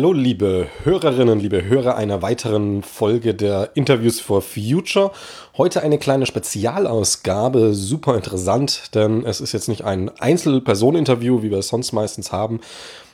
Hallo, 0.00 0.14
liebe 0.14 0.66
Hörerinnen, 0.82 1.40
liebe 1.40 1.62
Hörer 1.62 1.94
einer 1.94 2.22
weiteren 2.22 2.82
Folge 2.82 3.34
der 3.34 3.72
Interviews 3.74 4.18
for 4.18 4.40
Future. 4.40 5.10
Heute 5.58 5.82
eine 5.82 5.98
kleine 5.98 6.24
Spezialausgabe, 6.24 7.74
super 7.74 8.16
interessant, 8.16 8.94
denn 8.94 9.26
es 9.26 9.42
ist 9.42 9.52
jetzt 9.52 9.68
nicht 9.68 9.84
ein 9.84 10.10
Einzelpersoneninterview, 10.18 11.42
wie 11.42 11.50
wir 11.50 11.58
es 11.58 11.68
sonst 11.68 11.92
meistens 11.92 12.32
haben, 12.32 12.60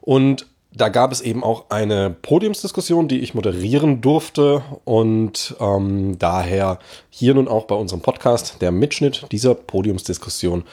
Und 0.00 0.46
da 0.74 0.88
gab 0.88 1.12
es 1.12 1.20
eben 1.20 1.44
auch 1.44 1.66
eine 1.68 2.10
Podiumsdiskussion, 2.10 3.06
die 3.06 3.20
ich 3.20 3.34
moderieren 3.34 4.00
durfte 4.00 4.62
und 4.84 5.54
ähm, 5.60 6.18
daher 6.18 6.78
hier 7.10 7.34
nun 7.34 7.46
auch 7.46 7.66
bei 7.66 7.74
unserem 7.74 8.00
Podcast 8.00 8.62
der 8.62 8.72
Mitschnitt 8.72 9.26
dieser 9.32 9.54
Podiumsdiskussion 9.54 10.64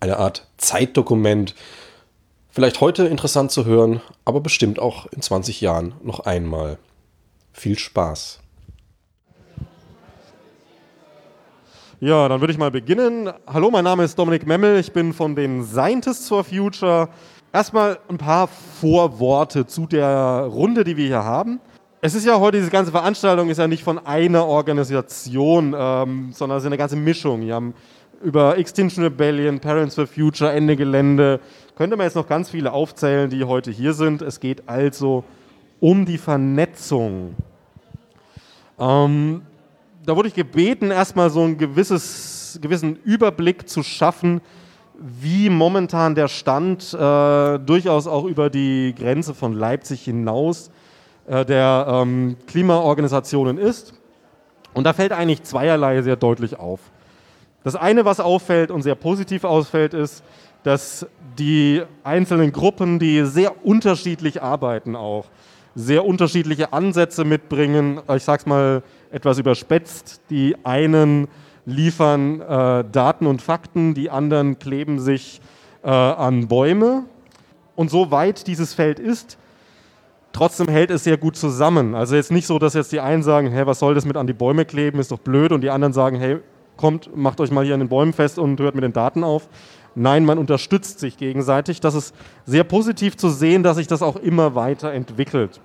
eine 0.00 0.18
Art 0.18 0.46
Zeitdokument. 0.56 1.54
Vielleicht 2.50 2.80
heute 2.80 3.06
interessant 3.06 3.52
zu 3.52 3.64
hören, 3.64 4.00
aber 4.24 4.40
bestimmt 4.40 4.80
auch 4.80 5.06
in 5.06 5.22
20 5.22 5.60
Jahren 5.60 5.94
noch 6.02 6.20
einmal. 6.20 6.78
Viel 7.52 7.78
Spaß! 7.78 8.40
Ja, 12.00 12.28
dann 12.28 12.40
würde 12.40 12.52
ich 12.52 12.58
mal 12.60 12.70
beginnen. 12.70 13.28
Hallo, 13.44 13.72
mein 13.72 13.82
Name 13.82 14.04
ist 14.04 14.16
Dominik 14.16 14.46
Memmel, 14.46 14.78
ich 14.78 14.92
bin 14.92 15.12
von 15.12 15.34
den 15.34 15.64
Scientists 15.64 16.28
for 16.28 16.44
Future. 16.44 17.08
Erstmal 17.52 17.98
ein 18.08 18.18
paar 18.18 18.46
Vorworte 18.46 19.66
zu 19.66 19.84
der 19.84 20.46
Runde, 20.48 20.84
die 20.84 20.96
wir 20.96 21.08
hier 21.08 21.24
haben. 21.24 21.58
Es 22.00 22.14
ist 22.14 22.24
ja 22.24 22.38
heute, 22.38 22.58
diese 22.58 22.70
ganze 22.70 22.92
Veranstaltung 22.92 23.50
ist 23.50 23.58
ja 23.58 23.66
nicht 23.66 23.82
von 23.82 23.98
einer 23.98 24.46
Organisation, 24.46 25.74
ähm, 25.76 26.30
sondern 26.32 26.58
es 26.58 26.62
ist 26.62 26.68
eine 26.68 26.78
ganze 26.78 26.94
Mischung. 26.94 27.40
Wir 27.40 27.56
haben 27.56 27.74
über 28.22 28.56
Extinction 28.56 29.02
Rebellion, 29.02 29.58
Parents 29.58 29.96
for 29.96 30.06
Future, 30.06 30.52
Ende 30.52 30.76
Gelände, 30.76 31.40
könnte 31.74 31.96
man 31.96 32.04
jetzt 32.04 32.14
noch 32.14 32.28
ganz 32.28 32.48
viele 32.48 32.70
aufzählen, 32.72 33.28
die 33.28 33.42
heute 33.42 33.72
hier 33.72 33.92
sind. 33.92 34.22
Es 34.22 34.38
geht 34.38 34.68
also 34.68 35.24
um 35.80 36.06
die 36.06 36.18
Vernetzung. 36.18 37.34
Ähm, 38.78 39.42
da 40.08 40.16
wurde 40.16 40.28
ich 40.28 40.34
gebeten, 40.34 40.90
erstmal 40.90 41.28
so 41.28 41.42
einen 41.42 41.58
gewisses, 41.58 42.58
gewissen 42.62 42.96
Überblick 43.04 43.68
zu 43.68 43.82
schaffen, 43.82 44.40
wie 44.98 45.50
momentan 45.50 46.14
der 46.14 46.28
Stand 46.28 46.94
äh, 46.94 47.58
durchaus 47.58 48.06
auch 48.06 48.24
über 48.24 48.48
die 48.48 48.94
Grenze 48.98 49.34
von 49.34 49.52
Leipzig 49.52 50.04
hinaus 50.04 50.70
äh, 51.26 51.44
der 51.44 51.86
ähm, 51.90 52.36
Klimaorganisationen 52.46 53.58
ist. 53.58 53.92
Und 54.72 54.84
da 54.84 54.94
fällt 54.94 55.12
eigentlich 55.12 55.42
zweierlei 55.42 56.00
sehr 56.00 56.16
deutlich 56.16 56.58
auf. 56.58 56.80
Das 57.62 57.76
eine, 57.76 58.06
was 58.06 58.18
auffällt 58.18 58.70
und 58.70 58.80
sehr 58.80 58.94
positiv 58.94 59.44
ausfällt, 59.44 59.92
ist, 59.92 60.24
dass 60.62 61.06
die 61.38 61.82
einzelnen 62.02 62.52
Gruppen, 62.52 62.98
die 62.98 63.26
sehr 63.26 63.62
unterschiedlich 63.62 64.40
arbeiten, 64.40 64.96
auch 64.96 65.26
sehr 65.74 66.06
unterschiedliche 66.06 66.72
Ansätze 66.72 67.24
mitbringen. 67.24 68.00
Ich 68.16 68.24
sage 68.24 68.40
es 68.40 68.46
mal 68.46 68.82
etwas 69.10 69.38
überspitzt. 69.38 70.20
Die 70.30 70.56
einen 70.64 71.28
liefern 71.66 72.40
äh, 72.40 72.84
Daten 72.90 73.26
und 73.26 73.42
Fakten, 73.42 73.94
die 73.94 74.10
anderen 74.10 74.58
kleben 74.58 74.98
sich 75.00 75.40
äh, 75.82 75.90
an 75.90 76.48
Bäume. 76.48 77.04
Und 77.76 77.90
so 77.90 78.10
weit 78.10 78.46
dieses 78.46 78.74
Feld 78.74 78.98
ist, 78.98 79.38
trotzdem 80.32 80.68
hält 80.68 80.90
es 80.90 81.04
sehr 81.04 81.16
gut 81.16 81.36
zusammen. 81.36 81.94
Also 81.94 82.16
jetzt 82.16 82.32
nicht 82.32 82.46
so, 82.46 82.58
dass 82.58 82.74
jetzt 82.74 82.92
die 82.92 83.00
einen 83.00 83.22
sagen, 83.22 83.50
hey, 83.50 83.66
was 83.66 83.78
soll 83.78 83.94
das 83.94 84.04
mit 84.04 84.16
an 84.16 84.26
die 84.26 84.32
Bäume 84.32 84.64
kleben, 84.64 84.98
ist 84.98 85.12
doch 85.12 85.18
blöd. 85.18 85.52
Und 85.52 85.60
die 85.60 85.70
anderen 85.70 85.92
sagen, 85.92 86.16
hey, 86.16 86.38
kommt, 86.76 87.14
macht 87.16 87.40
euch 87.40 87.50
mal 87.50 87.64
hier 87.64 87.74
an 87.74 87.80
den 87.80 87.88
Bäumen 87.88 88.12
fest 88.12 88.38
und 88.38 88.58
hört 88.60 88.74
mit 88.74 88.84
den 88.84 88.92
Daten 88.92 89.22
auf. 89.22 89.48
Nein, 89.94 90.24
man 90.24 90.38
unterstützt 90.38 91.00
sich 91.00 91.18
gegenseitig. 91.18 91.80
Das 91.80 91.94
ist 91.94 92.14
sehr 92.46 92.64
positiv 92.64 93.16
zu 93.16 93.28
sehen, 93.28 93.62
dass 93.62 93.76
sich 93.76 93.86
das 93.86 94.00
auch 94.00 94.16
immer 94.16 94.54
weiter 94.54 94.92
entwickelt. 94.92 95.60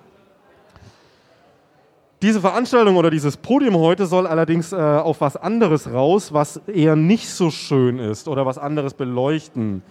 Diese 2.24 2.40
Veranstaltung 2.40 2.96
oder 2.96 3.10
dieses 3.10 3.36
Podium 3.36 3.76
heute 3.76 4.06
soll 4.06 4.26
allerdings 4.26 4.72
äh, 4.72 4.76
auf 4.76 5.20
was 5.20 5.36
anderes 5.36 5.92
raus, 5.92 6.32
was 6.32 6.56
eher 6.66 6.96
nicht 6.96 7.28
so 7.28 7.50
schön 7.50 7.98
ist 7.98 8.28
oder 8.28 8.46
was 8.46 8.56
anderes 8.56 8.94
beleuchten. 8.94 9.82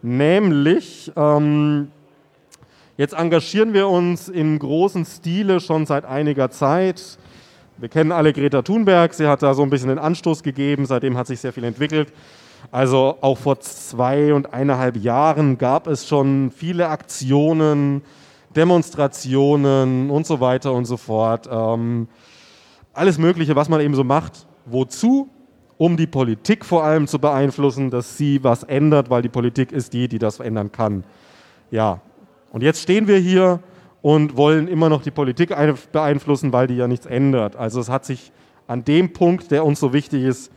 Nämlich, 0.00 1.12
ähm, 1.16 1.88
jetzt 2.96 3.12
engagieren 3.12 3.74
wir 3.74 3.88
uns 3.88 4.30
im 4.30 4.58
großen 4.58 5.04
Stile 5.04 5.60
schon 5.60 5.84
seit 5.84 6.06
einiger 6.06 6.48
Zeit. 6.48 7.18
Wir 7.76 7.90
kennen 7.90 8.10
alle 8.10 8.32
Greta 8.32 8.62
Thunberg, 8.62 9.12
sie 9.12 9.26
hat 9.26 9.42
da 9.42 9.52
so 9.52 9.62
ein 9.62 9.68
bisschen 9.68 9.90
den 9.90 9.98
Anstoß 9.98 10.42
gegeben, 10.42 10.86
seitdem 10.86 11.18
hat 11.18 11.26
sich 11.26 11.40
sehr 11.40 11.52
viel 11.52 11.64
entwickelt. 11.64 12.10
Also 12.70 13.18
auch 13.20 13.36
vor 13.36 13.60
zwei 13.60 14.32
und 14.32 14.54
eineinhalb 14.54 14.96
Jahren 14.96 15.58
gab 15.58 15.88
es 15.88 16.08
schon 16.08 16.52
viele 16.56 16.88
Aktionen, 16.88 18.00
Demonstrationen 18.56 20.10
und 20.10 20.26
so 20.26 20.40
weiter 20.40 20.72
und 20.72 20.84
so 20.84 20.96
fort. 20.96 21.48
Ähm, 21.50 22.08
alles 22.92 23.18
Mögliche, 23.18 23.56
was 23.56 23.68
man 23.68 23.80
eben 23.80 23.94
so 23.94 24.04
macht. 24.04 24.46
Wozu? 24.66 25.28
Um 25.78 25.96
die 25.96 26.06
Politik 26.06 26.64
vor 26.64 26.84
allem 26.84 27.08
zu 27.08 27.18
beeinflussen, 27.18 27.90
dass 27.90 28.16
sie 28.16 28.44
was 28.44 28.62
ändert, 28.62 29.10
weil 29.10 29.22
die 29.22 29.28
Politik 29.28 29.72
ist 29.72 29.92
die, 29.92 30.06
die 30.06 30.18
das 30.18 30.38
ändern 30.38 30.70
kann. 30.70 31.02
Ja, 31.72 32.00
und 32.52 32.62
jetzt 32.62 32.82
stehen 32.82 33.08
wir 33.08 33.18
hier 33.18 33.60
und 34.00 34.36
wollen 34.36 34.68
immer 34.68 34.88
noch 34.88 35.02
die 35.02 35.10
Politik 35.10 35.52
beeinflussen, 35.90 36.52
weil 36.52 36.66
die 36.68 36.76
ja 36.76 36.86
nichts 36.86 37.06
ändert. 37.06 37.56
Also 37.56 37.80
es 37.80 37.88
hat 37.88 38.04
sich 38.04 38.30
an 38.66 38.84
dem 38.84 39.12
Punkt, 39.12 39.50
der 39.50 39.64
uns 39.64 39.80
so 39.80 39.92
wichtig 39.92 40.22
ist, 40.22 40.52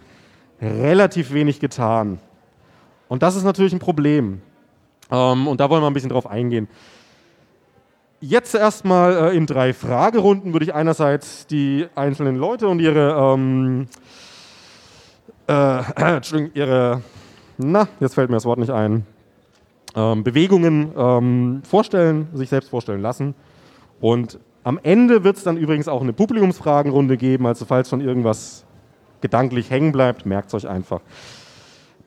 relativ 0.61 1.33
wenig 1.33 1.59
getan. 1.59 2.19
Und 3.07 3.23
das 3.23 3.35
ist 3.35 3.43
natürlich 3.43 3.73
ein 3.73 3.79
Problem. 3.79 4.41
Ähm, 5.11 5.47
und 5.47 5.59
da 5.59 5.69
wollen 5.69 5.81
wir 5.81 5.87
ein 5.87 5.93
bisschen 5.93 6.09
drauf 6.09 6.27
eingehen. 6.27 6.67
Jetzt 8.21 8.55
erstmal 8.55 9.31
äh, 9.31 9.37
in 9.37 9.45
drei 9.45 9.73
Fragerunden 9.73 10.53
würde 10.53 10.65
ich 10.65 10.73
einerseits 10.73 11.47
die 11.47 11.85
einzelnen 11.95 12.37
Leute 12.37 12.69
und 12.69 12.79
ihre, 12.79 13.11
ähm, 13.11 13.87
äh, 15.47 16.47
ihre, 16.53 17.01
na, 17.57 17.87
jetzt 17.99 18.15
fällt 18.15 18.29
mir 18.29 18.37
das 18.37 18.45
Wort 18.45 18.59
nicht 18.59 18.71
ein, 18.71 19.05
ähm, 19.95 20.23
Bewegungen 20.23 20.93
ähm, 20.97 21.61
vorstellen, 21.69 22.29
sich 22.33 22.49
selbst 22.49 22.69
vorstellen 22.69 23.01
lassen. 23.01 23.35
Und 23.99 24.39
am 24.63 24.79
Ende 24.81 25.23
wird 25.23 25.35
es 25.37 25.43
dann 25.43 25.57
übrigens 25.57 25.87
auch 25.89 26.01
eine 26.01 26.13
Publikumsfragenrunde 26.13 27.17
geben, 27.17 27.45
also 27.45 27.65
falls 27.65 27.89
schon 27.89 28.01
irgendwas 28.01 28.65
gedanklich 29.19 29.69
hängen 29.69 29.91
bleibt, 29.91 30.25
merkt 30.25 30.47
es 30.47 30.53
euch 30.53 30.67
einfach. 30.67 31.01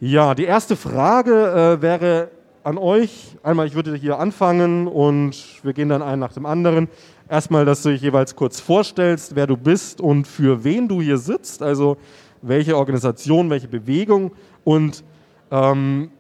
Ja, 0.01 0.35
die 0.35 0.45
erste 0.45 0.75
Frage 0.75 1.79
äh, 1.79 1.83
wäre 1.83 2.31
an 2.63 2.79
euch. 2.79 3.37
Einmal, 3.43 3.67
ich 3.67 3.75
würde 3.75 3.95
hier 3.95 4.19
anfangen 4.19 4.87
und 4.87 5.35
wir 5.63 5.73
gehen 5.73 5.89
dann 5.89 6.03
einen 6.03 6.21
nach 6.21 6.33
dem 6.33 6.47
anderen. 6.47 6.89
Erstmal, 7.29 7.65
dass 7.65 7.83
du 7.83 7.91
dich 7.91 8.03
jeweils 8.03 8.37
kurz 8.37 8.61
vorstellst, 8.61 9.35
wer 9.35 9.47
du 9.47 9.57
bist 9.57 10.01
und 10.01 10.27
für 10.27 10.65
wen 10.65 10.89
du 10.89 11.01
hier 11.01 11.19
sitzt, 11.19 11.63
also 11.63 11.97
welche 12.43 12.77
Organisation, 12.77 13.51
welche 13.51 13.69
Bewegung 13.69 14.33
und 14.65 15.05
ähm, 15.51 16.11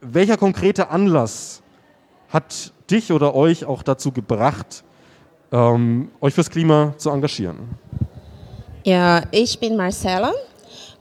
welcher 0.00 0.36
konkrete 0.36 0.90
Anlass 0.90 1.62
hat 2.28 2.72
dich 2.90 3.12
oder 3.12 3.34
euch 3.34 3.64
auch 3.64 3.82
dazu 3.82 4.12
gebracht, 4.12 4.84
ähm, 5.50 6.10
euch 6.20 6.34
fürs 6.34 6.50
Klima 6.50 6.94
zu 6.96 7.10
engagieren? 7.10 7.56
Ja, 8.84 9.22
ich 9.30 9.58
bin 9.58 9.76
Marcella 9.76 10.32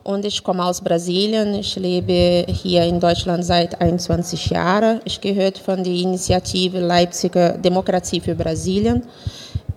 und 0.08 0.24
ich 0.24 0.42
komme 0.42 0.64
aus 0.64 0.80
Brasilien. 0.82 1.54
Ich 1.56 1.76
lebe 1.76 2.46
hier 2.48 2.84
in 2.84 3.00
Deutschland 3.00 3.44
seit 3.44 3.80
21 3.82 4.50
Jahren. 4.50 5.02
Ich 5.04 5.20
gehöre 5.20 5.52
von 5.54 5.84
der 5.84 5.94
Initiative 5.94 6.80
Leipziger 6.80 7.58
Demokratie 7.58 8.22
für 8.22 8.34
Brasilien. 8.34 9.04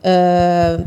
Äh, 0.03 0.79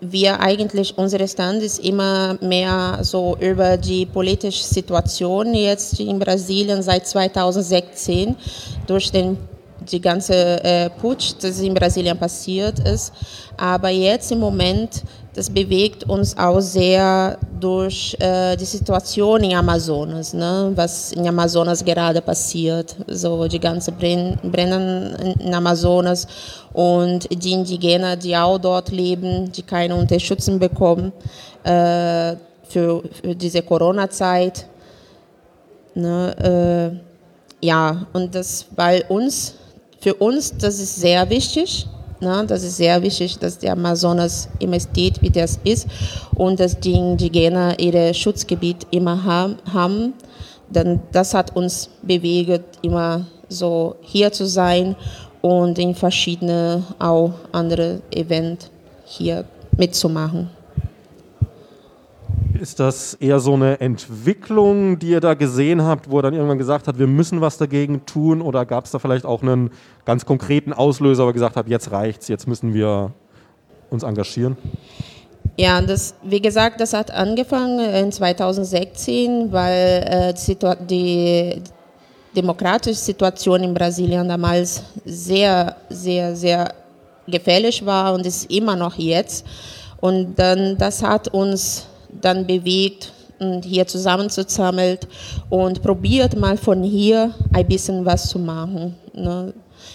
wir 0.00 0.38
eigentlich, 0.38 0.98
unser 0.98 1.26
Stand 1.26 1.62
ist 1.62 1.78
immer 1.78 2.36
mehr 2.42 2.98
so 3.02 3.36
über 3.40 3.78
die 3.78 4.04
politische 4.04 4.64
Situation 4.64 5.54
jetzt 5.54 5.98
in 5.98 6.18
Brasilien 6.18 6.82
seit 6.82 7.06
2016 7.06 8.36
durch 8.86 9.10
den 9.10 9.38
die 9.90 10.00
ganze 10.00 10.62
äh, 10.62 10.90
Putsch, 10.90 11.32
das 11.40 11.58
in 11.58 11.74
Brasilien 11.74 12.16
passiert 12.16 12.78
ist. 12.80 13.12
Aber 13.56 13.88
jetzt 13.88 14.30
im 14.30 14.38
Moment 14.38 15.02
das 15.34 15.48
bewegt 15.48 16.04
uns 16.04 16.36
auch 16.36 16.60
sehr 16.60 17.38
durch 17.58 18.14
äh, 18.20 18.54
die 18.56 18.66
Situation 18.66 19.42
in 19.44 19.56
Amazonas, 19.56 20.34
ne? 20.34 20.72
was 20.74 21.12
in 21.12 21.26
Amazonas 21.26 21.82
gerade 21.82 22.20
passiert, 22.20 22.94
so 23.06 23.48
die 23.48 23.60
ganze 23.60 23.92
Brenn 23.92 24.38
Brennen 24.42 25.36
in 25.40 25.54
Amazonas 25.54 26.26
und 26.74 27.28
die 27.30 27.52
Indigenen, 27.52 28.18
die 28.18 28.36
auch 28.36 28.58
dort 28.58 28.90
leben, 28.90 29.50
die 29.50 29.62
keine 29.62 29.94
Unterstützung 29.94 30.58
bekommen 30.58 31.12
äh, 31.64 32.36
für, 32.68 33.02
für 33.22 33.34
diese 33.34 33.62
Corona-Zeit. 33.62 34.66
Ne, 35.94 37.00
äh, 37.62 37.66
ja, 37.66 38.06
und 38.12 38.34
das 38.34 38.66
bei 38.74 39.04
uns, 39.06 39.54
für 40.00 40.14
uns, 40.14 40.56
das 40.56 40.78
ist 40.78 40.96
sehr 40.96 41.28
wichtig. 41.30 41.86
Ne, 42.22 42.44
das 42.46 42.62
ist 42.62 42.76
sehr 42.76 43.02
wichtig, 43.02 43.36
dass 43.40 43.58
der 43.58 43.72
Amazonas 43.72 44.48
immer 44.60 44.78
steht, 44.78 45.20
wie 45.22 45.30
das 45.30 45.58
ist 45.64 45.88
und 46.36 46.60
dass 46.60 46.78
die 46.78 46.92
Indigenen 46.92 47.74
ihre 47.78 48.14
Schutzgebiet 48.14 48.86
immer 48.92 49.24
haben. 49.24 49.56
haben. 49.72 50.14
Denn 50.68 51.00
das 51.10 51.34
hat 51.34 51.56
uns 51.56 51.90
bewegt, 52.00 52.78
immer 52.82 53.26
so 53.48 53.96
hier 54.02 54.30
zu 54.30 54.46
sein 54.46 54.94
und 55.40 55.80
in 55.80 55.96
verschiedene 55.96 56.84
auch 57.00 57.32
andere 57.50 58.02
Events 58.12 58.70
hier 59.04 59.44
mitzumachen. 59.76 60.61
Ist 62.62 62.78
das 62.78 63.14
eher 63.14 63.40
so 63.40 63.54
eine 63.54 63.80
Entwicklung, 63.80 64.96
die 65.00 65.08
ihr 65.08 65.18
da 65.18 65.34
gesehen 65.34 65.82
habt, 65.82 66.08
wo 66.08 66.20
er 66.20 66.22
dann 66.22 66.34
irgendwann 66.34 66.58
gesagt 66.58 66.86
hat, 66.86 66.96
wir 66.96 67.08
müssen 67.08 67.40
was 67.40 67.58
dagegen 67.58 68.06
tun? 68.06 68.40
Oder 68.40 68.64
gab 68.64 68.84
es 68.84 68.92
da 68.92 69.00
vielleicht 69.00 69.24
auch 69.24 69.42
einen 69.42 69.70
ganz 70.04 70.24
konkreten 70.24 70.72
Auslöser, 70.72 71.24
wo 71.24 71.30
er 71.30 71.32
gesagt 71.32 71.56
hat, 71.56 71.66
jetzt 71.66 71.90
reicht's, 71.90 72.28
jetzt 72.28 72.46
müssen 72.46 72.72
wir 72.72 73.10
uns 73.90 74.04
engagieren? 74.04 74.56
Ja, 75.56 75.82
das, 75.82 76.14
wie 76.22 76.40
gesagt, 76.40 76.80
das 76.80 76.92
hat 76.92 77.10
angefangen 77.10 77.80
in 77.80 78.12
2016, 78.12 79.50
weil 79.50 80.32
äh, 80.38 80.76
die 80.88 81.60
demokratische 82.36 82.94
Situation 82.94 83.64
in 83.64 83.74
Brasilien 83.74 84.28
damals 84.28 84.84
sehr, 85.04 85.74
sehr, 85.88 86.36
sehr 86.36 86.72
gefährlich 87.26 87.84
war 87.84 88.14
und 88.14 88.24
ist 88.24 88.48
immer 88.52 88.76
noch 88.76 88.94
jetzt. 88.94 89.44
Und 90.00 90.36
dann, 90.38 90.78
das 90.78 91.02
hat 91.02 91.26
uns 91.26 91.88
dann 92.20 92.46
bewegt, 92.46 93.12
hier 93.64 93.86
zusammenzusammeln 93.86 94.98
und 95.50 95.82
probiert 95.82 96.36
mal 96.38 96.56
von 96.56 96.82
hier 96.82 97.34
ein 97.52 97.66
bisschen 97.66 98.04
was 98.04 98.28
zu 98.28 98.38
machen. 98.38 98.94
Ne? 99.14 99.52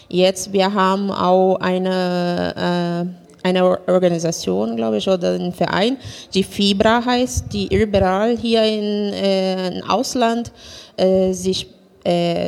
Jetzt, 0.10 0.52
wir 0.52 0.74
haben 0.74 1.12
auch 1.12 1.56
eine, 1.60 3.08
äh, 3.44 3.48
eine 3.48 3.64
Organisation, 3.88 4.76
glaube 4.76 4.98
ich, 4.98 5.08
oder 5.08 5.34
einen 5.34 5.54
Verein, 5.54 5.98
die 6.34 6.44
FIBRA 6.44 7.06
heißt, 7.06 7.46
die 7.54 7.74
überall 7.74 8.38
hier 8.38 8.64
in, 8.64 9.14
äh, 9.14 9.78
im 9.78 9.90
Ausland 9.90 10.52
äh, 10.98 11.32
sich 11.34 11.68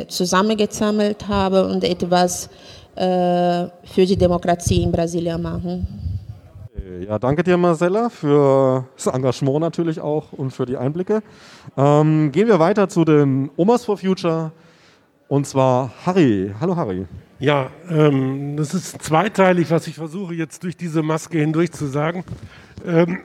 zusammengesammelt 0.08 1.28
habe 1.28 1.66
und 1.66 1.84
etwas 1.84 2.48
für 2.96 3.70
die 4.06 4.16
Demokratie 4.16 4.82
in 4.82 4.90
Brasilien 4.90 5.42
machen. 5.42 6.09
Ja, 6.98 7.20
danke 7.20 7.44
dir, 7.44 7.56
Marcella, 7.56 8.08
für 8.08 8.84
das 8.96 9.06
Engagement 9.06 9.60
natürlich 9.60 10.00
auch 10.00 10.32
und 10.32 10.50
für 10.50 10.66
die 10.66 10.76
Einblicke. 10.76 11.22
Ähm, 11.76 12.32
gehen 12.32 12.48
wir 12.48 12.58
weiter 12.58 12.88
zu 12.88 13.04
den 13.04 13.48
Omas 13.56 13.84
for 13.84 13.96
Future 13.96 14.50
und 15.28 15.46
zwar 15.46 15.92
Harry. 16.04 16.52
Hallo, 16.60 16.74
Harry. 16.74 17.06
Ja, 17.38 17.70
ähm, 17.88 18.56
das 18.56 18.74
ist 18.74 19.00
zweiteilig, 19.02 19.70
was 19.70 19.86
ich 19.86 19.94
versuche 19.94 20.34
jetzt 20.34 20.64
durch 20.64 20.76
diese 20.76 21.02
Maske 21.02 21.38
hindurch 21.38 21.70
zu 21.70 21.86
sagen. 21.86 22.24
Ähm, 22.84 23.18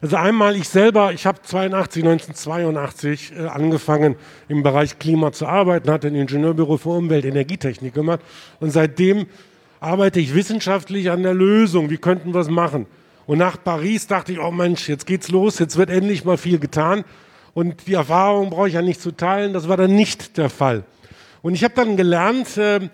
also 0.00 0.16
einmal 0.16 0.54
ich 0.54 0.68
selber, 0.68 1.12
ich 1.12 1.26
habe 1.26 1.42
82, 1.42 2.04
1982 2.04 3.32
äh, 3.32 3.46
angefangen 3.46 4.14
im 4.46 4.62
Bereich 4.62 5.00
Klima 5.00 5.32
zu 5.32 5.46
arbeiten, 5.46 5.90
hatte 5.90 6.06
ein 6.06 6.14
Ingenieurbüro 6.14 6.76
für 6.76 6.90
Umwelt, 6.90 7.24
Energietechnik 7.24 7.94
gemacht 7.94 8.20
und 8.60 8.70
seitdem 8.70 9.26
arbeite 9.86 10.18
ich 10.18 10.34
wissenschaftlich 10.34 11.10
an 11.10 11.22
der 11.22 11.32
Lösung. 11.32 11.90
Wie 11.90 11.96
könnten 11.96 12.34
wir 12.34 12.40
es 12.40 12.50
machen? 12.50 12.86
Und 13.24 13.38
nach 13.38 13.56
Paris 13.62 14.08
dachte 14.08 14.32
ich, 14.32 14.40
oh 14.40 14.50
Mensch, 14.50 14.88
jetzt 14.88 15.06
geht's 15.06 15.30
los, 15.30 15.60
jetzt 15.60 15.76
wird 15.76 15.90
endlich 15.90 16.24
mal 16.24 16.36
viel 16.36 16.58
getan. 16.58 17.04
Und 17.54 17.86
die 17.86 17.94
Erfahrung 17.94 18.50
brauche 18.50 18.66
ich 18.66 18.74
ja 18.74 18.82
nicht 18.82 19.00
zu 19.00 19.12
teilen. 19.12 19.52
Das 19.52 19.68
war 19.68 19.76
dann 19.76 19.94
nicht 19.94 20.36
der 20.38 20.50
Fall. 20.50 20.84
Und 21.40 21.54
ich 21.54 21.62
habe 21.62 21.74
dann 21.74 21.96
gelernt, 21.96 22.56
äh, 22.56 22.88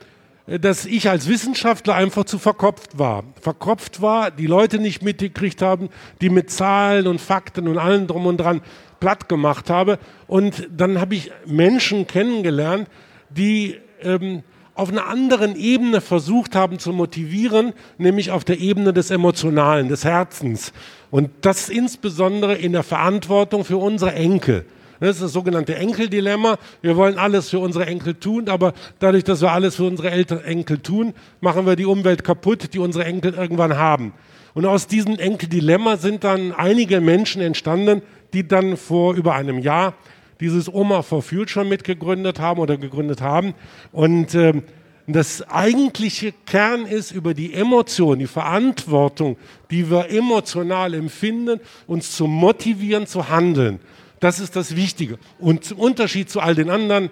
dass 0.47 0.85
ich 0.85 1.09
als 1.09 1.29
Wissenschaftler 1.29 1.95
einfach 1.95 2.25
zu 2.25 2.39
verkopft 2.39 2.99
war. 2.99 3.25
Verkopft 3.41 4.03
war, 4.03 4.31
die 4.31 4.47
Leute 4.47 4.79
nicht 4.79 5.03
mitgekriegt 5.03 5.63
haben, 5.63 5.89
die 6.21 6.29
mit 6.29 6.51
Zahlen 6.51 7.07
und 7.07 7.21
Fakten 7.23 7.69
und 7.69 7.79
allem 7.79 8.07
drum 8.07 8.27
und 8.27 8.37
dran 8.37 8.61
platt 9.01 9.31
gemacht 9.31 9.71
habe. 9.71 9.99
Und 10.27 10.69
dann 10.71 11.01
habe 11.01 11.15
ich 11.15 11.33
Menschen 11.47 12.07
kennengelernt, 12.07 12.89
die 13.31 13.79
ähm, 14.03 14.43
auf 14.83 14.91
einer 14.91 15.07
anderen 15.07 15.55
Ebene 15.55 16.01
versucht 16.01 16.57
haben 16.57 16.81
zu 16.81 16.93
motivieren, 16.93 17.73
nämlich 17.99 18.33
auf 18.33 18.43
der 18.43 18.59
Ebene 18.59 18.93
des 18.93 19.13
Emotionalen, 19.13 19.89
des 19.89 20.05
Herzens. 20.05 20.73
Und 21.13 21.31
das 21.43 21.69
insbesondere 21.69 22.57
in 22.57 22.73
der 22.73 22.83
Verantwortung 22.83 23.65
für 23.65 23.77
unsere 23.77 24.13
Enkel. 24.13 24.67
Das 24.99 25.11
ist 25.11 25.23
das 25.23 25.33
sogenannte 25.33 25.77
Enkeldilemma. 25.77 26.59
Wir 26.81 26.97
wollen 26.97 27.17
alles 27.17 27.49
für 27.49 27.61
unsere 27.61 27.87
Enkel 27.87 28.15
tun, 28.15 28.49
aber 28.49 28.73
dadurch, 28.99 29.23
dass 29.23 29.41
wir 29.41 29.53
alles 29.53 29.77
für 29.77 29.85
unsere 29.85 30.11
Eltern, 30.11 30.43
Enkel 30.43 30.79
tun, 30.79 31.15
machen 31.41 31.65
wir 31.65 31.77
die 31.77 31.87
Umwelt 31.87 32.25
kaputt, 32.25 32.75
die 32.75 32.81
unsere 32.81 33.05
Enkel 33.05 33.35
irgendwann 33.35 33.77
haben. 33.77 34.13
Und 34.53 34.67
aus 34.67 34.89
diesem 34.89 35.17
Enkeldilemma 35.17 35.97
sind 35.97 36.25
dann 36.25 36.51
einige 36.51 37.01
Menschen 37.01 37.41
entstanden, 37.41 38.03
die 38.33 38.49
dann 38.49 38.77
vor 38.77 39.15
über 39.15 39.35
einem 39.35 39.61
Jahr 39.61 39.95
dieses 40.43 40.73
Oma 40.73 41.03
for 41.03 41.23
Future 41.23 41.65
mitgegründet 41.65 42.41
haben 42.41 42.61
oder 42.61 42.77
gegründet 42.77 43.23
haben. 43.23 43.55
Und 43.93 44.35
äh, 44.35 44.61
das 45.07 45.49
eigentliche 45.49 46.33
Kern 46.47 46.87
ist 46.87 47.13
über 47.13 47.35
die 47.35 47.55
Emotion, 47.55 48.19
die 48.19 48.27
Verantwortung, 48.27 49.37
die 49.71 49.91
wir 49.91 50.11
emotional 50.11 50.95
empfinden, 50.95 51.61
uns 51.87 52.13
zu 52.13 52.27
motivieren, 52.27 53.07
zu 53.07 53.29
handeln. 53.29 53.81
Das 54.21 54.39
ist 54.39 54.55
das 54.55 54.77
Wichtige. 54.77 55.19
Und 55.39 55.65
zum 55.65 55.79
Unterschied 55.79 56.31
zu 56.31 56.41
all 56.41 56.55
den 56.55 56.71
anderen 56.71 57.11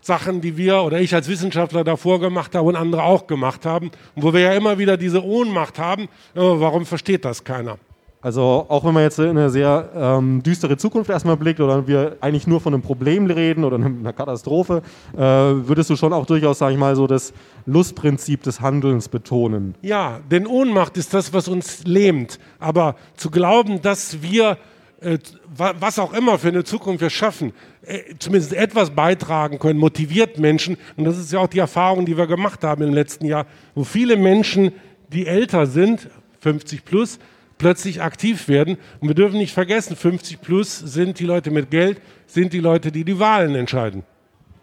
Sachen, 0.00 0.40
die 0.40 0.56
wir 0.56 0.82
oder 0.82 1.00
ich 1.00 1.14
als 1.14 1.28
Wissenschaftler 1.28 1.84
davor 1.84 2.20
gemacht 2.20 2.54
habe 2.54 2.68
und 2.68 2.76
andere 2.76 3.02
auch 3.02 3.26
gemacht 3.26 3.66
haben, 3.66 3.90
wo 4.14 4.32
wir 4.32 4.40
ja 4.40 4.52
immer 4.54 4.78
wieder 4.78 4.96
diese 4.96 5.22
Ohnmacht 5.24 5.78
haben, 5.78 6.08
warum 6.34 6.86
versteht 6.86 7.24
das 7.24 7.44
keiner? 7.44 7.78
Also 8.26 8.66
auch 8.68 8.84
wenn 8.84 8.92
man 8.92 9.04
jetzt 9.04 9.20
in 9.20 9.28
eine 9.28 9.50
sehr 9.50 9.88
ähm, 9.94 10.42
düstere 10.42 10.76
Zukunft 10.76 11.10
erstmal 11.10 11.36
blickt 11.36 11.60
oder 11.60 11.86
wir 11.86 12.16
eigentlich 12.20 12.48
nur 12.48 12.60
von 12.60 12.74
einem 12.74 12.82
Problem 12.82 13.26
reden 13.26 13.62
oder 13.62 13.76
einer 13.84 14.12
Katastrophe, 14.12 14.82
äh, 15.14 15.20
würdest 15.20 15.90
du 15.90 15.94
schon 15.94 16.12
auch 16.12 16.26
durchaus, 16.26 16.58
sage 16.58 16.72
ich 16.72 16.78
mal, 16.80 16.96
so 16.96 17.06
das 17.06 17.32
Lustprinzip 17.66 18.42
des 18.42 18.60
Handelns 18.60 19.08
betonen. 19.08 19.76
Ja, 19.80 20.18
denn 20.28 20.48
Ohnmacht 20.48 20.96
ist 20.96 21.14
das, 21.14 21.32
was 21.32 21.46
uns 21.46 21.84
lähmt. 21.84 22.40
Aber 22.58 22.96
zu 23.14 23.30
glauben, 23.30 23.80
dass 23.80 24.20
wir 24.22 24.58
äh, 24.98 25.18
was 25.54 26.00
auch 26.00 26.12
immer 26.12 26.36
für 26.40 26.48
eine 26.48 26.64
Zukunft 26.64 27.02
wir 27.02 27.10
schaffen, 27.10 27.52
äh, 27.82 28.00
zumindest 28.18 28.54
etwas 28.54 28.90
beitragen 28.90 29.60
können, 29.60 29.78
motiviert 29.78 30.40
Menschen. 30.40 30.78
Und 30.96 31.04
das 31.04 31.16
ist 31.16 31.30
ja 31.32 31.38
auch 31.38 31.46
die 31.46 31.60
Erfahrung, 31.60 32.04
die 32.06 32.16
wir 32.16 32.26
gemacht 32.26 32.64
haben 32.64 32.82
im 32.82 32.92
letzten 32.92 33.26
Jahr, 33.26 33.46
wo 33.76 33.84
viele 33.84 34.16
Menschen, 34.16 34.72
die 35.12 35.28
älter 35.28 35.66
sind, 35.66 36.08
50 36.40 36.84
plus, 36.84 37.20
plötzlich 37.58 38.02
aktiv 38.02 38.48
werden. 38.48 38.78
Und 39.00 39.08
wir 39.08 39.14
dürfen 39.14 39.38
nicht 39.38 39.54
vergessen, 39.54 39.96
50 39.96 40.40
plus 40.40 40.78
sind 40.78 41.18
die 41.18 41.24
Leute 41.24 41.50
mit 41.50 41.70
Geld, 41.70 42.00
sind 42.26 42.52
die 42.52 42.60
Leute, 42.60 42.92
die 42.92 43.04
die 43.04 43.18
Wahlen 43.18 43.54
entscheiden. 43.54 44.04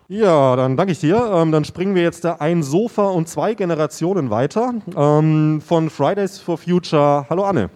Ja, 0.10 0.56
dann 0.56 0.78
danke 0.78 0.92
ich 0.92 1.00
dir. 1.00 1.32
Ähm, 1.34 1.52
dann 1.52 1.66
springen 1.66 1.96
wir 1.96 2.04
jetzt 2.04 2.24
da 2.24 2.36
ein 2.36 2.62
Sofa 2.62 3.08
und 3.08 3.28
zwei 3.30 3.54
Generationen 3.54 4.30
weiter. 4.30 4.74
Ähm, 4.96 5.62
von 5.66 5.90
Fridays 5.90 6.40
for 6.40 6.58
Future. 6.58 7.26
Hallo 7.30 7.46
Anne. 7.46 7.70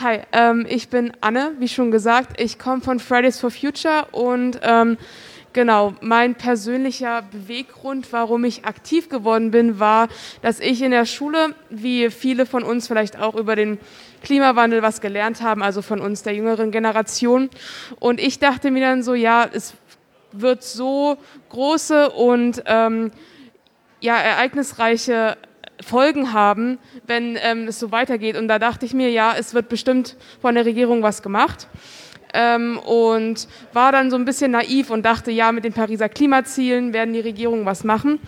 Hi, 0.00 0.20
ähm, 0.32 0.66
ich 0.68 0.88
bin 0.88 1.12
Anne, 1.20 1.52
wie 1.60 1.68
schon 1.68 1.90
gesagt. 1.90 2.40
Ich 2.40 2.58
komme 2.58 2.80
von 2.80 2.98
Fridays 2.98 3.38
for 3.38 3.50
Future 3.50 4.06
und 4.10 4.58
ähm, 4.62 4.96
Genau, 5.54 5.94
mein 6.00 6.34
persönlicher 6.34 7.22
Beweggrund, 7.22 8.12
warum 8.12 8.42
ich 8.42 8.64
aktiv 8.64 9.08
geworden 9.08 9.52
bin, 9.52 9.78
war, 9.78 10.08
dass 10.42 10.58
ich 10.58 10.82
in 10.82 10.90
der 10.90 11.06
Schule, 11.06 11.54
wie 11.70 12.10
viele 12.10 12.44
von 12.44 12.64
uns 12.64 12.88
vielleicht 12.88 13.20
auch 13.20 13.36
über 13.36 13.54
den 13.54 13.78
Klimawandel 14.24 14.82
was 14.82 15.00
gelernt 15.00 15.42
haben, 15.42 15.62
also 15.62 15.82
von 15.82 16.00
uns 16.00 16.22
der 16.22 16.34
jüngeren 16.34 16.70
Generation. 16.70 17.50
Und 18.00 18.20
ich 18.20 18.40
dachte 18.40 18.70
mir 18.70 18.80
dann 18.80 19.02
so, 19.02 19.14
ja, 19.14 19.48
es 19.50 19.74
wird 20.32 20.64
so 20.64 21.16
große 21.50 22.10
und 22.10 22.62
ähm, 22.66 23.12
ja, 24.00 24.16
ereignisreiche 24.16 25.36
Folgen 25.80 26.32
haben, 26.32 26.78
wenn 27.06 27.38
ähm, 27.40 27.68
es 27.68 27.78
so 27.78 27.92
weitergeht. 27.92 28.36
Und 28.36 28.48
da 28.48 28.58
dachte 28.58 28.86
ich 28.86 28.94
mir, 28.94 29.10
ja, 29.10 29.34
es 29.38 29.54
wird 29.54 29.68
bestimmt 29.68 30.16
von 30.40 30.54
der 30.54 30.64
Regierung 30.64 31.02
was 31.02 31.22
gemacht 31.22 31.68
ähm, 32.34 32.78
und 32.78 33.48
war 33.72 33.92
dann 33.92 34.10
so 34.10 34.16
ein 34.16 34.24
bisschen 34.24 34.50
naiv 34.50 34.90
und 34.90 35.04
dachte, 35.04 35.30
ja, 35.30 35.52
mit 35.52 35.64
den 35.64 35.72
Pariser 35.72 36.08
Klimazielen 36.08 36.92
werden 36.92 37.14
die 37.14 37.20
Regierungen 37.20 37.64
was 37.64 37.84
machen. 37.84 38.18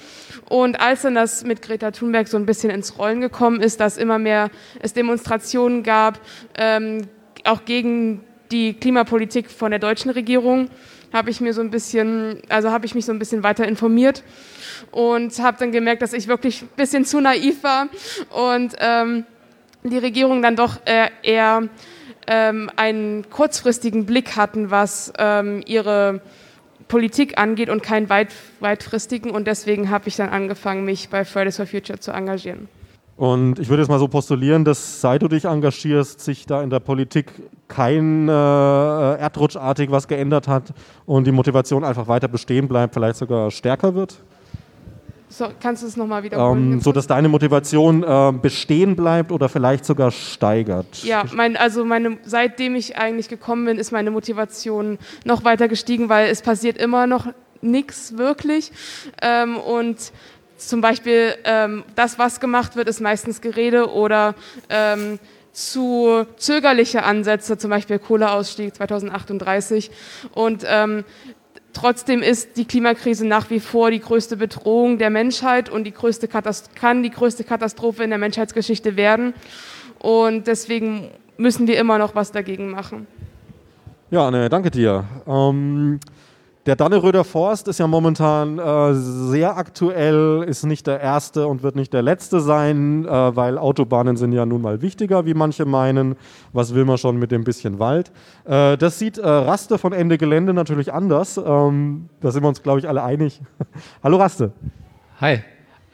Und 0.49 0.81
als 0.81 1.03
dann 1.03 1.17
das 1.17 1.45
mit 1.45 1.61
Greta 1.61 1.91
Thunberg 1.91 2.29
so 2.29 2.37
ein 2.37 2.47
bisschen 2.47 2.71
ins 2.71 2.99
Rollen 2.99 3.21
gekommen 3.21 3.61
ist, 3.61 3.81
dass 3.81 3.99
immer 3.99 4.19
mehr 4.19 4.51
es 4.81 4.93
Demonstrationen 4.93 5.83
gab, 5.83 6.21
ähm, 6.57 7.09
auch 7.45 7.65
gegen 7.65 8.23
die 8.53 8.75
Klimapolitik 8.75 9.51
von 9.51 9.73
der 9.73 9.81
deutschen 9.81 10.13
Regierung, 10.13 10.71
habe 11.13 11.31
ich 11.31 11.41
mir 11.41 11.53
so 11.53 11.61
ein 11.61 11.71
bisschen, 11.71 12.43
also 12.49 12.71
habe 12.71 12.87
ich 12.87 12.95
mich 12.95 13.05
so 13.05 13.13
ein 13.13 13.19
bisschen 13.19 13.43
weiter 13.43 13.67
informiert 13.67 14.23
und 14.93 15.37
habe 15.39 15.57
dann 15.59 15.73
gemerkt, 15.73 16.03
dass 16.03 16.13
ich 16.13 16.29
wirklich 16.29 16.63
ein 16.63 16.69
bisschen 16.77 17.05
zu 17.05 17.21
naiv 17.21 17.63
war 17.63 17.89
und 18.31 18.77
ähm, 18.79 19.25
die 19.83 19.99
Regierung 19.99 20.43
dann 20.43 20.57
doch 20.57 20.79
äh, 20.85 21.09
eher 21.23 21.69
ähm, 22.26 22.71
einen 22.76 23.28
kurzfristigen 23.30 24.06
Blick 24.06 24.37
hatten, 24.37 24.71
was 24.71 25.12
ähm, 25.18 25.62
ihre 25.66 26.21
Politik 26.88 27.38
angeht 27.38 27.68
und 27.68 27.83
keinen 27.83 28.09
weit, 28.09 28.28
weitfristigen. 28.61 29.30
Und 29.30 29.47
deswegen 29.47 29.90
habe 29.90 30.09
ich 30.09 30.16
dann 30.16 30.28
angefangen, 30.28 30.85
mich 30.85 31.09
bei 31.09 31.25
Fridays 31.25 31.56
for 31.56 31.66
Future 31.66 31.99
zu 31.99 32.12
engagieren. 32.12 32.68
Und 33.16 33.59
ich 33.59 33.71
würde 33.71 33.83
jetzt 33.83 33.88
mal 33.88 33.99
so 33.99 34.09
postulieren, 34.09 34.64
dass 34.64 35.00
seit 35.00 35.23
du 35.23 35.28
dich 35.28 35.47
engagierst, 35.47 36.21
sich 36.21 36.45
da 36.45 36.62
in 36.62 36.68
der 36.68 36.80
Politik 36.80 37.33
kein 37.66 38.28
äh, 38.28 38.33
erdrutschartig 38.33 39.90
was 39.90 40.06
geändert 40.06 40.49
hat 40.49 40.75
und 41.06 41.26
die 41.26 41.33
Motivation 41.33 41.83
einfach 41.83 42.09
weiter 42.09 42.28
bestehen 42.28 42.68
bleibt, 42.68 42.92
vielleicht 42.92 43.16
sogar 43.16 43.50
stärker 43.50 43.95
wird. 43.95 44.23
So, 45.37 45.49
kannst 45.61 45.83
du 45.83 45.87
es 45.87 45.99
nochmal 45.99 46.23
wiederholen? 46.23 46.73
Ähm, 46.73 46.81
so 46.81 46.93
dass 46.93 47.07
deine 47.07 47.28
Motivation 47.28 48.02
äh, 48.02 48.33
bestehen 48.33 48.97
bleibt 48.97 49.31
oder 49.31 49.50
vielleicht 49.50 49.85
sogar 49.85 50.11
steigert. 50.11 51.05
Ja, 51.05 51.25
mein, 51.31 51.59
also 51.59 51.85
meine, 51.85 52.16
seitdem 52.25 52.75
ich 52.75 52.97
eigentlich 52.97 53.28
gekommen 53.28 53.66
bin, 53.66 53.76
ist 53.76 53.93
meine 53.93 54.11
Motivation 54.11 54.97
noch 55.26 55.45
weiter 55.45 55.69
gestiegen, 55.69 56.09
weil 56.09 56.31
es 56.31 56.40
passiert 56.40 56.78
immer 56.78 57.07
noch 57.07 57.26
nichts 57.61 58.16
wirklich. 58.16 58.73
Ähm, 59.21 59.59
und 59.59 60.11
zum 60.57 60.81
Beispiel 60.81 61.35
ähm, 61.45 61.85
das, 61.97 62.19
was 62.19 62.40
gemacht 62.40 62.75
wird, 62.75 62.88
ist 62.88 63.02
meistens 63.02 63.43
Gerede 63.43 63.90
oder 63.90 64.35
ähm, 64.71 65.19
zu 65.52 66.26
zögerliche 66.37 67.02
Ansätze, 67.02 67.57
zum 67.57 67.71
Beispiel 67.71 67.99
Kohleausstieg 67.99 68.75
2038. 68.75 69.90
Und 70.33 70.64
ähm, 70.66 71.05
Trotzdem 71.76 72.23
ist 72.23 72.56
die 72.56 72.64
Klimakrise 72.64 73.26
nach 73.26 73.50
wie 73.50 73.61
vor 73.61 73.90
die 73.90 74.00
größte 74.00 74.38
Bedrohung 74.38 74.97
der 74.97 75.11
Menschheit 75.11 75.68
und 75.68 75.85
die 75.85 75.92
größte 75.92 76.26
kann 76.26 77.02
die 77.02 77.11
größte 77.11 77.45
Katastrophe 77.45 78.02
in 78.02 78.09
der 78.09 78.18
Menschheitsgeschichte 78.18 78.97
werden. 78.97 79.35
Und 79.99 80.47
deswegen 80.47 81.11
müssen 81.37 81.66
wir 81.66 81.78
immer 81.78 81.99
noch 81.99 82.14
was 82.14 82.33
dagegen 82.33 82.71
machen. 82.71 83.06
Ja, 84.11 84.30
ne, 84.30 84.49
danke 84.49 84.71
dir. 84.71 85.04
Ähm, 85.26 86.00
der 86.66 86.75
Danneröder 86.75 87.23
Forst 87.23 87.68
ist 87.68 87.78
ja 87.78 87.87
momentan 87.87 88.58
äh, 88.58 88.92
sehr 88.94 89.56
aktuell, 89.56 90.44
ist 90.49 90.64
nicht 90.64 90.87
der 90.88 91.00
erste 91.00 91.46
und 91.46 91.62
wird 91.62 91.76
nicht 91.76 91.92
der 91.92 92.02
letzte 92.02 92.40
sein, 92.40 93.04
äh, 93.04 93.37
weil 93.37 93.56
Autobahnen 93.56 94.16
sind 94.16 94.32
ja 94.32 94.44
nun 94.44 94.62
mal 94.62 94.82
wichtiger, 94.82 95.26
wie 95.26 95.35
manche 95.35 95.64
meinen. 95.64 96.16
Was 96.52 96.75
will 96.75 96.85
man 96.85 96.99
schon 96.99 97.18
mit 97.18 97.30
dem 97.30 97.44
bisschen 97.44 97.78
Wald? 97.78 98.11
Äh, 98.44 98.76
das 98.76 98.99
sieht 98.99 99.16
äh, 99.16 99.28
Raste 99.28 99.78
von 99.78 99.92
Ende 99.92 100.18
Gelände 100.18 100.52
natürlich 100.52 100.92
anders. 100.92 101.38
Ähm, 101.38 102.08
da 102.20 102.32
sind 102.32 102.42
wir 102.42 102.49
uns, 102.49 102.62
glaube 102.62 102.80
ich, 102.80 102.88
alle 102.88 103.04
einig. 103.04 103.40
Hallo 104.02 104.16
Raste. 104.16 104.52
Hi. 105.20 105.42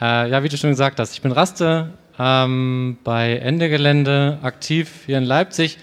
Äh, 0.01 0.31
ja, 0.31 0.43
wie 0.43 0.49
du 0.49 0.57
schon 0.57 0.71
gesagt 0.71 0.99
hast, 0.99 1.13
ich 1.13 1.21
bin 1.21 1.33
Raste 1.33 1.93
ähm, 2.19 2.97
bei 3.05 3.37
Ende 3.37 3.69
Gelände 3.69 4.39
aktiv 4.43 5.03
hier 5.05 5.19
in 5.19 5.25
Leipzig, 5.25 5.79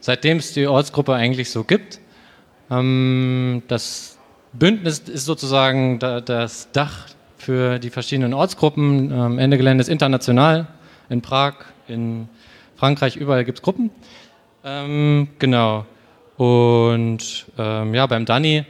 seitdem 0.00 0.38
es 0.38 0.54
die 0.54 0.66
Ortsgruppe 0.66 1.12
eigentlich 1.12 1.50
so 1.50 1.62
gibt. 1.62 2.00
Ähm, 2.70 3.62
das 3.68 4.16
Bündnis 4.52 4.98
ist 5.00 5.24
sozusagen 5.26 5.98
das 5.98 6.72
Dach 6.72 7.06
für 7.36 7.78
die 7.78 7.90
verschiedenen 7.90 8.34
Ortsgruppen. 8.34 9.10
Ähm, 9.12 9.38
Ende 9.38 9.56
Gelände 9.56 9.82
ist 9.82 9.88
international. 9.88 10.66
In 11.08 11.22
Prag, 11.22 11.54
in 11.88 12.28
Frankreich, 12.76 13.16
überall 13.16 13.44
gibt 13.44 13.58
es 13.58 13.62
Gruppen. 13.62 13.90
Ähm, 14.64 15.28
genau. 15.38 15.86
Und 16.36 17.46
ähm, 17.58 17.94
ja, 17.94 18.06
beim 18.06 18.24
Dani 18.24 18.64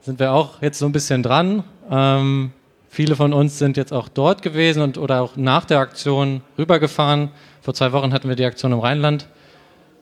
sind 0.00 0.18
wir 0.18 0.32
auch 0.32 0.62
jetzt 0.62 0.78
so 0.78 0.86
ein 0.86 0.92
bisschen 0.92 1.22
dran. 1.22 1.64
Ähm, 1.90 2.52
viele 2.88 3.16
von 3.16 3.32
uns 3.32 3.58
sind 3.58 3.76
jetzt 3.76 3.92
auch 3.92 4.08
dort 4.08 4.42
gewesen 4.42 4.82
und 4.82 4.98
oder 4.98 5.20
auch 5.22 5.36
nach 5.36 5.64
der 5.64 5.78
Aktion 5.78 6.42
rübergefahren. 6.58 7.30
Vor 7.62 7.74
zwei 7.74 7.92
Wochen 7.92 8.12
hatten 8.12 8.28
wir 8.28 8.36
die 8.36 8.44
Aktion 8.44 8.72
im 8.72 8.78
Rheinland, 8.78 9.26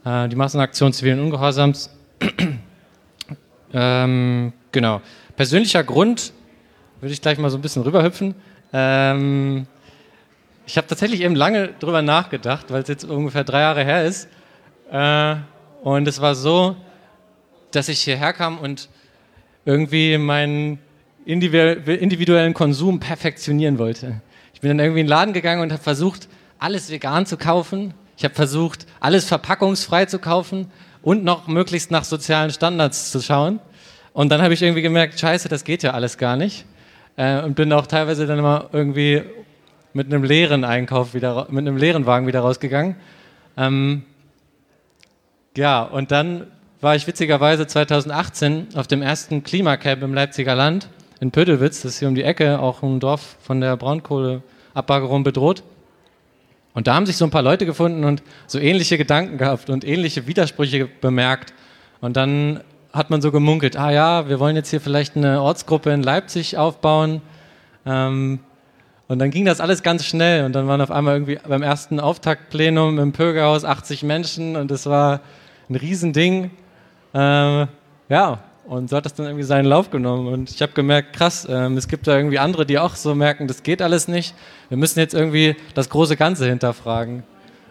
äh, 0.05 0.29
die 0.29 0.37
Massenaktion 0.37 0.93
zivilen 0.93 1.21
Ungehorsams. 1.21 1.91
ähm, 3.73 4.53
Genau. 4.73 5.01
Persönlicher 5.37 5.83
Grund 5.85 6.33
würde 7.01 7.13
ich 7.13 7.23
gleich 7.23 7.39
mal 7.39 7.51
so 7.51 7.59
ein 7.59 7.63
bisschen 7.63 7.83
rüberhüpfen. 7.83 8.35
Ähm, 8.73 9.67
ich 10.67 10.77
habe 10.77 10.87
tatsächlich 10.87 11.23
eben 11.23 11.35
lange 11.35 11.69
drüber 11.81 12.03
nachgedacht, 12.03 12.67
weil 12.71 12.83
es 12.83 12.89
jetzt 12.89 13.05
ungefähr 13.05 13.45
drei 13.45 13.61
Jahre 13.61 13.85
her 13.85 14.05
ist. 14.05 14.29
Äh, 14.91 15.37
und 15.83 16.07
es 16.07 16.21
war 16.21 16.35
so, 16.35 16.77
dass 17.71 17.89
ich 17.89 18.01
hierher 18.01 18.33
kam 18.33 18.59
und 18.59 18.89
irgendwie 19.65 20.19
meinen 20.19 20.79
individuellen 21.25 22.55
Konsum 22.55 23.01
perfektionieren 23.01 23.79
wollte. 23.79 24.21
Ich 24.55 24.61
bin 24.61 24.71
dann 24.71 24.81
irgendwie 24.81 25.01
in 25.01 25.07
den 25.07 25.11
Laden 25.11 25.35
gegangen 25.35 25.63
und 25.63 25.73
habe 25.73 25.83
versucht, 25.83 26.29
alles 26.59 26.91
vegan 26.91 27.27
zu 27.27 27.37
kaufen. 27.37 27.95
Ich 28.17 28.25
habe 28.25 28.35
versucht, 28.35 28.87
alles 28.99 29.27
verpackungsfrei 29.27 30.07
zu 30.07 30.19
kaufen 30.19 30.71
und 31.03 31.25
noch 31.25 31.47
möglichst 31.47 31.91
nach 31.91 32.05
sozialen 32.05 32.51
Standards 32.51 33.11
zu 33.11 33.21
schauen. 33.21 33.61
Und 34.19 34.31
dann 34.31 34.43
habe 34.43 34.53
ich 34.53 34.61
irgendwie 34.63 34.83
gemerkt, 34.83 35.21
scheiße, 35.21 35.49
das 35.49 35.63
geht 35.63 35.85
ja 35.85 35.93
alles 35.93 36.19
gar 36.19 36.37
nicht. 36.37 36.65
Äh, 37.15 37.41
und 37.41 37.55
bin 37.55 37.73
auch 37.73 37.87
teilweise 37.87 38.27
dann 38.27 38.41
immer 38.41 38.69
irgendwie 38.73 39.23
mit 39.93 40.09
einem 40.09 40.25
leeren 40.25 40.65
Einkauf 40.65 41.15
wieder, 41.15 41.47
mit 41.51 41.69
einem 41.69 41.77
leeren 41.77 42.05
Wagen 42.05 42.27
wieder 42.27 42.41
rausgegangen. 42.41 42.97
Ähm, 43.57 44.03
ja, 45.57 45.85
und 45.85 46.11
dann 46.11 46.49
war 46.81 46.97
ich 46.97 47.07
witzigerweise 47.07 47.69
2018 47.69 48.71
auf 48.75 48.89
dem 48.89 49.03
ersten 49.03 49.45
Klimacamp 49.45 50.03
im 50.03 50.15
Leipziger 50.15 50.57
Land 50.57 50.89
in 51.21 51.31
Pödelwitz, 51.31 51.83
das 51.83 51.93
ist 51.93 51.99
hier 52.01 52.09
um 52.09 52.17
die 52.17 52.25
Ecke, 52.25 52.59
auch 52.59 52.83
ein 52.83 52.99
Dorf 52.99 53.37
von 53.41 53.61
der 53.61 53.77
Braunkohleabbagerung 53.77 55.23
bedroht. 55.23 55.63
Und 56.75 56.89
da 56.89 56.97
haben 56.97 57.07
sich 57.07 57.19
so 57.19 57.25
ein 57.25 57.31
paar 57.31 57.43
Leute 57.43 57.67
gefunden 57.67 58.03
und 58.03 58.25
so 58.49 58.59
ähnliche 58.59 58.99
Gedanken 58.99 59.39
gehabt 59.39 59.71
und 59.71 59.85
ähnliche 59.85 60.27
Widersprüche 60.27 60.89
bemerkt. 61.01 61.55
Und 62.01 62.17
dann 62.17 62.65
hat 62.93 63.11
man 63.11 63.21
so 63.21 63.31
gemunkelt, 63.31 63.77
ah 63.77 63.91
ja, 63.91 64.29
wir 64.29 64.41
wollen 64.41 64.57
jetzt 64.57 64.71
hier 64.71 64.81
vielleicht 64.81 65.17
eine 65.17 65.43
Ortsgruppe 65.43 65.91
in 65.91 66.03
Leipzig 66.03 66.57
aufbauen. 66.57 67.21
Ähm, 67.85 68.41
und 69.09 69.19
dann 69.19 69.31
ging 69.31 69.45
das 69.45 69.61
alles 69.61 69.83
ganz 69.83 70.05
schnell 70.05 70.45
und 70.45 70.53
dann 70.53 70.69
waren 70.69 70.81
auf 70.81 70.91
einmal 70.91 71.15
irgendwie 71.15 71.39
beim 71.47 71.63
ersten 71.63 71.99
Auftaktplenum 71.99 72.99
im 72.99 73.13
Pögerhaus 73.13 73.65
80 73.65 74.03
Menschen 74.03 74.57
und 74.57 74.71
es 74.71 74.87
war 74.87 75.21
ein 75.71 75.77
Riesending. 75.77 76.51
Äh, 77.15 77.67
ja, 78.11 78.39
und 78.67 78.91
so 78.91 78.97
hat 78.99 79.07
das 79.07 79.15
dann 79.15 79.25
irgendwie 79.25 79.45
seinen 79.45 79.65
Lauf 79.65 79.89
genommen. 79.91 80.29
Und 80.29 80.51
ich 80.51 80.61
habe 80.61 80.73
gemerkt, 80.73 81.15
krass, 81.15 81.47
ähm, 81.49 81.79
es 81.79 81.89
gibt 81.89 82.07
da 82.07 82.17
irgendwie 82.17 82.39
andere, 82.39 82.67
die 82.67 82.79
auch 82.79 82.97
so 82.97 83.15
merken, 83.15 83.49
das 83.49 83.63
geht 83.63 83.81
alles 83.81 84.09
nicht. 84.09 84.35
Wir 84.69 84.77
müssen 84.77 84.99
jetzt 84.99 85.15
irgendwie 85.15 85.57
das 85.73 85.89
große 85.89 86.17
Ganze 86.17 86.47
hinterfragen. 86.47 87.23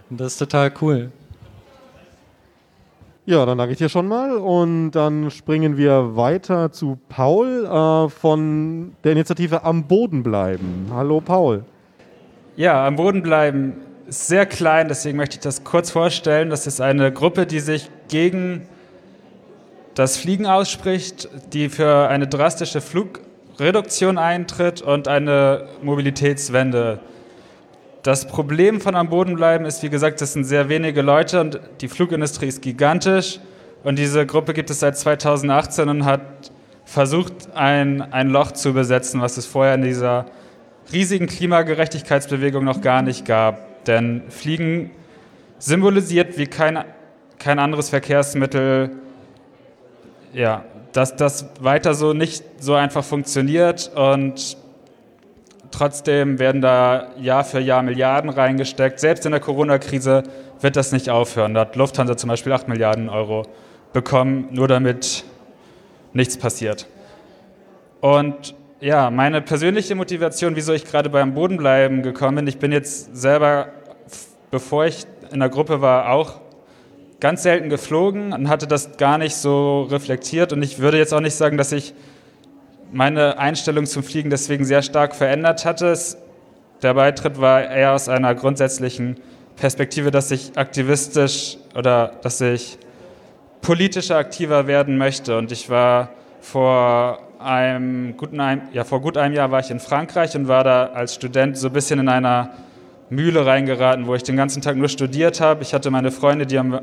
Und 0.10 0.20
das 0.20 0.34
ist 0.34 0.38
total 0.40 0.72
cool. 0.82 1.12
Ja, 3.30 3.46
dann 3.46 3.58
danke 3.58 3.74
ich 3.74 3.78
dir 3.78 3.90
schon 3.90 4.08
mal 4.08 4.38
und 4.38 4.92
dann 4.92 5.30
springen 5.32 5.76
wir 5.76 6.16
weiter 6.16 6.72
zu 6.72 6.98
Paul 7.10 7.66
äh, 7.66 8.10
von 8.10 8.94
der 9.04 9.12
Initiative 9.12 9.66
Am 9.66 9.84
Boden 9.84 10.24
bleiben. 10.24 10.88
Hallo 10.94 11.20
Paul. 11.20 11.66
Ja, 12.56 12.88
Am 12.88 12.96
Boden 12.96 13.24
bleiben 13.24 13.74
ist 14.08 14.28
sehr 14.28 14.46
klein, 14.46 14.88
deswegen 14.88 15.18
möchte 15.18 15.36
ich 15.36 15.42
das 15.42 15.66
kurz 15.66 15.92
vorstellen. 15.92 16.50
Das 16.50 16.68
ist 16.68 16.80
eine 16.80 17.12
Gruppe, 17.12 17.46
die 17.46 17.60
sich 17.60 17.90
gegen 18.08 18.62
das 19.94 20.16
Fliegen 20.16 20.46
ausspricht, 20.46 21.28
die 21.52 21.68
für 21.68 22.08
eine 22.08 22.28
drastische 22.28 22.80
Flugreduktion 22.80 24.18
eintritt 24.18 24.82
und 24.82 25.10
eine 25.10 25.68
Mobilitätswende 25.84 27.02
das 28.08 28.26
Problem 28.26 28.80
von 28.80 28.96
am 28.96 29.10
Boden 29.10 29.36
bleiben 29.36 29.66
ist, 29.66 29.84
wie 29.84 29.90
gesagt, 29.90 30.22
das 30.22 30.32
sind 30.32 30.46
sehr 30.46 30.70
wenige 30.70 31.02
Leute 31.02 31.42
und 31.42 31.60
die 31.82 31.90
Flugindustrie 31.90 32.46
ist 32.46 32.62
gigantisch. 32.62 33.42
Und 33.84 34.00
diese 34.00 34.26
Gruppe 34.26 34.54
gibt 34.54 34.70
es 34.70 34.80
seit 34.80 34.98
2018 34.98 35.90
und 35.90 36.06
hat 36.06 36.22
versucht, 36.86 37.34
ein, 37.54 38.02
ein 38.14 38.30
Loch 38.30 38.54
zu 38.54 38.72
besetzen, 38.72 39.20
was 39.20 39.36
es 39.36 39.46
vorher 39.46 39.76
in 39.76 39.82
dieser 39.82 40.26
riesigen 40.94 41.28
Klimagerechtigkeitsbewegung 41.28 42.64
noch 42.64 42.80
gar 42.80 43.02
nicht 43.02 43.26
gab. 43.26 43.84
Denn 43.84 44.24
Fliegen 44.30 44.92
symbolisiert 45.60 46.38
wie 46.38 46.48
kein, 46.48 46.86
kein 47.40 47.60
anderes 47.60 47.90
Verkehrsmittel, 47.90 48.92
ja, 50.32 50.64
dass 50.94 51.18
das 51.18 51.48
weiter 51.60 51.94
so 51.94 52.14
nicht 52.14 52.42
so 52.58 52.74
einfach 52.74 53.04
funktioniert 53.04 53.92
und 53.94 54.56
Trotzdem 55.78 56.40
werden 56.40 56.60
da 56.60 57.10
Jahr 57.22 57.44
für 57.44 57.60
Jahr 57.60 57.84
Milliarden 57.84 58.32
reingesteckt. 58.32 59.00
Selbst 59.00 59.28
in 59.28 59.32
der 59.32 59.40
Corona-Krise 59.40 60.24
wird 60.60 60.76
das 60.76 60.92
nicht 60.92 61.12
aufhören. 61.12 61.54
Da 61.54 61.60
hat 61.60 61.76
Lufthansa 61.76 62.18
zum 62.18 62.30
Beispiel 62.30 62.52
8 62.52 62.68
Milliarden 62.68 63.10
Euro 63.10 63.44
bekommen, 63.94 64.48
nur 64.50 64.68
damit 64.68 65.24
nichts 66.14 66.36
passiert. 66.36 66.88
Und 68.02 68.56
ja, 68.80 69.12
meine 69.12 69.40
persönliche 69.40 69.94
Motivation, 69.94 70.56
wieso 70.56 70.74
ich 70.74 70.84
gerade 70.84 71.12
beim 71.12 71.36
Bodenbleiben 71.36 72.02
gekommen 72.02 72.38
bin, 72.38 72.48
ich 72.48 72.58
bin 72.58 72.72
jetzt 72.72 73.16
selber, 73.16 73.68
bevor 74.50 74.88
ich 74.88 75.06
in 75.32 75.42
der 75.42 75.50
Gruppe 75.50 75.80
war, 75.80 76.10
auch 76.10 76.42
ganz 77.20 77.44
selten 77.44 77.70
geflogen 77.70 78.34
und 78.34 78.50
hatte 78.50 78.66
das 78.66 78.98
gar 78.98 79.20
nicht 79.20 79.36
so 79.36 79.84
reflektiert. 79.84 80.54
Und 80.54 80.64
ich 80.64 80.80
würde 80.80 80.98
jetzt 80.98 81.14
auch 81.14 81.22
nicht 81.22 81.36
sagen, 81.36 81.56
dass 81.56 81.72
ich 81.72 81.94
meine 82.92 83.38
Einstellung 83.38 83.86
zum 83.86 84.04
Fliegen 84.04 84.30
deswegen 84.30 84.66
sehr 84.66 84.82
stark 84.82 85.16
verändert 85.16 85.66
hatte. 85.66 85.98
Der 86.82 86.94
Beitritt 86.94 87.40
war 87.42 87.64
eher 87.64 87.94
aus 87.94 88.10
einer 88.10 88.36
grundsätzlichen 88.36 89.20
Perspektive, 89.56 90.12
dass 90.12 90.32
ich 90.32 90.58
aktivistisch 90.58 91.58
oder 91.76 92.14
dass 92.22 92.40
ich 92.42 92.78
politischer 93.62 94.18
aktiver 94.18 94.68
werden 94.68 94.98
möchte. 94.98 95.38
Und 95.38 95.52
ich 95.52 95.70
war 95.70 96.10
vor 96.40 97.20
einem 97.40 98.16
guten 98.18 98.40
ja, 98.72 98.84
vor 98.84 99.02
gut 99.02 99.18
einem 99.18 99.34
Jahr 99.34 99.52
war 99.52 99.60
ich 99.60 99.72
in 99.72 99.80
Frankreich 99.80 100.36
und 100.36 100.48
war 100.48 100.64
da 100.64 100.88
als 100.88 101.16
Student 101.16 101.58
so 101.58 101.68
ein 101.68 101.74
bisschen 101.74 102.00
in 102.00 102.10
einer 102.10 102.52
Mühle 103.10 103.46
reingeraten, 103.46 104.08
wo 104.08 104.16
ich 104.16 104.24
den 104.24 104.38
ganzen 104.38 104.62
Tag 104.62 104.76
nur 104.76 104.90
studiert 104.90 105.40
habe. 105.40 105.64
Ich 105.64 105.74
hatte 105.74 105.92
meine 105.92 106.12
Freunde, 106.12 106.46
die 106.46 106.60
haben 106.60 106.80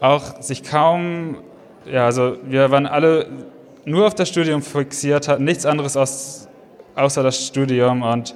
auch 0.00 0.40
sich 0.40 0.62
kaum, 0.62 1.38
ja, 1.84 2.04
also 2.04 2.36
wir 2.44 2.70
waren 2.70 2.86
alle 2.86 3.26
nur 3.88 4.06
auf 4.06 4.14
das 4.14 4.28
Studium 4.28 4.62
fixiert, 4.62 5.28
hatten 5.28 5.44
nichts 5.44 5.66
anderes 5.66 5.96
aus, 5.96 6.48
außer 6.94 7.22
das 7.22 7.46
Studium 7.46 8.02
und 8.02 8.34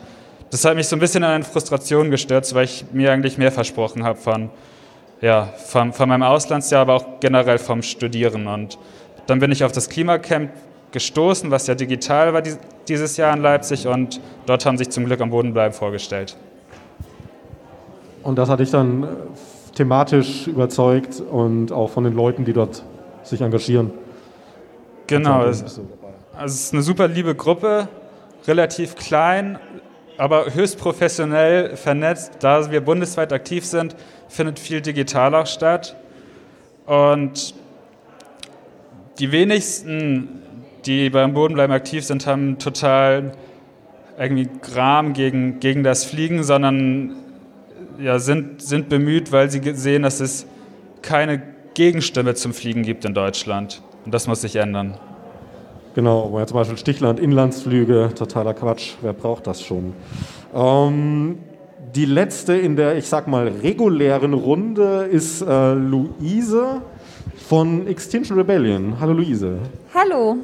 das 0.51 0.65
hat 0.65 0.77
mich 0.77 0.87
so 0.87 0.97
ein 0.97 1.01
bisschen 1.01 1.23
in 1.23 1.31
eine 1.31 1.45
Frustration 1.45 2.11
gestürzt, 2.11 2.55
weil 2.55 2.65
ich 2.65 2.85
mir 2.93 3.11
eigentlich 3.11 3.39
mehr 3.39 3.51
versprochen 3.51 4.05
habe 4.05 4.19
von, 4.19 4.51
ja, 5.23 5.47
von, 5.67 5.93
von 5.95 6.09
meinem 6.09 6.25
Auslandsjahr, 6.25 6.83
aber 6.83 6.95
auch 6.95 7.21
generell 7.21 7.59
vom 7.59 7.83
Studieren. 7.83 8.47
Und 8.47 8.79
dann 9.27 9.39
bin 9.39 9.51
ich 9.51 9.65
auf 9.65 9.73
das 9.73 9.89
Klimacamp 9.89 10.51
gestoßen, 10.91 11.51
was 11.51 11.67
ja 11.67 11.75
digital 11.75 12.35
war 12.35 12.43
dieses 12.87 13.17
Jahr 13.17 13.35
in 13.35 13.43
Leipzig 13.43 13.87
und 13.87 14.21
dort 14.45 14.67
haben 14.67 14.77
sich 14.77 14.91
zum 14.91 15.07
Glück 15.07 15.21
am 15.23 15.31
Boden 15.31 15.55
bleiben 15.55 15.73
vorgestellt. 15.73 16.37
Und 18.23 18.37
das 18.37 18.49
hat 18.49 18.61
dich 18.61 18.71
dann 18.71 19.03
äh, 19.03 19.07
thematisch 19.75 20.47
überzeugt 20.47 21.21
und 21.21 21.73
auch 21.73 21.91
von 21.91 22.05
den 22.05 22.15
Leuten, 22.15 22.45
die 22.45 22.53
dort 22.53 22.85
sich 23.23 23.41
engagieren. 23.41 23.91
Genau, 25.19 25.45
es, 25.45 25.63
also 25.63 25.83
es 26.43 26.55
ist 26.55 26.73
eine 26.73 26.83
super 26.83 27.07
liebe 27.07 27.35
Gruppe, 27.35 27.89
relativ 28.47 28.97
klein, 28.97 29.59
aber 30.17 30.55
höchst 30.55 30.79
professionell 30.79 31.77
vernetzt. 31.77 32.33
Da 32.41 32.71
wir 32.71 32.81
bundesweit 32.81 33.33
aktiv 33.33 33.67
sind, 33.67 33.95
findet 34.29 34.59
viel 34.59 34.81
digital 34.81 35.35
auch 35.35 35.47
statt. 35.47 35.97
Und 36.87 37.55
die 39.19 39.33
wenigsten, 39.33 40.43
die 40.87 41.11
beim 41.11 41.35
Bodenbleiben 41.35 41.75
aktiv 41.75 42.05
sind, 42.05 42.27
haben 42.27 42.59
total 42.59 43.33
irgendwie 44.19 44.49
Gram 44.63 45.13
gegen, 45.13 45.61
gegen 45.61 45.83
das 45.83 46.05
Fliegen, 46.05 46.43
sondern 46.43 47.17
ja, 47.99 48.19
sind, 48.19 48.63
sind 48.63 48.89
bemüht, 48.89 49.31
weil 49.31 49.51
sie 49.51 49.61
sehen, 49.75 50.03
dass 50.05 50.21
es 50.21 50.47
keine 51.03 51.43
Gegenstimme 51.75 52.35
zum 52.35 52.55
Fliegen 52.55 52.83
gibt 52.83 53.05
in 53.05 53.13
Deutschland. 53.13 53.83
Und 54.05 54.13
das 54.13 54.27
muss 54.27 54.41
sich 54.41 54.57
ändern. 54.57 54.95
Genau, 55.95 56.39
ja 56.39 56.47
zum 56.47 56.57
Beispiel 56.57 56.79
Stichland, 56.79 57.21
Inlandsflüge, 57.21 58.11
totaler 58.15 58.55
Quatsch, 58.55 58.95
wer 59.03 59.13
braucht 59.13 59.47
das 59.47 59.63
schon? 59.63 59.93
Ähm, 60.55 61.39
die 61.95 62.07
letzte 62.07 62.55
in 62.55 62.77
der, 62.77 62.97
ich 62.97 63.07
sag 63.07 63.29
mal, 63.29 63.49
regulären 63.49 64.33
Runde 64.33 65.09
ist 65.11 65.43
äh, 65.43 65.75
Luise 65.75 66.81
von 67.49 67.87
Extinction 67.87 68.39
Rebellion. 68.39 68.97
Hallo 68.99 69.13
Luise. 69.13 69.59
Hallo. 69.95 70.37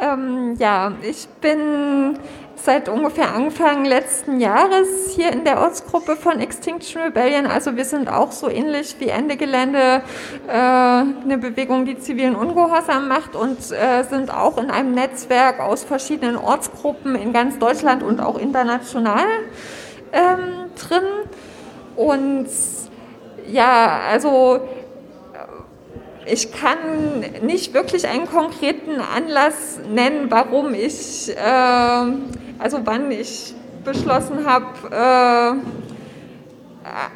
Ähm, 0.00 0.56
ja, 0.58 0.92
ich 1.02 1.28
bin 1.42 2.18
seit 2.64 2.88
ungefähr 2.88 3.34
Anfang 3.34 3.84
letzten 3.84 4.40
Jahres 4.40 5.12
hier 5.14 5.32
in 5.32 5.44
der 5.44 5.60
Ortsgruppe 5.60 6.16
von 6.16 6.40
Extinction 6.40 7.02
Rebellion. 7.02 7.46
Also 7.46 7.76
wir 7.76 7.84
sind 7.84 8.08
auch 8.08 8.32
so 8.32 8.48
ähnlich 8.48 8.96
wie 8.98 9.08
Ende 9.08 9.36
Gelände 9.36 10.02
äh, 10.48 10.52
eine 10.52 11.38
Bewegung, 11.38 11.84
die 11.84 11.98
zivilen 11.98 12.36
Ungehorsam 12.36 13.08
macht 13.08 13.34
und 13.36 13.58
äh, 13.70 14.02
sind 14.04 14.32
auch 14.32 14.58
in 14.58 14.70
einem 14.70 14.92
Netzwerk 14.94 15.60
aus 15.60 15.84
verschiedenen 15.84 16.36
Ortsgruppen 16.36 17.14
in 17.14 17.32
ganz 17.32 17.58
Deutschland 17.58 18.02
und 18.02 18.20
auch 18.20 18.38
international 18.38 19.26
ähm, 20.12 20.70
drin. 20.76 21.02
Und 21.96 22.48
ja, 23.50 24.00
also 24.10 24.60
ich 26.26 26.52
kann 26.52 26.78
nicht 27.42 27.74
wirklich 27.74 28.06
einen 28.06 28.26
konkreten 28.26 29.00
Anlass 29.00 29.80
nennen, 29.92 30.26
warum 30.30 30.74
ich, 30.74 31.28
äh, 31.30 32.04
also 32.60 32.80
wann 32.84 33.10
ich 33.10 33.54
beschlossen 33.84 34.46
habe, 34.46 34.66
äh, 34.90 35.80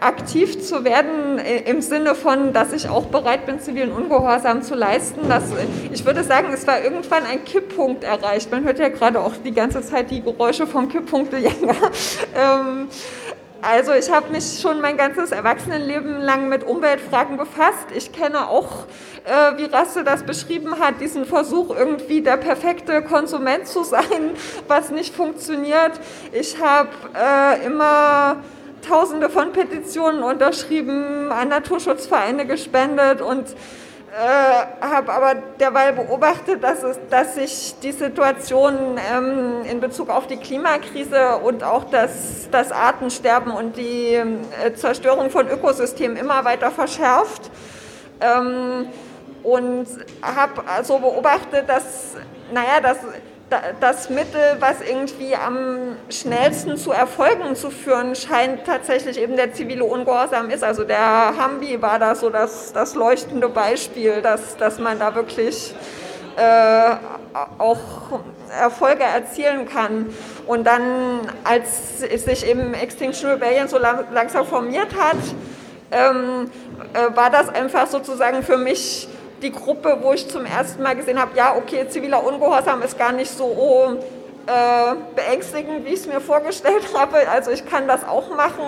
aktiv 0.00 0.60
zu 0.62 0.84
werden 0.84 1.38
im 1.38 1.80
Sinne 1.80 2.14
von, 2.14 2.52
dass 2.52 2.72
ich 2.72 2.88
auch 2.88 3.06
bereit 3.06 3.46
bin, 3.46 3.60
zivilen 3.60 3.92
Ungehorsam 3.92 4.62
zu 4.62 4.74
leisten. 4.74 5.28
Das, 5.28 5.44
ich 5.90 6.04
würde 6.04 6.22
sagen, 6.22 6.48
es 6.52 6.66
war 6.66 6.82
irgendwann 6.82 7.24
ein 7.24 7.44
Kipppunkt 7.44 8.04
erreicht. 8.04 8.50
Man 8.50 8.64
hört 8.64 8.78
ja 8.78 8.88
gerade 8.88 9.20
auch 9.20 9.32
die 9.42 9.52
ganze 9.52 9.82
Zeit 9.82 10.10
die 10.10 10.20
Geräusche 10.20 10.66
vom 10.66 10.88
Kipppunktejäger. 10.88 11.74
ähm, 12.36 12.88
also 13.64 13.92
ich 13.92 14.10
habe 14.10 14.30
mich 14.30 14.60
schon 14.60 14.80
mein 14.80 14.96
ganzes 14.96 15.32
Erwachsenenleben 15.32 16.20
lang 16.20 16.48
mit 16.48 16.64
Umweltfragen 16.64 17.36
befasst. 17.36 17.86
Ich 17.94 18.12
kenne 18.12 18.48
auch, 18.48 18.86
äh, 19.24 19.56
wie 19.56 19.64
Rasse 19.64 20.04
das 20.04 20.22
beschrieben 20.22 20.78
hat, 20.78 21.00
diesen 21.00 21.24
Versuch, 21.24 21.74
irgendwie 21.74 22.20
der 22.20 22.36
perfekte 22.36 23.02
Konsument 23.02 23.66
zu 23.66 23.82
sein, 23.84 24.36
was 24.68 24.90
nicht 24.90 25.14
funktioniert. 25.14 25.92
Ich 26.32 26.60
habe 26.60 26.90
äh, 27.14 27.64
immer 27.66 28.36
Tausende 28.86 29.30
von 29.30 29.52
Petitionen 29.52 30.22
unterschrieben, 30.22 31.32
an 31.32 31.48
Naturschutzvereine 31.48 32.44
gespendet 32.44 33.22
und 33.22 33.46
äh, 34.14 34.86
habe 34.86 35.12
aber 35.12 35.34
derweil 35.58 35.92
beobachtet, 35.92 36.62
dass, 36.62 36.84
es, 36.84 36.98
dass 37.10 37.34
sich 37.34 37.74
die 37.82 37.90
Situation 37.90 38.96
ähm, 39.12 39.64
in 39.68 39.80
Bezug 39.80 40.08
auf 40.08 40.28
die 40.28 40.36
Klimakrise 40.36 41.38
und 41.38 41.64
auch 41.64 41.84
das, 41.84 42.48
das 42.50 42.70
Artensterben 42.70 43.52
und 43.52 43.76
die 43.76 44.14
äh, 44.14 44.74
Zerstörung 44.74 45.30
von 45.30 45.48
Ökosystemen 45.48 46.16
immer 46.16 46.44
weiter 46.44 46.70
verschärft. 46.70 47.50
Ähm, 48.20 48.86
und 49.42 49.86
habe 50.22 50.62
also 50.66 51.00
beobachtet, 51.00 51.68
dass, 51.68 52.14
naja, 52.52 52.80
dass 52.80 52.98
das 53.80 54.10
Mittel, 54.10 54.56
was 54.60 54.80
irgendwie 54.80 55.34
am 55.34 55.96
schnellsten 56.08 56.76
zu 56.76 56.92
Erfolgen 56.92 57.54
zu 57.56 57.70
führen 57.70 58.14
scheint, 58.14 58.64
tatsächlich 58.64 59.18
eben 59.20 59.36
der 59.36 59.52
zivile 59.52 59.84
Ungehorsam 59.84 60.50
ist. 60.50 60.64
Also 60.64 60.84
der 60.84 61.36
Hambi 61.36 61.80
war 61.80 61.98
da 61.98 62.14
so 62.14 62.30
das, 62.30 62.72
das 62.72 62.94
leuchtende 62.94 63.48
Beispiel, 63.48 64.22
dass, 64.22 64.56
dass 64.56 64.78
man 64.78 64.98
da 64.98 65.14
wirklich 65.14 65.74
äh, 66.36 66.96
auch 67.58 67.80
Erfolge 68.60 69.02
erzielen 69.02 69.68
kann. 69.68 70.06
Und 70.46 70.66
dann, 70.66 71.20
als 71.44 72.00
sich 72.00 72.46
eben 72.46 72.74
Extinction 72.74 73.30
Rebellion 73.30 73.68
so 73.68 73.78
lang, 73.78 74.04
langsam 74.12 74.46
formiert 74.46 74.94
hat, 74.98 75.16
ähm, 75.90 76.50
äh, 76.92 77.16
war 77.16 77.30
das 77.30 77.48
einfach 77.48 77.86
sozusagen 77.86 78.42
für 78.42 78.56
mich 78.56 79.08
die 79.42 79.52
Gruppe, 79.52 79.98
wo 80.00 80.12
ich 80.12 80.28
zum 80.28 80.46
ersten 80.46 80.82
Mal 80.82 80.96
gesehen 80.96 81.20
habe, 81.20 81.36
ja, 81.36 81.56
okay, 81.56 81.86
ziviler 81.88 82.24
Ungehorsam 82.24 82.82
ist 82.82 82.98
gar 82.98 83.12
nicht 83.12 83.30
so 83.30 83.98
äh, 84.46 84.94
beängstigend, 85.14 85.84
wie 85.84 85.90
ich 85.90 86.00
es 86.00 86.06
mir 86.06 86.20
vorgestellt 86.20 86.88
habe. 86.94 87.28
Also 87.28 87.50
ich 87.50 87.66
kann 87.66 87.88
das 87.88 88.06
auch 88.06 88.34
machen 88.34 88.64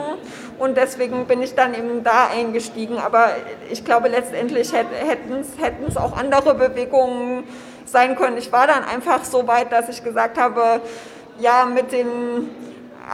und 0.58 0.76
deswegen 0.76 1.26
bin 1.26 1.42
ich 1.42 1.54
dann 1.54 1.74
eben 1.74 2.02
da 2.02 2.28
eingestiegen. 2.28 2.98
Aber 2.98 3.28
ich 3.70 3.84
glaube, 3.84 4.08
letztendlich 4.08 4.72
hätten 4.72 5.44
es 5.86 5.96
auch 5.96 6.16
andere 6.16 6.54
Bewegungen 6.54 7.44
sein 7.84 8.16
können. 8.16 8.36
Ich 8.36 8.52
war 8.52 8.66
dann 8.66 8.84
einfach 8.84 9.24
so 9.24 9.46
weit, 9.46 9.72
dass 9.72 9.88
ich 9.88 10.02
gesagt 10.02 10.38
habe, 10.38 10.80
ja, 11.38 11.66
mit 11.66 11.92
den, 11.92 12.50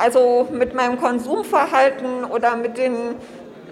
also 0.00 0.48
mit 0.50 0.74
meinem 0.74 1.00
Konsumverhalten 1.00 2.24
oder 2.24 2.56
mit 2.56 2.78
den 2.78 3.16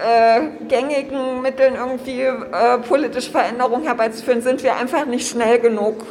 äh, 0.00 0.64
gängigen 0.66 1.42
Mitteln 1.42 1.74
irgendwie 1.74 2.22
äh, 2.22 2.78
politische 2.86 3.30
Veränderungen 3.30 3.84
herbeizuführen, 3.84 4.42
sind 4.42 4.62
wir 4.62 4.76
einfach 4.76 5.06
nicht 5.06 5.28
schnell 5.28 5.58
genug, 5.58 6.04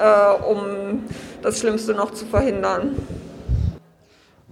äh, 0.00 0.44
um 0.44 1.04
das 1.42 1.58
Schlimmste 1.58 1.94
noch 1.94 2.12
zu 2.12 2.26
verhindern. 2.26 2.96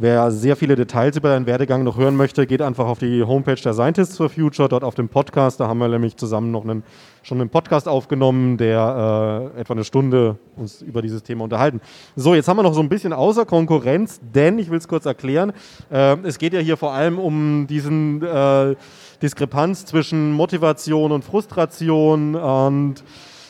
Wer 0.02 0.30
sehr 0.30 0.56
viele 0.56 0.76
Details 0.76 1.18
über 1.18 1.28
deinen 1.28 1.44
Werdegang 1.44 1.84
noch 1.84 1.98
hören 1.98 2.16
möchte, 2.16 2.46
geht 2.46 2.62
einfach 2.62 2.86
auf 2.86 2.98
die 2.98 3.22
Homepage 3.22 3.60
der 3.62 3.74
Scientists 3.74 4.16
for 4.16 4.30
Future, 4.30 4.66
dort 4.66 4.82
auf 4.82 4.94
dem 4.94 5.10
Podcast. 5.10 5.60
Da 5.60 5.68
haben 5.68 5.76
wir 5.76 5.88
nämlich 5.88 6.16
zusammen 6.16 6.50
noch 6.50 6.64
einen, 6.64 6.84
schon 7.22 7.38
einen 7.38 7.50
Podcast 7.50 7.86
aufgenommen, 7.86 8.56
der 8.56 9.50
äh, 9.54 9.60
etwa 9.60 9.74
eine 9.74 9.84
Stunde 9.84 10.38
uns 10.56 10.80
über 10.80 11.02
dieses 11.02 11.22
Thema 11.22 11.44
unterhalten. 11.44 11.82
So, 12.16 12.34
jetzt 12.34 12.48
haben 12.48 12.56
wir 12.56 12.62
noch 12.62 12.72
so 12.72 12.80
ein 12.80 12.88
bisschen 12.88 13.12
außer 13.12 13.44
Konkurrenz, 13.44 14.20
denn 14.22 14.58
ich 14.58 14.70
will 14.70 14.78
es 14.78 14.88
kurz 14.88 15.04
erklären. 15.04 15.52
Äh, 15.90 16.16
es 16.22 16.38
geht 16.38 16.54
ja 16.54 16.60
hier 16.60 16.78
vor 16.78 16.94
allem 16.94 17.18
um 17.18 17.66
diesen 17.66 18.22
äh, 18.22 18.76
Diskrepanz 19.20 19.84
zwischen 19.84 20.32
Motivation 20.32 21.12
und 21.12 21.26
Frustration 21.26 22.36
und 22.36 23.04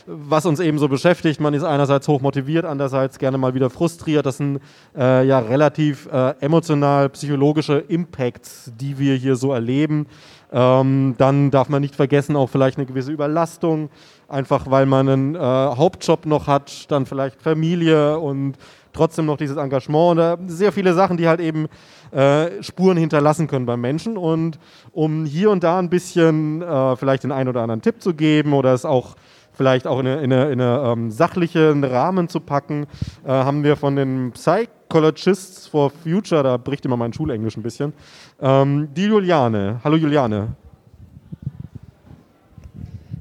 was 0.07 0.47
uns 0.47 0.61
eben 0.61 0.79
so 0.79 0.89
beschäftigt. 0.89 1.41
Man 1.41 1.55
ist 1.55 1.65
einerseits 1.65 2.09
hoch 2.09 2.21
motiviert, 2.21 2.65
andererseits 2.65 3.19
gerne 3.19 3.39
mal 3.39 3.55
wieder 3.55 3.71
frustriert. 3.71 4.27
Das 4.27 4.39
sind 4.39 4.61
äh, 4.97 5.27
ja 5.27 5.39
relativ 5.39 6.07
äh, 6.13 6.35
emotional 6.41 7.09
psychologische 7.11 7.79
Impacts, 7.79 8.73
die 8.79 8.99
wir 8.99 9.15
hier 9.15 9.37
so 9.37 9.53
erleben. 9.53 10.07
Ähm, 10.53 11.15
dann 11.17 11.51
darf 11.51 11.69
man 11.69 11.81
nicht 11.81 11.95
vergessen, 11.95 12.35
auch 12.35 12.49
vielleicht 12.49 12.77
eine 12.77 12.87
gewisse 12.87 13.13
Überlastung, 13.13 13.89
einfach 14.29 14.69
weil 14.69 14.85
man 14.87 15.09
einen 15.09 15.35
äh, 15.37 15.39
Hauptjob 15.39 16.27
noch 16.27 16.49
hat, 16.49 16.91
dann 16.91 17.07
vielleicht 17.07 17.41
Familie 17.41 18.19
und 18.19 18.57
trotzdem 18.93 19.27
noch 19.27 19.37
dieses 19.37 19.57
Engagement 19.57 20.13
oder 20.13 20.39
sehr 20.47 20.73
viele 20.73 20.95
Sachen, 20.95 21.17
die 21.17 21.29
halt 21.29 21.41
eben 21.41 21.69
äh, 22.11 22.63
Spuren 22.63 22.97
hinterlassen 22.97 23.47
können 23.47 23.67
beim 23.67 23.81
Menschen. 23.81 24.17
Und 24.17 24.59
um 24.93 25.25
hier 25.25 25.51
und 25.51 25.63
da 25.63 25.79
ein 25.79 25.91
bisschen 25.91 26.63
äh, 26.63 26.97
vielleicht 26.97 27.23
den 27.23 27.33
einen 27.33 27.49
oder 27.49 27.63
anderen 27.63 27.83
Tipp 27.83 28.03
zu 28.03 28.15
geben 28.15 28.53
oder 28.53 28.75
es 28.75 28.85
auch 28.85 29.15
vielleicht 29.53 29.87
auch 29.87 30.01
in 30.01 30.07
einen 30.07 30.25
in 30.25 30.33
eine, 30.33 30.53
in 30.53 30.61
eine, 30.61 30.93
ähm, 30.93 31.11
sachlichen 31.11 31.85
Rahmen 31.85 32.29
zu 32.29 32.41
packen, 32.41 32.87
äh, 33.25 33.29
haben 33.29 33.65
wir 33.65 33.77
von 33.77 33.97
den 33.97 34.33
Psychologists 34.33 35.67
for 35.67 35.91
Future, 35.91 36.43
da 36.43 36.57
bricht 36.57 36.85
immer 36.85 36.97
mein 36.97 37.13
Schulenglisch 37.13 37.57
ein 37.57 37.63
bisschen, 37.63 37.93
ähm, 38.41 38.89
die 38.95 39.05
Juliane. 39.05 39.81
Hallo 39.85 39.97
Juliane. 39.97 40.49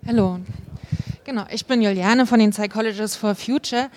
Hallo. 0.08 0.40
Genau, 1.24 1.44
ich 1.52 1.66
bin 1.68 1.82
Juliane 1.82 2.26
von 2.26 2.40
den 2.40 2.50
Psychologists 2.50 3.16
for 3.16 3.36
Future. 3.36 3.90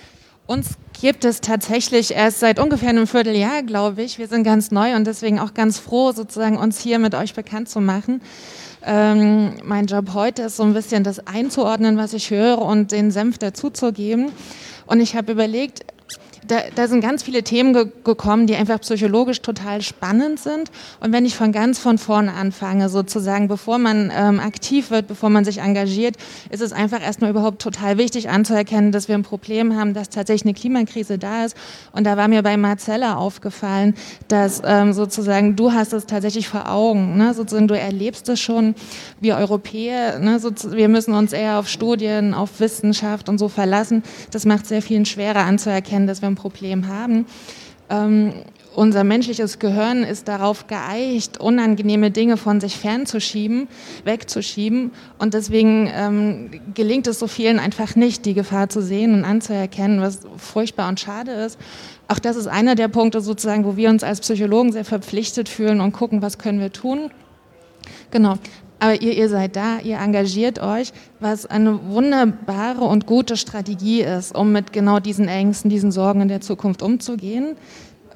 Uns 0.47 0.77
gibt 1.01 1.25
es 1.25 1.41
tatsächlich 1.41 2.13
erst 2.13 2.41
seit 2.41 2.59
ungefähr 2.59 2.91
einem 2.91 3.07
Vierteljahr, 3.07 3.63
glaube 3.63 4.03
ich. 4.03 4.19
Wir 4.19 4.29
sind 4.29 4.43
ganz 4.43 4.71
neu 4.71 4.95
und 4.97 5.07
deswegen 5.07 5.39
auch 5.39 5.55
ganz 5.55 5.79
froh, 5.79 6.13
sozusagen 6.13 6.59
uns 6.59 6.81
hier 6.81 6.99
mit 6.99 7.15
euch 7.15 7.33
bekannt 7.33 7.69
zu 7.69 7.81
machen. 7.81 8.21
Ähm, 8.85 9.55
mein 9.65 9.87
Job 9.87 10.13
heute 10.15 10.43
ist 10.43 10.57
so 10.57 10.65
ein 10.65 10.75
bisschen 10.75 11.05
das 11.05 11.27
einzuordnen, 11.27 11.97
was 11.97 12.13
ich 12.15 12.31
höre 12.31 12.61
und 12.61 12.91
den 12.91 13.11
Senf 13.11 13.39
dazuzugeben. 13.39 14.33
Und 14.87 15.01
ich 15.01 15.15
habe 15.15 15.33
überlegt, 15.33 15.85
da, 16.53 16.61
da, 16.75 16.87
sind 16.87 17.01
ganz 17.01 17.23
viele 17.23 17.43
Themen 17.43 17.73
ge 17.73 17.87
gekommen, 18.05 18.47
die 18.47 18.55
einfach 18.55 18.79
psychologisch 18.81 19.41
total 19.41 19.81
spannend 19.81 20.39
sind. 20.39 20.71
Und 21.01 21.13
wenn 21.13 21.25
ich 21.25 21.35
von 21.35 21.51
ganz 21.51 21.79
von 21.79 21.97
vorne 21.97 22.35
anfange, 22.35 22.91
sozusagen, 22.91 23.49
bevor 23.49 23.79
man 23.79 24.13
ähm, 24.15 24.39
aktiv 24.39 24.91
wird, 24.91 25.07
bevor 25.07 25.31
man 25.31 25.47
sich 25.47 25.59
engagiert, 25.59 26.17
ist 26.51 26.61
es 26.61 26.73
einfach 26.73 27.01
erstmal 27.01 27.31
überhaupt 27.31 27.63
total 27.63 27.97
wichtig 27.97 28.29
anzuerkennen, 28.29 28.93
dass 28.93 29.09
wir 29.09 29.15
ein 29.15 29.23
Problem 29.23 29.79
haben, 29.79 29.95
dass 29.95 30.11
tatsächlich 30.11 30.45
eine 30.45 30.55
Klimakrise 30.55 31.17
da 31.17 31.47
ist. 31.47 31.57
Und 31.93 32.05
da 32.05 32.19
war 32.19 32.29
mir 32.29 32.43
bei 32.43 32.59
Marcella 32.59 33.15
aufgefallen, 33.15 33.95
dass 34.29 34.61
ähm, 34.65 34.93
sozusagen 34.93 35.57
du 35.57 35.73
hast 35.73 35.95
es 35.95 36.05
tatsächlich 36.05 36.49
vor 36.49 36.71
Augen, 36.71 37.17
ne? 37.17 37.33
sozusagen 37.33 37.69
du 37.69 37.79
erlebst 37.79 38.29
es 38.29 38.41
schon. 38.41 38.75
Wir 39.21 39.37
Europäer, 39.37 40.19
ne? 40.19 40.39
wir 40.43 40.89
müssen 40.89 41.15
uns 41.15 41.33
eher 41.33 41.59
auf 41.59 41.69
Studien, 41.69 42.35
auf 42.35 42.61
Wissenschaft 42.61 43.31
und 43.31 43.39
so 43.39 43.49
verlassen. 43.49 44.03
Das 44.31 44.45
macht 44.45 44.67
sehr 44.67 44.83
vielen 44.83 45.07
schwerer 45.07 45.45
anzuerkennen, 45.45 46.07
dass 46.07 46.21
wir 46.21 46.29
ein 46.29 46.42
Problem 46.43 46.89
haben. 46.89 47.27
Ähm, 47.89 48.33
unser 48.75 49.05
menschliches 49.05 49.59
Gehirn 49.59 50.03
ist 50.03 50.29
darauf 50.29 50.67
geeicht, 50.67 51.39
unangenehme 51.39 52.11
Dinge 52.11 52.39
von 52.39 52.59
sich 52.59 52.79
fernzuschieben, 52.79 53.69
wegzuschieben. 54.05 54.93
Und 55.19 55.35
deswegen 55.35 55.91
ähm, 55.95 56.51
gelingt 56.73 57.07
es 57.07 57.19
so 57.19 57.27
vielen 57.27 57.59
einfach 57.59 57.97
nicht, 57.97 58.25
die 58.25 58.33
Gefahr 58.33 58.71
zu 58.71 58.81
sehen 58.81 59.13
und 59.13 59.25
anzuerkennen, 59.25 60.01
was 60.01 60.21
furchtbar 60.39 60.89
und 60.89 61.01
schade 61.01 61.33
ist. 61.33 61.59
Auch 62.09 62.19
das 62.19 62.37
ist 62.37 62.47
einer 62.47 62.75
der 62.75 62.89
Punkte 62.89 63.21
sozusagen, 63.21 63.65
wo 63.65 63.77
wir 63.77 63.91
uns 63.91 64.03
als 64.03 64.21
Psychologen 64.21 64.73
sehr 64.73 64.87
verpflichtet 64.87 65.51
fühlen 65.51 65.81
und 65.81 65.93
gucken, 65.93 66.23
was 66.23 66.39
können 66.39 66.59
wir 66.59 66.73
tun. 66.73 67.11
Genau. 68.11 68.39
Aber 68.83 69.01
ihr, 69.01 69.13
ihr 69.13 69.29
seid 69.29 69.55
da, 69.55 69.79
ihr 69.79 69.99
engagiert 69.99 70.59
euch, 70.59 70.93
was 71.21 71.47
eine 71.47 71.87
wunderbare 71.87 72.83
und 72.83 73.07
gute 73.07 73.37
Strategie 73.37 74.03
ist, 74.03 74.35
um 74.35 74.51
mit 74.51 74.73
genau 74.73 74.99
diesen 74.99 75.29
Ängsten, 75.29 75.71
diesen 75.71 75.93
Sorgen 75.93 76.21
in 76.21 76.27
der 76.27 76.41
Zukunft 76.41 76.83
umzugehen. 76.83 77.55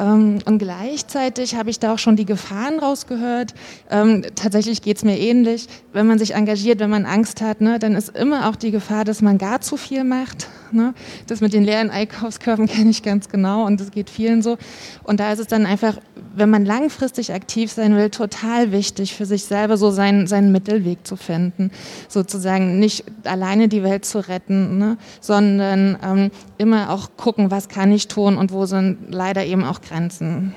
Ähm, 0.01 0.41
und 0.45 0.59
gleichzeitig 0.59 1.55
habe 1.55 1.71
ich 1.71 1.79
da 1.79 1.95
auch 1.95 2.01
schon 2.01 2.17
die 2.17 2.25
Gefahren 2.25 2.81
rausgehört. 2.81 3.55
Ähm, 3.93 4.25
tatsächlich 4.35 4.83
geht 4.83 4.97
es 4.97 5.05
mir 5.05 5.17
ähnlich. 5.17 5.69
Wenn 5.93 6.09
man 6.09 6.19
sich 6.19 6.35
engagiert, 6.35 6.81
wenn 6.81 6.91
man 6.91 7.07
Angst 7.07 7.43
hat, 7.43 7.61
ne, 7.61 7.79
dann 7.79 7.95
ist 7.95 8.17
immer 8.17 8.49
auch 8.49 8.57
die 8.57 8.73
Gefahr, 8.73 9.05
dass 9.05 9.23
man 9.23 9.39
gar 9.39 9.61
zu 9.61 9.77
viel 9.77 10.03
macht. 10.03 10.49
Ne? 10.73 10.95
Das 11.29 11.41
mit 11.41 11.53
den 11.53 11.63
leeren 11.63 11.91
Einkaufskörben 11.91 12.67
kenne 12.67 12.91
ich 12.91 13.05
ganz 13.05 13.29
genau 13.29 13.65
und 13.65 13.81
das 13.81 13.93
geht 13.93 14.11
vielen 14.11 14.43
so. 14.43 14.59
Und 15.05 15.21
da 15.21 15.33
ist 15.33 15.39
es 15.39 15.47
dann 15.47 15.65
einfach, 15.65 15.99
wenn 16.37 16.51
man 16.51 16.65
langfristig 16.65 17.33
aktiv 17.33 17.73
sein 17.73 17.97
will, 17.97 18.11
total 18.11 18.71
wichtig 18.71 19.15
für 19.15 19.25
sich 19.27 19.45
selber 19.45 19.77
so 19.77 19.91
seinen, 19.91 20.27
seinen 20.27 20.53
Mittelweg 20.53 21.07
zu 21.07 21.17
finden. 21.17 21.71
Sozusagen 22.09 22.79
nicht 22.79 23.05
alleine 23.25 23.69
die 23.69 23.83
Welt 23.83 24.05
zu 24.05 24.19
retten, 24.19 24.79
ne? 24.79 24.99
sondern 25.21 25.99
ähm, 26.03 26.31
immer 26.59 26.91
auch 26.91 27.11
gucken, 27.17 27.51
was 27.51 27.69
kann 27.69 27.91
ich 27.91 28.09
tun 28.09 28.37
und 28.37 28.53
wo 28.53 28.67
sind 28.67 28.99
leider 29.09 29.45
eben 29.45 29.65
auch 29.65 29.81
Grenzen. 29.81 30.55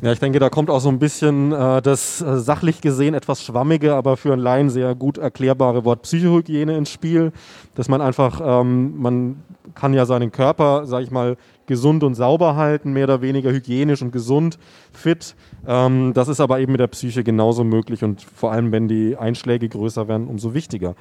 Ja, 0.00 0.12
ich 0.12 0.20
denke, 0.20 0.38
da 0.38 0.48
kommt 0.48 0.70
auch 0.70 0.78
so 0.78 0.90
ein 0.90 1.00
bisschen 1.00 1.50
äh, 1.50 1.82
das 1.82 2.20
äh, 2.20 2.38
sachlich 2.38 2.80
gesehen 2.80 3.14
etwas 3.14 3.42
schwammige, 3.42 3.94
aber 3.94 4.16
für 4.16 4.32
einen 4.32 4.42
Laien 4.42 4.70
sehr 4.70 4.94
gut 4.94 5.18
erklärbare 5.18 5.84
Wort 5.84 6.02
Psychohygiene 6.02 6.76
ins 6.76 6.90
Spiel, 6.90 7.32
dass 7.74 7.88
man 7.88 8.00
einfach, 8.00 8.40
ähm, 8.44 8.96
man 8.96 9.42
kann 9.74 9.94
ja 9.94 10.06
seinen 10.06 10.30
Körper, 10.30 10.86
sag 10.86 11.02
ich 11.02 11.10
mal, 11.10 11.36
gesund 11.68 12.02
und 12.02 12.16
sauber 12.16 12.56
halten, 12.56 12.92
mehr 12.92 13.04
oder 13.04 13.22
weniger 13.22 13.52
hygienisch 13.52 14.02
und 14.02 14.10
gesund, 14.10 14.58
fit. 14.92 15.36
Ähm, 15.66 16.12
das 16.14 16.26
ist 16.26 16.40
aber 16.40 16.58
eben 16.58 16.72
mit 16.72 16.80
der 16.80 16.88
Psyche 16.88 17.22
genauso 17.22 17.62
möglich 17.62 18.02
und 18.02 18.22
vor 18.22 18.50
allem, 18.50 18.72
wenn 18.72 18.88
die 18.88 19.16
Einschläge 19.16 19.68
größer 19.68 20.08
werden, 20.08 20.26
umso 20.26 20.54
wichtiger. 20.54 20.96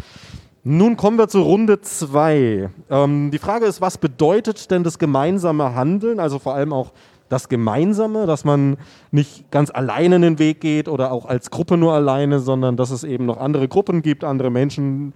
Nun 0.63 0.97
kommen 0.97 1.17
wir 1.17 1.27
zur 1.30 1.45
Runde 1.45 1.82
2. 1.82 2.69
Ähm, 2.89 3.32
die 3.32 3.39
Frage 3.39 3.65
ist, 3.65 3.82
was 3.82 3.97
bedeutet 3.97 4.69
denn 4.69 4.84
das 4.84 4.99
gemeinsame 4.99 5.73
Handeln, 5.73 6.19
also 6.19 6.39
vor 6.39 6.53
allem 6.53 6.73
auch 6.73 6.91
das 7.30 7.49
Gemeinsame, 7.49 8.25
dass 8.25 8.45
man 8.45 8.77
nicht 9.12 9.51
ganz 9.51 9.69
alleine 9.69 10.19
den 10.19 10.39
Weg 10.39 10.62
geht 10.62 10.88
oder 10.88 11.12
auch 11.12 11.25
als 11.25 11.51
Gruppe 11.51 11.77
nur 11.77 11.93
alleine, 11.93 12.39
sondern 12.39 12.77
dass 12.77 12.91
es 12.91 13.03
eben 13.03 13.25
noch 13.25 13.38
andere 13.38 13.67
Gruppen 13.67 14.01
gibt, 14.01 14.23
andere 14.23 14.49
Menschen 14.49 15.13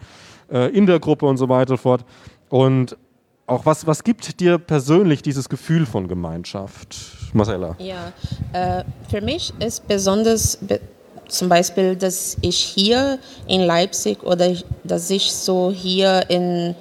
äh, 0.52 0.70
in 0.76 0.86
der 0.86 1.00
Gruppe 1.00 1.26
und 1.26 1.38
so 1.38 1.50
weiter 1.50 1.78
fort. 1.78 2.06
Und 2.50 2.98
auch 3.48 3.66
was, 3.66 3.86
was 3.86 4.04
gibt 4.04 4.40
dir 4.40 4.58
persönlich 4.58 5.22
dieses 5.22 5.50
Gefühl 5.50 5.86
von 5.86 6.08
Gemeinschaft, 6.08 6.96
Marcella? 7.34 7.76
Ja, 7.80 8.14
äh, 8.54 8.84
für 9.10 9.22
mich 9.22 9.54
ist 9.60 9.88
besonders 9.88 10.58
be 10.58 10.80
zum 11.28 11.48
Beispiel, 11.48 11.96
dass 11.96 12.38
ich 12.42 12.58
hier 12.58 13.18
in 13.48 13.62
Leipzig 13.62 14.22
oder 14.24 14.54
dass 14.84 15.10
ich 15.10 15.32
so 15.32 15.72
hier 15.72 16.30
in, 16.30 16.76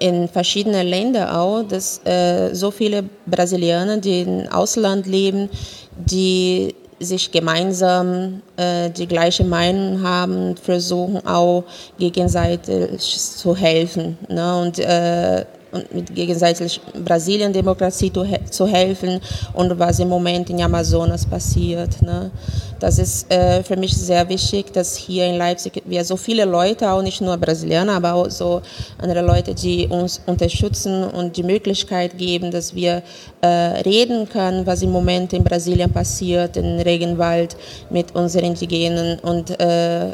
in 0.00 0.28
verschiedenen 0.28 0.88
Ländern 0.88 1.28
auch, 1.28 1.62
dass 1.62 2.04
äh, 2.04 2.52
so 2.52 2.72
viele 2.72 3.04
Brasilianer, 3.26 3.98
die 3.98 4.22
im 4.22 4.48
Ausland 4.48 5.06
leben, 5.06 5.48
die 5.96 6.74
sich 7.04 7.30
gemeinsam 7.30 8.42
äh, 8.56 8.90
die 8.90 9.06
gleiche 9.06 9.44
Meinung 9.44 10.02
haben, 10.02 10.56
versuchen 10.56 11.26
auch 11.26 11.64
gegenseitig 11.98 13.00
zu 13.00 13.56
helfen. 13.56 14.18
Ne? 14.28 14.60
Und 14.60 14.78
äh, 14.78 15.44
und 15.74 15.92
mit 15.92 16.14
gegenseitig 16.14 16.80
Brasilien 17.04 17.52
Demokratie 17.52 18.12
zu, 18.50 18.66
helfen 18.66 19.20
und 19.52 19.78
was 19.78 19.98
im 19.98 20.08
Moment 20.08 20.48
in 20.48 20.62
Amazonas 20.62 21.26
passiert. 21.26 22.00
Ne? 22.00 22.30
Das 22.78 22.98
ist 22.98 23.30
äh, 23.30 23.62
für 23.62 23.76
mich 23.76 23.96
sehr 23.96 24.28
wichtig, 24.28 24.72
dass 24.72 24.96
hier 24.96 25.26
in 25.26 25.36
Leipzig 25.36 25.82
wir 25.84 26.04
so 26.04 26.16
viele 26.16 26.44
Leute, 26.44 26.90
auch 26.90 27.02
nicht 27.02 27.20
nur 27.20 27.36
Brasilianer, 27.36 27.94
aber 27.94 28.14
auch 28.14 28.30
so 28.30 28.62
andere 28.98 29.22
Leute, 29.22 29.54
die 29.54 29.86
uns 29.88 30.20
unterstützen 30.26 31.04
und 31.04 31.36
die 31.36 31.42
Möglichkeit 31.42 32.16
geben, 32.16 32.50
dass 32.50 32.74
wir 32.74 33.02
äh, 33.40 33.46
reden 33.46 34.28
können, 34.28 34.66
was 34.66 34.82
im 34.82 34.90
Moment 34.90 35.32
in 35.32 35.42
Brasilien 35.42 35.92
passiert, 35.92 36.56
im 36.56 36.78
Regenwald 36.78 37.56
mit 37.90 38.14
unseren 38.14 38.44
Indigenen 38.44 39.18
und 39.20 39.58
äh, 39.60 40.12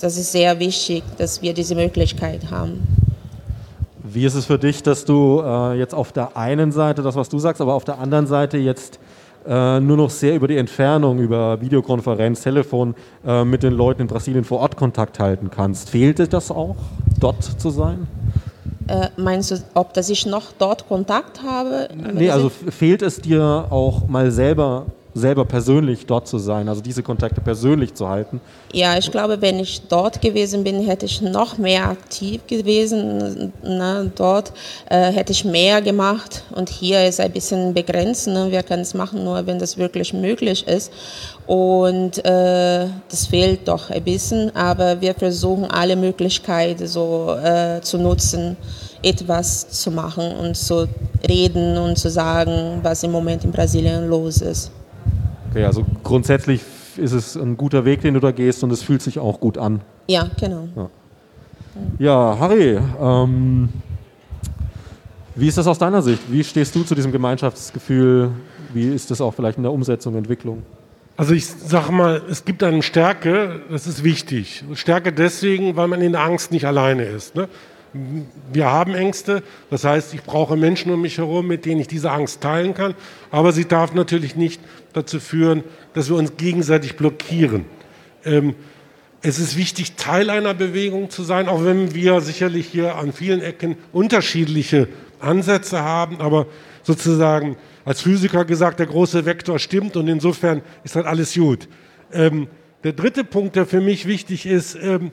das 0.00 0.16
ist 0.16 0.32
sehr 0.32 0.58
wichtig, 0.58 1.02
dass 1.18 1.42
wir 1.42 1.52
diese 1.52 1.74
Möglichkeit 1.74 2.50
haben. 2.50 3.09
Wie 4.12 4.24
ist 4.24 4.34
es 4.34 4.46
für 4.46 4.58
dich, 4.58 4.82
dass 4.82 5.04
du 5.04 5.40
äh, 5.44 5.78
jetzt 5.78 5.94
auf 5.94 6.12
der 6.12 6.36
einen 6.36 6.72
Seite 6.72 7.02
das, 7.02 7.14
was 7.16 7.28
du 7.28 7.38
sagst, 7.38 7.60
aber 7.60 7.74
auf 7.74 7.84
der 7.84 7.98
anderen 7.98 8.26
Seite 8.26 8.58
jetzt 8.58 8.98
äh, 9.46 9.80
nur 9.80 9.96
noch 9.96 10.10
sehr 10.10 10.34
über 10.34 10.48
die 10.48 10.56
Entfernung, 10.56 11.18
über 11.18 11.60
Videokonferenz, 11.60 12.42
Telefon 12.42 12.94
äh, 13.26 13.44
mit 13.44 13.62
den 13.62 13.72
Leuten 13.72 14.02
in 14.02 14.06
Brasilien 14.08 14.44
vor 14.44 14.60
Ort 14.60 14.76
Kontakt 14.76 15.18
halten 15.20 15.50
kannst? 15.50 15.90
Fehlt 15.90 16.18
dir 16.18 16.26
das 16.26 16.50
auch, 16.50 16.76
dort 17.18 17.42
zu 17.42 17.70
sein? 17.70 18.06
Äh, 18.88 19.08
meinst 19.16 19.52
du, 19.52 19.56
ob 19.74 19.94
dass 19.94 20.10
ich 20.10 20.26
noch 20.26 20.52
dort 20.58 20.88
Kontakt 20.88 21.42
habe? 21.42 21.88
Nee, 22.12 22.30
also 22.30 22.48
fehlt 22.48 23.02
es 23.02 23.20
dir 23.20 23.66
auch 23.70 24.08
mal 24.08 24.30
selber 24.32 24.86
selber 25.14 25.44
persönlich 25.44 26.06
dort 26.06 26.28
zu 26.28 26.38
sein, 26.38 26.68
also 26.68 26.80
diese 26.80 27.02
Kontakte 27.02 27.40
persönlich 27.40 27.94
zu 27.94 28.08
halten. 28.08 28.40
Ja, 28.72 28.96
ich 28.96 29.10
glaube, 29.10 29.40
wenn 29.40 29.58
ich 29.58 29.82
dort 29.88 30.20
gewesen 30.20 30.62
bin, 30.62 30.86
hätte 30.86 31.06
ich 31.06 31.20
noch 31.20 31.58
mehr 31.58 31.88
aktiv 31.88 32.46
gewesen. 32.46 33.52
Ne? 33.62 34.12
Dort 34.14 34.52
äh, 34.88 35.10
hätte 35.12 35.32
ich 35.32 35.44
mehr 35.44 35.82
gemacht 35.82 36.44
und 36.54 36.68
hier 36.68 37.06
ist 37.06 37.20
ein 37.20 37.32
bisschen 37.32 37.74
begrenzt. 37.74 38.28
Ne? 38.28 38.50
Wir 38.50 38.62
können 38.62 38.82
es 38.82 38.94
machen, 38.94 39.24
nur 39.24 39.46
wenn 39.46 39.58
das 39.58 39.76
wirklich 39.76 40.12
möglich 40.12 40.66
ist. 40.68 40.92
Und 41.46 42.24
äh, 42.24 42.86
das 43.08 43.26
fehlt 43.26 43.66
doch 43.66 43.90
ein 43.90 44.04
bisschen, 44.04 44.54
aber 44.54 45.00
wir 45.00 45.14
versuchen 45.14 45.64
alle 45.64 45.96
Möglichkeiten 45.96 46.86
so 46.86 47.34
äh, 47.42 47.80
zu 47.80 47.98
nutzen, 47.98 48.56
etwas 49.02 49.68
zu 49.68 49.90
machen 49.90 50.36
und 50.36 50.56
zu 50.56 50.86
reden 51.26 51.76
und 51.78 51.98
zu 51.98 52.10
sagen, 52.10 52.78
was 52.82 53.02
im 53.02 53.10
Moment 53.10 53.44
in 53.44 53.50
Brasilien 53.50 54.08
los 54.08 54.42
ist. 54.42 54.70
Okay, 55.50 55.64
also 55.64 55.84
grundsätzlich 56.04 56.62
ist 56.96 57.12
es 57.12 57.36
ein 57.36 57.56
guter 57.56 57.84
Weg, 57.84 58.02
den 58.02 58.14
du 58.14 58.20
da 58.20 58.30
gehst 58.30 58.62
und 58.62 58.70
es 58.70 58.82
fühlt 58.82 59.02
sich 59.02 59.18
auch 59.18 59.40
gut 59.40 59.58
an. 59.58 59.80
Ja, 60.08 60.28
genau. 60.38 60.68
Ja, 60.76 60.90
ja 61.98 62.36
Harry, 62.38 62.78
ähm, 63.00 63.68
wie 65.34 65.48
ist 65.48 65.58
das 65.58 65.66
aus 65.66 65.78
deiner 65.78 66.02
Sicht? 66.02 66.22
Wie 66.30 66.44
stehst 66.44 66.74
du 66.74 66.82
zu 66.82 66.94
diesem 66.94 67.12
Gemeinschaftsgefühl? 67.12 68.30
Wie 68.74 68.88
ist 68.88 69.10
das 69.10 69.20
auch 69.20 69.32
vielleicht 69.34 69.56
in 69.56 69.64
der 69.64 69.72
Umsetzung, 69.72 70.14
Entwicklung? 70.14 70.62
Also 71.16 71.34
ich 71.34 71.46
sage 71.46 71.92
mal, 71.92 72.22
es 72.30 72.44
gibt 72.44 72.62
eine 72.62 72.82
Stärke, 72.82 73.60
das 73.70 73.86
ist 73.86 74.04
wichtig. 74.04 74.64
Stärke 74.74 75.12
deswegen, 75.12 75.76
weil 75.76 75.88
man 75.88 76.00
in 76.00 76.12
der 76.12 76.22
Angst 76.22 76.50
nicht 76.50 76.64
alleine 76.64 77.04
ist. 77.04 77.34
Ne? 77.34 77.48
Wir 78.52 78.66
haben 78.66 78.94
Ängste, 78.94 79.42
das 79.68 79.84
heißt, 79.84 80.14
ich 80.14 80.22
brauche 80.22 80.56
Menschen 80.56 80.92
um 80.92 81.02
mich 81.02 81.18
herum, 81.18 81.46
mit 81.46 81.64
denen 81.64 81.80
ich 81.80 81.88
diese 81.88 82.12
Angst 82.12 82.40
teilen 82.40 82.74
kann, 82.74 82.94
aber 83.30 83.52
sie 83.52 83.66
darf 83.66 83.94
natürlich 83.94 84.36
nicht 84.36 84.60
dazu 84.92 85.18
führen, 85.18 85.64
dass 85.94 86.08
wir 86.08 86.16
uns 86.16 86.36
gegenseitig 86.36 86.96
blockieren. 86.96 87.64
Ähm, 88.24 88.54
es 89.22 89.38
ist 89.38 89.56
wichtig, 89.56 89.96
Teil 89.96 90.30
einer 90.30 90.54
Bewegung 90.54 91.10
zu 91.10 91.22
sein, 91.24 91.48
auch 91.48 91.64
wenn 91.64 91.94
wir 91.94 92.20
sicherlich 92.20 92.66
hier 92.66 92.96
an 92.96 93.12
vielen 93.12 93.42
Ecken 93.42 93.76
unterschiedliche 93.92 94.88
Ansätze 95.18 95.82
haben, 95.82 96.20
aber 96.20 96.46
sozusagen 96.82 97.56
als 97.84 98.00
Physiker 98.00 98.44
gesagt, 98.44 98.78
der 98.78 98.86
große 98.86 99.26
Vektor 99.26 99.58
stimmt 99.58 99.96
und 99.96 100.08
insofern 100.08 100.62
ist 100.84 100.96
halt 100.96 101.06
alles 101.06 101.34
gut. 101.34 101.68
Ähm, 102.12 102.48
der 102.84 102.92
dritte 102.92 103.24
Punkt, 103.24 103.56
der 103.56 103.66
für 103.66 103.80
mich 103.80 104.06
wichtig 104.06 104.46
ist, 104.46 104.74
ähm, 104.74 105.10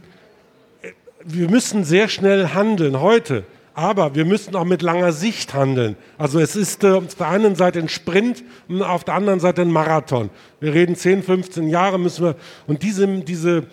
wir 1.27 1.49
müssen 1.49 1.83
sehr 1.83 2.07
schnell 2.07 2.49
handeln 2.49 3.01
heute, 3.01 3.43
aber 3.73 4.15
wir 4.15 4.25
müssen 4.25 4.55
auch 4.55 4.63
mit 4.63 4.81
langer 4.81 5.11
Sicht 5.11 5.53
handeln. 5.53 5.97
Also 6.17 6.39
es 6.39 6.55
ist 6.55 6.83
äh, 6.83 6.91
auf 6.91 7.15
der 7.15 7.27
einen 7.27 7.55
Seite 7.55 7.79
ein 7.79 7.89
Sprint 7.89 8.43
und 8.69 8.81
auf 8.81 9.03
der 9.03 9.15
anderen 9.15 9.39
Seite 9.39 9.61
ein 9.61 9.71
Marathon. 9.71 10.29
Wir 10.59 10.73
reden 10.73 10.95
10, 10.95 11.23
15 11.23 11.67
Jahre 11.67 11.99
müssen 11.99 12.25
wir 12.25 12.35
und 12.65 12.81
diese, 12.81 13.07
diese 13.19 13.67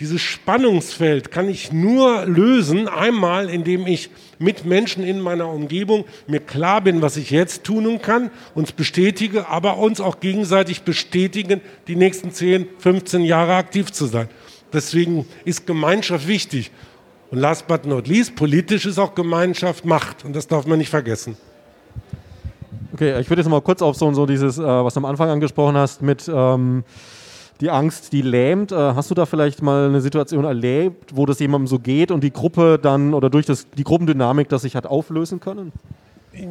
dieses 0.00 0.20
Spannungsfeld 0.20 1.30
kann 1.30 1.48
ich 1.48 1.72
nur 1.72 2.26
lösen, 2.26 2.88
einmal 2.88 3.48
indem 3.48 3.86
ich 3.86 4.10
mit 4.40 4.64
Menschen 4.64 5.04
in 5.04 5.20
meiner 5.20 5.48
Umgebung 5.48 6.04
mir 6.26 6.40
klar 6.40 6.80
bin, 6.80 7.00
was 7.00 7.16
ich 7.16 7.30
jetzt 7.30 7.62
tun 7.62 8.02
kann, 8.02 8.32
uns 8.56 8.72
bestätige, 8.72 9.48
aber 9.48 9.78
uns 9.78 10.00
auch 10.00 10.18
gegenseitig 10.18 10.82
bestätigen, 10.82 11.60
die 11.86 11.94
nächsten 11.94 12.32
10, 12.32 12.66
15 12.78 13.22
Jahre 13.22 13.54
aktiv 13.54 13.92
zu 13.92 14.06
sein. 14.06 14.28
Deswegen 14.72 15.26
ist 15.44 15.64
Gemeinschaft 15.64 16.26
wichtig. 16.26 16.72
Und 17.34 17.40
last 17.40 17.66
but 17.66 17.84
not 17.84 18.06
least, 18.06 18.36
politisch 18.36 18.86
ist 18.86 18.96
auch 18.96 19.12
Gemeinschaft 19.12 19.84
Macht. 19.84 20.24
Und 20.24 20.36
das 20.36 20.46
darf 20.46 20.66
man 20.66 20.78
nicht 20.78 20.88
vergessen. 20.88 21.36
Okay, 22.92 23.18
ich 23.18 23.28
würde 23.28 23.42
jetzt 23.42 23.50
mal 23.50 23.60
kurz 23.60 23.82
auf 23.82 23.96
so, 23.96 24.12
so 24.14 24.24
dieses, 24.24 24.56
äh, 24.56 24.62
was 24.62 24.94
du 24.94 25.00
am 25.00 25.04
Anfang 25.04 25.28
angesprochen 25.30 25.76
hast, 25.76 26.00
mit 26.00 26.30
ähm, 26.32 26.84
die 27.60 27.70
Angst, 27.70 28.12
die 28.12 28.22
lähmt. 28.22 28.70
Äh, 28.70 28.76
hast 28.76 29.10
du 29.10 29.16
da 29.16 29.26
vielleicht 29.26 29.62
mal 29.62 29.88
eine 29.88 30.00
Situation 30.00 30.44
erlebt, 30.44 31.16
wo 31.16 31.26
das 31.26 31.40
jemandem 31.40 31.66
so 31.66 31.80
geht 31.80 32.12
und 32.12 32.22
die 32.22 32.32
Gruppe 32.32 32.78
dann 32.80 33.14
oder 33.14 33.30
durch 33.30 33.46
das, 33.46 33.66
die 33.68 33.82
Gruppendynamik 33.82 34.48
das 34.48 34.62
sich 34.62 34.76
hat 34.76 34.86
auflösen 34.86 35.40
können? 35.40 35.72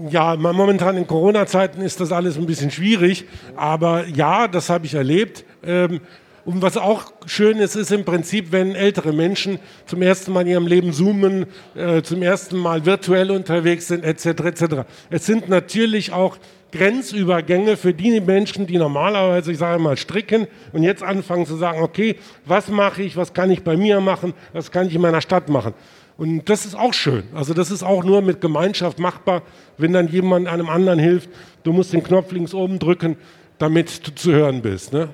Ja, 0.10 0.36
momentan 0.36 0.98
in 0.98 1.08
Corona-Zeiten 1.08 1.80
ist 1.80 2.02
das 2.02 2.12
alles 2.12 2.36
ein 2.38 2.46
bisschen 2.46 2.72
schwierig, 2.72 3.24
aber 3.56 4.06
ja, 4.08 4.50
das 4.50 4.69
habe 4.69 4.86
ich 4.86 4.96
erlebt. 4.96 5.46
Ähm, 5.63 6.02
und 6.45 6.62
was 6.62 6.75
auch 6.75 7.13
schön 7.25 7.58
ist, 7.58 7.75
ist 7.75 7.91
im 7.91 8.03
Prinzip, 8.03 8.51
wenn 8.51 8.75
ältere 8.75 9.13
Menschen 9.13 9.60
zum 9.86 10.01
ersten 10.01 10.34
Mal 10.34 10.41
in 10.41 10.47
ihrem 10.47 10.67
Leben 10.67 10.91
zoomen, 10.91 11.45
äh, 11.75 12.01
zum 12.01 12.21
ersten 12.21 12.58
Mal 12.58 12.86
virtuell 12.86 13.32
unterwegs 13.32 13.88
sind, 13.88 14.03
etc. 14.03 14.25
etc. 14.25 14.63
Es 15.10 15.25
sind 15.25 15.47
natürlich 15.47 16.12
auch 16.12 16.38
Grenzübergänge 16.73 17.77
für 17.77 17.93
die 17.93 18.19
Menschen, 18.19 18.67
die 18.67 18.77
normalerweise, 18.77 19.51
ich 19.51 19.58
sage 19.58 19.82
mal, 19.82 19.95
stricken 19.95 20.47
und 20.73 20.84
jetzt 20.84 21.03
anfangen 21.03 21.45
zu 21.45 21.56
sagen, 21.56 21.82
okay, 21.82 22.17
was 22.45 22.67
mache 22.67 23.03
ich, 23.03 23.15
was 23.15 23.34
kann 23.34 23.49
ich 23.49 23.63
bei 23.63 23.77
mir 23.77 24.01
machen, 24.01 24.34
was 24.51 24.71
kann 24.71 24.88
ich 24.88 24.95
in 24.95 25.01
meiner 25.01 25.21
Stadt 25.21 25.49
machen. 25.49 25.73
Und 26.17 26.49
das 26.49 26.65
ist 26.65 26.75
auch 26.75 26.93
schön. 26.93 27.23
Also 27.34 27.53
das 27.53 27.71
ist 27.71 27.84
auch 27.84 28.03
nur 28.03 28.21
mit 28.21 28.41
Gemeinschaft 28.41 28.99
machbar, 28.99 29.43
wenn 29.77 29.93
dann 29.93 30.08
jemand 30.10 30.47
einem 30.47 30.69
anderen 30.69 30.99
hilft. 30.99 31.29
Du 31.63 31.71
musst 31.71 31.93
den 31.93 32.03
Knopf 32.03 32.32
links 32.32 32.53
oben 32.53 32.79
drücken, 32.79 33.17
damit 33.60 34.06
du 34.06 34.13
zu 34.13 34.32
hören 34.32 34.62
bist. 34.62 34.93
Ne? 34.93 35.10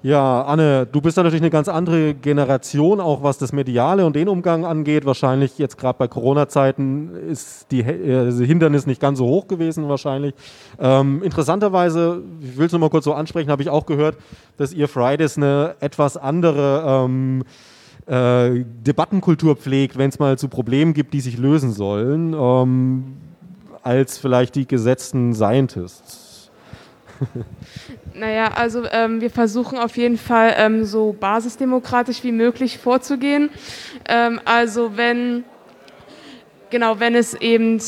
Ja, 0.00 0.42
Anne, 0.42 0.86
du 0.86 1.00
bist 1.00 1.16
natürlich 1.16 1.40
eine 1.40 1.50
ganz 1.50 1.66
andere 1.66 2.14
Generation, 2.14 3.00
auch 3.00 3.24
was 3.24 3.36
das 3.36 3.52
Mediale 3.52 4.06
und 4.06 4.14
den 4.14 4.28
Umgang 4.28 4.64
angeht. 4.64 5.04
Wahrscheinlich 5.04 5.58
jetzt 5.58 5.76
gerade 5.76 5.98
bei 5.98 6.06
Corona-Zeiten 6.06 7.16
ist 7.28 7.66
die 7.72 7.80
äh, 7.80 8.30
Hindernis 8.46 8.86
nicht 8.86 9.00
ganz 9.00 9.18
so 9.18 9.26
hoch 9.26 9.48
gewesen 9.48 9.88
wahrscheinlich. 9.88 10.34
Ähm, 10.78 11.20
interessanterweise, 11.24 12.22
ich 12.40 12.56
will 12.56 12.66
es 12.66 12.72
nur 12.72 12.80
mal 12.80 12.90
kurz 12.90 13.06
so 13.06 13.12
ansprechen, 13.12 13.50
habe 13.50 13.62
ich 13.62 13.70
auch 13.70 13.86
gehört, 13.86 14.16
dass 14.56 14.72
ihr 14.72 14.86
Fridays 14.86 15.36
eine 15.36 15.74
etwas 15.80 16.16
andere 16.16 16.84
ähm, 16.86 17.42
äh, 18.06 18.64
Debattenkultur 18.64 19.56
pflegt, 19.56 19.98
wenn 19.98 20.10
es 20.10 20.20
mal 20.20 20.38
zu 20.38 20.46
Problemen 20.46 20.94
gibt, 20.94 21.12
die 21.12 21.20
sich 21.20 21.38
lösen 21.38 21.72
sollen, 21.72 22.34
ähm, 22.34 23.16
als 23.82 24.16
vielleicht 24.16 24.54
die 24.54 24.68
gesetzten 24.68 25.34
Scientists. 25.34 26.52
Naja, 28.14 28.52
also 28.54 28.84
ähm, 28.90 29.20
wir 29.20 29.30
versuchen 29.30 29.78
auf 29.78 29.96
jeden 29.96 30.18
Fall 30.18 30.54
ähm, 30.56 30.84
so 30.84 31.14
basisdemokratisch 31.18 32.24
wie 32.24 32.32
möglich 32.32 32.78
vorzugehen. 32.78 33.50
Ähm, 34.08 34.40
also 34.44 34.96
wenn, 34.96 35.44
genau, 36.70 37.00
wenn 37.00 37.14
es 37.14 37.34
eben, 37.34 37.80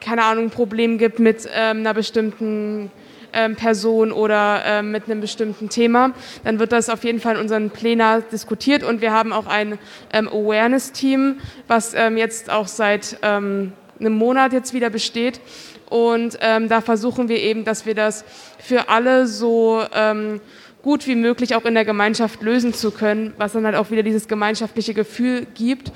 keine 0.00 0.24
Ahnung, 0.24 0.44
ein 0.44 0.50
Problem 0.50 0.98
gibt 0.98 1.18
mit 1.18 1.48
ähm, 1.54 1.78
einer 1.78 1.94
bestimmten 1.94 2.90
ähm, 3.32 3.56
Person 3.56 4.12
oder 4.12 4.62
ähm, 4.64 4.90
mit 4.90 5.04
einem 5.04 5.20
bestimmten 5.20 5.68
Thema, 5.68 6.12
dann 6.44 6.58
wird 6.58 6.72
das 6.72 6.88
auf 6.88 7.04
jeden 7.04 7.20
Fall 7.20 7.36
in 7.36 7.40
unseren 7.40 7.70
Plenar 7.70 8.20
diskutiert 8.20 8.82
und 8.82 9.00
wir 9.00 9.12
haben 9.12 9.32
auch 9.32 9.46
ein 9.46 9.78
Awareness-Team, 10.12 11.40
was 11.68 11.94
jetzt 12.16 12.50
auch 12.50 12.68
seit 12.68 13.22
einem 13.22 13.72
Monat 13.98 14.52
jetzt 14.52 14.72
wieder 14.74 14.90
besteht 14.90 15.40
und 15.88 16.38
ähm, 16.40 16.68
da 16.68 16.80
versuchen 16.80 17.28
wir 17.28 17.38
eben, 17.38 17.64
dass 17.64 17.86
wir 17.86 17.94
das 17.94 18.24
für 18.58 18.88
alle 18.88 19.26
so 19.26 19.82
ähm, 19.94 20.40
gut 20.86 21.08
wie 21.08 21.16
möglich 21.16 21.56
auch 21.56 21.64
in 21.64 21.74
der 21.74 21.84
Gemeinschaft 21.84 22.42
lösen 22.42 22.72
zu 22.72 22.92
können, 22.92 23.34
was 23.38 23.54
dann 23.54 23.64
halt 23.64 23.74
auch 23.74 23.90
wieder 23.90 24.04
dieses 24.04 24.28
gemeinschaftliche 24.28 24.94
Gefühl 24.94 25.44
gibt. 25.54 25.90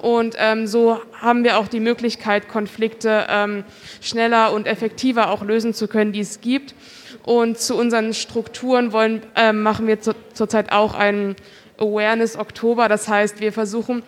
Und 0.00 0.36
ähm, 0.38 0.68
so 0.68 1.00
haben 1.20 1.42
wir 1.42 1.58
auch 1.58 1.66
die 1.66 1.80
Möglichkeit, 1.80 2.48
Konflikte 2.48 3.26
ähm, 3.28 3.64
schneller 4.00 4.52
und 4.52 4.68
effektiver 4.68 5.30
auch 5.30 5.42
lösen 5.42 5.74
zu 5.74 5.88
können, 5.88 6.12
die 6.12 6.20
es 6.20 6.40
gibt. 6.40 6.76
Und 7.24 7.58
zu 7.58 7.74
unseren 7.74 8.14
Strukturen 8.14 8.92
wollen, 8.92 9.22
ähm, 9.34 9.64
machen 9.64 9.88
wir 9.88 10.00
zu, 10.00 10.14
zurzeit 10.32 10.70
auch 10.70 10.94
einen 10.94 11.34
Awareness 11.78 12.36
Oktober. 12.36 12.88
Das 12.88 13.08
heißt, 13.08 13.40
wir 13.40 13.52
versuchen, 13.52 14.02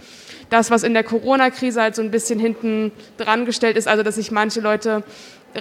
das, 0.50 0.70
was 0.70 0.82
in 0.82 0.94
der 0.94 1.04
Corona-Krise 1.04 1.82
halt 1.82 1.94
so 1.94 2.02
ein 2.02 2.10
bisschen 2.10 2.38
hinten 2.38 2.92
dran 3.16 3.44
gestellt 3.44 3.76
ist, 3.76 3.88
also 3.88 4.02
dass 4.02 4.14
sich 4.14 4.30
manche 4.30 4.60
Leute 4.60 5.02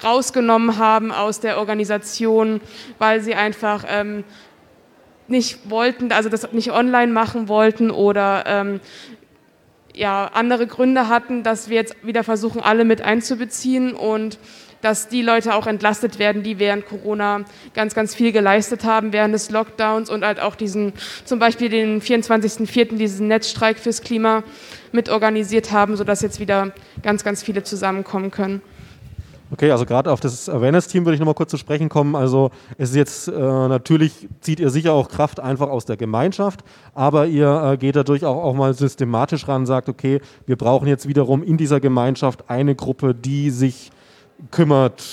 rausgenommen 0.03 0.77
haben 0.77 1.11
aus 1.11 1.39
der 1.39 1.57
Organisation, 1.57 2.61
weil 2.99 3.21
sie 3.21 3.35
einfach 3.35 3.85
ähm, 3.87 4.23
nicht 5.27 5.69
wollten, 5.69 6.11
also 6.11 6.29
das 6.29 6.51
nicht 6.53 6.71
online 6.71 7.11
machen 7.11 7.47
wollten 7.47 7.91
oder 7.91 8.43
ähm, 8.47 8.79
ja, 9.93 10.29
andere 10.33 10.67
Gründe 10.67 11.07
hatten, 11.07 11.43
dass 11.43 11.69
wir 11.69 11.75
jetzt 11.75 11.95
wieder 12.05 12.23
versuchen, 12.23 12.61
alle 12.61 12.85
mit 12.85 13.01
einzubeziehen 13.01 13.93
und 13.93 14.37
dass 14.81 15.07
die 15.07 15.21
Leute 15.21 15.55
auch 15.55 15.67
entlastet 15.67 16.19
werden, 16.19 16.43
die 16.43 16.59
während 16.59 16.85
Corona 16.85 17.41
ganz, 17.73 17.95
ganz 17.95 18.15
viel 18.15 18.31
geleistet 18.31 18.83
haben, 18.83 19.13
während 19.13 19.33
des 19.33 19.49
Lockdowns 19.49 20.09
und 20.09 20.25
halt 20.25 20.39
auch 20.39 20.55
diesen, 20.55 20.93
zum 21.25 21.39
Beispiel 21.39 21.69
den 21.69 22.01
24.04., 22.01 22.97
diesen 22.97 23.27
Netzstreik 23.27 23.79
fürs 23.79 24.01
Klima 24.01 24.43
mitorganisiert 24.91 25.71
haben, 25.71 25.95
sodass 25.95 26.21
jetzt 26.21 26.39
wieder 26.39 26.71
ganz, 27.01 27.23
ganz 27.23 27.43
viele 27.43 27.63
zusammenkommen 27.63 28.31
können. 28.31 28.61
Okay, 29.49 29.71
also 29.71 29.85
gerade 29.85 30.11
auf 30.11 30.19
das 30.19 30.49
Awareness-Team 30.49 31.05
würde 31.05 31.13
ich 31.13 31.19
nochmal 31.21 31.33
kurz 31.33 31.51
zu 31.51 31.57
sprechen 31.57 31.87
kommen. 31.87 32.15
Also 32.15 32.51
es 32.77 32.89
ist 32.89 32.95
jetzt 32.97 33.27
äh, 33.29 33.31
natürlich, 33.31 34.27
zieht 34.41 34.59
ihr 34.59 34.69
sicher 34.69 34.91
auch 34.91 35.07
Kraft 35.07 35.39
einfach 35.39 35.69
aus 35.69 35.85
der 35.85 35.95
Gemeinschaft, 35.95 36.65
aber 36.93 37.27
ihr 37.27 37.71
äh, 37.71 37.77
geht 37.77 37.95
dadurch 37.95 38.25
auch, 38.25 38.43
auch 38.43 38.53
mal 38.53 38.73
systematisch 38.73 39.47
ran, 39.47 39.65
sagt, 39.65 39.87
okay, 39.87 40.19
wir 40.45 40.57
brauchen 40.57 40.87
jetzt 40.87 41.07
wiederum 41.07 41.43
in 41.43 41.55
dieser 41.55 41.79
Gemeinschaft 41.79 42.49
eine 42.49 42.75
Gruppe, 42.75 43.15
die 43.15 43.49
sich 43.49 43.91
kümmert 44.51 45.03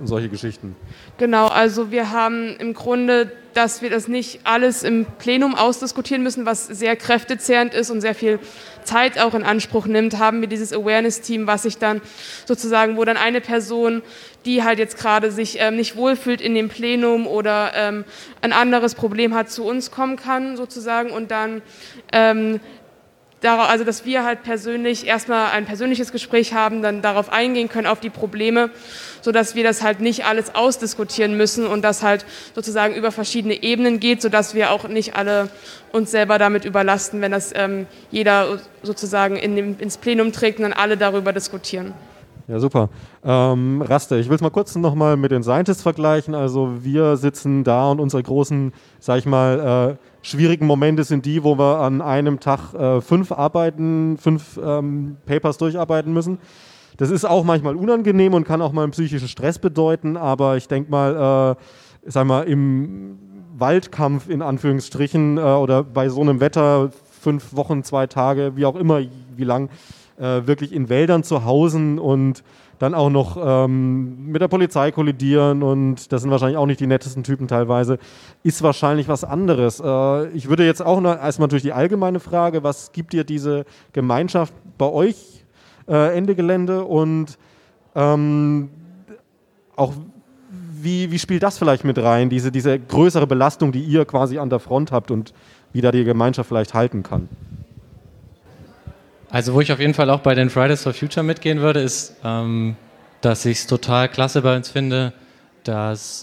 und 0.00 0.06
solche 0.06 0.28
Geschichten. 0.28 0.74
Genau, 1.18 1.46
also 1.46 1.90
wir 1.90 2.10
haben 2.10 2.56
im 2.58 2.74
Grunde, 2.74 3.30
dass 3.54 3.80
wir 3.80 3.90
das 3.90 4.08
nicht 4.08 4.40
alles 4.42 4.82
im 4.82 5.06
Plenum 5.18 5.54
ausdiskutieren 5.54 6.22
müssen, 6.22 6.44
was 6.44 6.66
sehr 6.66 6.96
kräftezehrend 6.96 7.72
ist 7.72 7.90
und 7.90 8.00
sehr 8.00 8.14
viel 8.14 8.40
Zeit 8.82 9.18
auch 9.18 9.34
in 9.34 9.44
Anspruch 9.44 9.86
nimmt, 9.86 10.18
haben 10.18 10.40
wir 10.40 10.48
dieses 10.48 10.72
Awareness-Team, 10.72 11.46
was 11.46 11.62
sich 11.62 11.78
dann 11.78 12.00
sozusagen, 12.44 12.96
wo 12.96 13.04
dann 13.04 13.16
eine 13.16 13.40
Person, 13.40 14.02
die 14.44 14.62
halt 14.62 14.78
jetzt 14.78 14.98
gerade 14.98 15.30
sich 15.30 15.58
ähm, 15.60 15.76
nicht 15.76 15.96
wohlfühlt 15.96 16.40
in 16.40 16.54
dem 16.54 16.68
Plenum 16.68 17.26
oder 17.26 17.72
ähm, 17.74 18.04
ein 18.42 18.52
anderes 18.52 18.94
Problem 18.94 19.34
hat, 19.34 19.50
zu 19.50 19.64
uns 19.64 19.90
kommen 19.90 20.16
kann 20.16 20.56
sozusagen 20.56 21.10
und 21.10 21.30
dann 21.30 21.62
ähm, 22.12 22.60
also 23.52 23.84
dass 23.84 24.04
wir 24.04 24.24
halt 24.24 24.42
persönlich 24.42 25.06
erstmal 25.06 25.50
ein 25.50 25.66
persönliches 25.66 26.12
Gespräch 26.12 26.54
haben, 26.54 26.82
dann 26.82 27.02
darauf 27.02 27.30
eingehen 27.30 27.68
können, 27.68 27.86
auf 27.86 28.00
die 28.00 28.10
Probleme, 28.10 28.70
sodass 29.20 29.54
wir 29.54 29.64
das 29.64 29.82
halt 29.82 30.00
nicht 30.00 30.24
alles 30.26 30.54
ausdiskutieren 30.54 31.36
müssen 31.36 31.66
und 31.66 31.82
das 31.82 32.02
halt 32.02 32.24
sozusagen 32.54 32.94
über 32.94 33.12
verschiedene 33.12 33.62
Ebenen 33.62 34.00
geht, 34.00 34.22
sodass 34.22 34.54
wir 34.54 34.70
auch 34.70 34.88
nicht 34.88 35.16
alle 35.16 35.48
uns 35.92 36.10
selber 36.10 36.38
damit 36.38 36.64
überlasten, 36.64 37.20
wenn 37.20 37.32
das 37.32 37.52
ähm, 37.54 37.86
jeder 38.10 38.58
sozusagen 38.82 39.36
in 39.36 39.56
dem, 39.56 39.78
ins 39.78 39.98
Plenum 39.98 40.32
trägt 40.32 40.58
und 40.58 40.64
dann 40.64 40.72
alle 40.72 40.96
darüber 40.96 41.32
diskutieren. 41.32 41.94
Ja, 42.46 42.58
super. 42.58 42.90
Ähm, 43.24 43.80
Raste, 43.80 44.16
ich 44.16 44.28
will 44.28 44.36
es 44.36 44.42
mal 44.42 44.50
kurz 44.50 44.74
nochmal 44.76 45.16
mit 45.16 45.30
den 45.30 45.42
Scientists 45.42 45.82
vergleichen. 45.82 46.34
Also 46.34 46.84
wir 46.84 47.16
sitzen 47.16 47.64
da 47.64 47.90
und 47.90 48.00
unsere 48.00 48.22
großen, 48.22 48.74
sag 49.00 49.18
ich 49.18 49.24
mal, 49.24 49.96
äh, 49.98 50.13
schwierigen 50.24 50.66
Momente 50.66 51.04
sind 51.04 51.26
die, 51.26 51.44
wo 51.44 51.58
wir 51.58 51.80
an 51.80 52.00
einem 52.02 52.40
Tag 52.40 52.74
äh, 52.74 53.00
fünf 53.00 53.30
arbeiten, 53.30 54.16
fünf 54.18 54.58
ähm, 54.62 55.18
Papers 55.26 55.58
durcharbeiten 55.58 56.12
müssen. 56.12 56.38
Das 56.96 57.10
ist 57.10 57.24
auch 57.24 57.44
manchmal 57.44 57.76
unangenehm 57.76 58.34
und 58.34 58.44
kann 58.44 58.62
auch 58.62 58.72
mal 58.72 58.82
einen 58.82 58.92
psychischen 58.92 59.28
Stress 59.28 59.58
bedeuten, 59.58 60.16
aber 60.16 60.56
ich 60.56 60.66
denke 60.66 60.90
mal, 60.90 61.56
äh, 62.04 62.10
sag 62.10 62.26
mal, 62.26 62.42
im 62.42 63.18
Waldkampf 63.56 64.28
in 64.28 64.42
Anführungsstrichen 64.42 65.38
äh, 65.38 65.40
oder 65.40 65.84
bei 65.84 66.08
so 66.08 66.20
einem 66.20 66.40
Wetter, 66.40 66.90
fünf 67.20 67.54
Wochen, 67.54 67.84
zwei 67.84 68.06
Tage, 68.06 68.52
wie 68.56 68.64
auch 68.64 68.76
immer, 68.76 69.00
wie 69.36 69.44
lang, 69.44 69.68
äh, 70.18 70.46
wirklich 70.46 70.72
in 70.72 70.88
Wäldern 70.88 71.22
zu 71.22 71.44
hausen 71.44 71.98
und 71.98 72.42
dann 72.78 72.94
auch 72.94 73.10
noch 73.10 73.36
ähm, 73.40 74.26
mit 74.26 74.42
der 74.42 74.48
Polizei 74.48 74.90
kollidieren 74.90 75.62
und 75.62 76.12
das 76.12 76.22
sind 76.22 76.30
wahrscheinlich 76.30 76.56
auch 76.56 76.66
nicht 76.66 76.80
die 76.80 76.86
nettesten 76.86 77.22
Typen 77.22 77.48
teilweise, 77.48 77.98
ist 78.42 78.62
wahrscheinlich 78.62 79.08
was 79.08 79.24
anderes. 79.24 79.80
Äh, 79.80 80.28
ich 80.28 80.48
würde 80.48 80.66
jetzt 80.66 80.82
auch 80.82 81.00
noch 81.00 81.16
erstmal 81.16 81.48
durch 81.48 81.62
die 81.62 81.72
allgemeine 81.72 82.20
Frage, 82.20 82.62
was 82.62 82.92
gibt 82.92 83.12
dir 83.12 83.24
diese 83.24 83.64
Gemeinschaft 83.92 84.52
bei 84.78 84.86
euch 84.86 85.44
äh, 85.88 86.16
Ende 86.16 86.34
Gelände 86.34 86.84
und 86.84 87.38
ähm, 87.94 88.70
auch 89.76 89.92
wie, 90.84 91.10
wie 91.10 91.18
spielt 91.18 91.42
das 91.42 91.58
vielleicht 91.58 91.84
mit 91.84 91.98
rein, 91.98 92.28
diese, 92.28 92.52
diese 92.52 92.78
größere 92.78 93.26
Belastung, 93.26 93.72
die 93.72 93.82
ihr 93.82 94.04
quasi 94.04 94.38
an 94.38 94.50
der 94.50 94.58
Front 94.58 94.92
habt 94.92 95.10
und 95.10 95.32
wie 95.72 95.80
da 95.80 95.90
die 95.90 96.04
Gemeinschaft 96.04 96.48
vielleicht 96.48 96.74
halten 96.74 97.02
kann? 97.02 97.28
Also 99.34 99.52
wo 99.52 99.60
ich 99.60 99.72
auf 99.72 99.80
jeden 99.80 99.94
Fall 99.94 100.10
auch 100.10 100.20
bei 100.20 100.36
den 100.36 100.48
Fridays 100.48 100.84
for 100.84 100.92
Future 100.92 101.24
mitgehen 101.24 101.58
würde, 101.58 101.80
ist, 101.80 102.14
ähm, 102.22 102.76
dass 103.20 103.44
ich 103.44 103.58
es 103.58 103.66
total 103.66 104.08
klasse 104.08 104.42
bei 104.42 104.54
uns 104.54 104.70
finde, 104.70 105.12
dass 105.64 106.22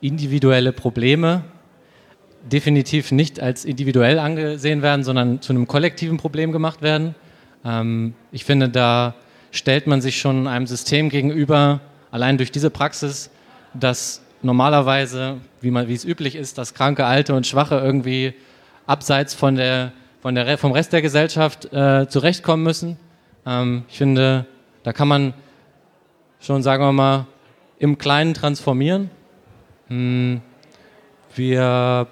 individuelle 0.00 0.72
Probleme 0.72 1.44
definitiv 2.42 3.12
nicht 3.12 3.38
als 3.38 3.64
individuell 3.64 4.18
angesehen 4.18 4.82
werden, 4.82 5.04
sondern 5.04 5.40
zu 5.40 5.52
einem 5.52 5.68
kollektiven 5.68 6.16
Problem 6.16 6.50
gemacht 6.50 6.82
werden. 6.82 7.14
Ähm, 7.64 8.14
ich 8.32 8.44
finde, 8.44 8.68
da 8.68 9.14
stellt 9.52 9.86
man 9.86 10.00
sich 10.00 10.18
schon 10.18 10.48
einem 10.48 10.66
System 10.66 11.10
gegenüber, 11.10 11.78
allein 12.10 12.38
durch 12.38 12.50
diese 12.50 12.70
Praxis, 12.70 13.30
dass 13.72 14.20
normalerweise, 14.42 15.36
wie, 15.60 15.70
man, 15.70 15.86
wie 15.86 15.94
es 15.94 16.04
üblich 16.04 16.34
ist, 16.34 16.58
dass 16.58 16.74
Kranke, 16.74 17.06
Alte 17.06 17.36
und 17.36 17.46
Schwache 17.46 17.76
irgendwie 17.76 18.34
abseits 18.88 19.32
von 19.32 19.54
der 19.54 19.92
von 20.20 20.34
der, 20.34 20.58
vom 20.58 20.72
Rest 20.72 20.92
der 20.92 21.02
Gesellschaft 21.02 21.72
äh, 21.72 22.06
zurechtkommen 22.08 22.62
müssen. 22.62 22.98
Ähm, 23.46 23.84
ich 23.88 23.98
finde, 23.98 24.46
da 24.82 24.92
kann 24.92 25.08
man 25.08 25.34
schon, 26.40 26.62
sagen 26.62 26.82
wir 26.82 26.92
mal, 26.92 27.26
im 27.78 27.98
Kleinen 27.98 28.34
transformieren. 28.34 29.10
Hm, 29.88 30.40
wir 31.34 32.06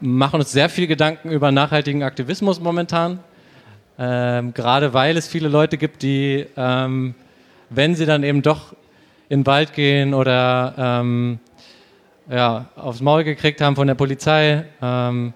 machen 0.00 0.40
uns 0.40 0.52
sehr 0.52 0.68
viel 0.68 0.86
Gedanken 0.86 1.30
über 1.30 1.52
nachhaltigen 1.52 2.02
Aktivismus 2.02 2.60
momentan, 2.60 3.20
ähm, 3.98 4.52
gerade 4.52 4.92
weil 4.92 5.16
es 5.16 5.26
viele 5.26 5.48
Leute 5.48 5.78
gibt, 5.78 6.02
die, 6.02 6.46
ähm, 6.56 7.14
wenn 7.70 7.94
sie 7.94 8.04
dann 8.04 8.22
eben 8.22 8.42
doch 8.42 8.74
in 9.28 9.40
den 9.40 9.46
Wald 9.46 9.72
gehen 9.72 10.12
oder 10.14 10.74
ähm, 10.76 11.38
ja, 12.30 12.66
aufs 12.76 13.00
Maul 13.00 13.24
gekriegt 13.24 13.60
haben 13.60 13.76
von 13.76 13.86
der 13.86 13.94
Polizei, 13.94 14.64
ähm, 14.82 15.32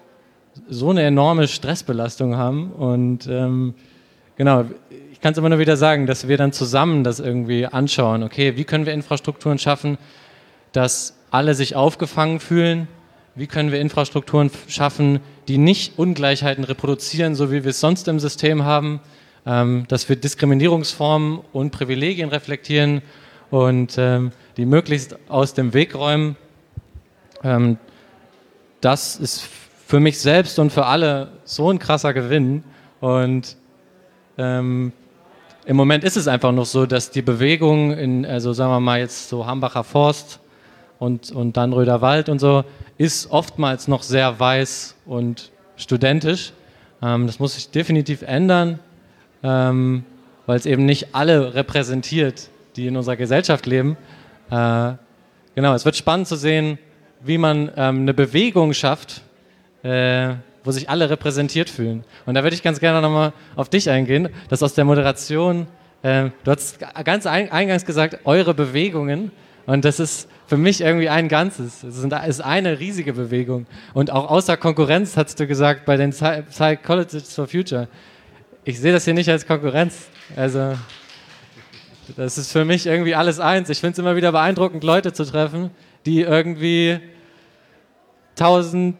so 0.69 0.89
eine 0.89 1.03
enorme 1.03 1.47
Stressbelastung 1.47 2.37
haben. 2.37 2.71
Und 2.71 3.27
ähm, 3.27 3.73
genau, 4.35 4.65
ich 5.11 5.19
kann 5.21 5.33
es 5.33 5.37
immer 5.37 5.49
nur 5.49 5.59
wieder 5.59 5.77
sagen, 5.77 6.07
dass 6.07 6.27
wir 6.27 6.37
dann 6.37 6.51
zusammen 6.53 7.03
das 7.03 7.19
irgendwie 7.19 7.65
anschauen. 7.65 8.23
Okay, 8.23 8.57
wie 8.57 8.63
können 8.63 8.85
wir 8.85 8.93
Infrastrukturen 8.93 9.59
schaffen, 9.59 9.97
dass 10.71 11.17
alle 11.29 11.53
sich 11.53 11.75
aufgefangen 11.75 12.39
fühlen? 12.39 12.87
Wie 13.35 13.47
können 13.47 13.71
wir 13.71 13.79
Infrastrukturen 13.79 14.51
schaffen, 14.67 15.19
die 15.47 15.57
nicht 15.57 15.97
Ungleichheiten 15.97 16.63
reproduzieren, 16.63 17.35
so 17.35 17.51
wie 17.51 17.63
wir 17.63 17.71
es 17.71 17.79
sonst 17.79 18.07
im 18.07 18.19
System 18.19 18.63
haben? 18.63 18.99
Ähm, 19.45 19.85
dass 19.87 20.07
wir 20.07 20.15
Diskriminierungsformen 20.15 21.39
und 21.51 21.71
Privilegien 21.71 22.29
reflektieren 22.29 23.01
und 23.49 23.95
ähm, 23.97 24.31
die 24.57 24.65
möglichst 24.65 25.17
aus 25.29 25.55
dem 25.55 25.73
Weg 25.73 25.95
räumen. 25.95 26.35
Ähm, 27.43 27.77
das 28.81 29.15
ist 29.15 29.47
für 29.91 29.99
mich 29.99 30.21
selbst 30.21 30.57
und 30.57 30.69
für 30.69 30.85
alle 30.85 31.27
so 31.43 31.69
ein 31.69 31.77
krasser 31.77 32.13
Gewinn. 32.13 32.63
Und 33.01 33.57
ähm, 34.37 34.93
im 35.65 35.75
Moment 35.75 36.05
ist 36.05 36.15
es 36.15 36.29
einfach 36.29 36.53
noch 36.53 36.65
so, 36.65 36.85
dass 36.85 37.11
die 37.11 37.21
Bewegung 37.21 37.91
in, 37.91 38.25
also 38.25 38.53
sagen 38.53 38.71
wir 38.71 38.79
mal 38.79 38.99
jetzt 38.99 39.27
so 39.27 39.45
Hambacher 39.45 39.83
Forst 39.83 40.39
und, 40.97 41.33
und 41.33 41.57
dann 41.57 41.73
Röderwald 41.73 42.29
und 42.29 42.39
so, 42.39 42.63
ist 42.97 43.31
oftmals 43.31 43.89
noch 43.89 44.01
sehr 44.01 44.39
weiß 44.39 44.95
und 45.05 45.51
studentisch. 45.75 46.53
Ähm, 47.01 47.27
das 47.27 47.39
muss 47.39 47.55
sich 47.55 47.69
definitiv 47.69 48.21
ändern, 48.21 48.79
ähm, 49.43 50.05
weil 50.45 50.55
es 50.55 50.65
eben 50.65 50.85
nicht 50.85 51.13
alle 51.13 51.53
repräsentiert, 51.53 52.47
die 52.77 52.87
in 52.87 52.95
unserer 52.95 53.17
Gesellschaft 53.17 53.65
leben. 53.65 53.97
Äh, 54.51 54.93
genau, 55.53 55.73
es 55.73 55.83
wird 55.83 55.97
spannend 55.97 56.29
zu 56.29 56.37
sehen, 56.37 56.79
wie 57.19 57.37
man 57.37 57.69
ähm, 57.75 58.03
eine 58.03 58.13
Bewegung 58.13 58.71
schafft, 58.71 59.21
äh, 59.83 60.35
wo 60.63 60.71
sich 60.71 60.89
alle 60.89 61.09
repräsentiert 61.09 61.69
fühlen. 61.69 62.03
Und 62.25 62.35
da 62.35 62.43
würde 62.43 62.55
ich 62.55 62.63
ganz 62.63 62.79
gerne 62.79 63.01
nochmal 63.01 63.33
auf 63.55 63.69
dich 63.69 63.89
eingehen, 63.89 64.29
dass 64.49 64.61
aus 64.61 64.73
der 64.73 64.85
Moderation, 64.85 65.67
äh, 66.03 66.29
du 66.43 66.51
hast 66.51 66.79
ganz 67.03 67.25
eingangs 67.25 67.85
gesagt, 67.85 68.19
eure 68.25 68.53
Bewegungen. 68.53 69.31
Und 69.65 69.85
das 69.85 69.99
ist 69.99 70.27
für 70.47 70.57
mich 70.57 70.81
irgendwie 70.81 71.09
ein 71.09 71.27
Ganzes. 71.29 71.83
Es 71.83 71.97
ist 71.97 72.41
eine 72.41 72.79
riesige 72.79 73.13
Bewegung. 73.13 73.67
Und 73.93 74.11
auch 74.11 74.29
außer 74.29 74.57
Konkurrenz, 74.57 75.15
hast 75.17 75.39
du 75.39 75.47
gesagt, 75.47 75.85
bei 75.85 75.97
den 75.97 76.11
Psychologists 76.11 77.35
for 77.35 77.47
Future. 77.47 77.87
Ich 78.63 78.79
sehe 78.79 78.91
das 78.91 79.05
hier 79.05 79.13
nicht 79.13 79.29
als 79.29 79.47
Konkurrenz. 79.47 80.09
Also, 80.35 80.73
das 82.17 82.37
ist 82.37 82.51
für 82.51 82.65
mich 82.65 82.85
irgendwie 82.85 83.15
alles 83.15 83.39
eins. 83.39 83.69
Ich 83.69 83.79
finde 83.79 83.93
es 83.93 83.99
immer 83.99 84.15
wieder 84.15 84.31
beeindruckend, 84.31 84.83
Leute 84.83 85.13
zu 85.13 85.25
treffen, 85.25 85.71
die 86.05 86.21
irgendwie 86.21 86.99
tausend 88.35 88.97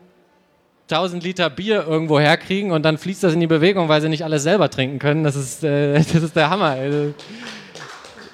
1000 0.92 1.24
Liter 1.24 1.50
Bier 1.50 1.86
irgendwo 1.88 2.20
herkriegen 2.20 2.72
und 2.72 2.84
dann 2.84 2.98
fließt 2.98 3.24
das 3.24 3.34
in 3.34 3.40
die 3.40 3.48
Bewegung, 3.48 3.90
weil 3.90 4.02
sie 4.02 4.10
nicht 4.10 4.24
alles 4.24 4.44
selber 4.44 4.70
trinken 4.70 5.00
können. 5.00 5.24
Das 5.24 5.36
ist, 5.36 5.64
äh, 5.64 5.94
das 5.98 6.16
ist 6.16 6.36
der 6.36 6.50
Hammer. 6.50 6.72
Also, 6.72 7.14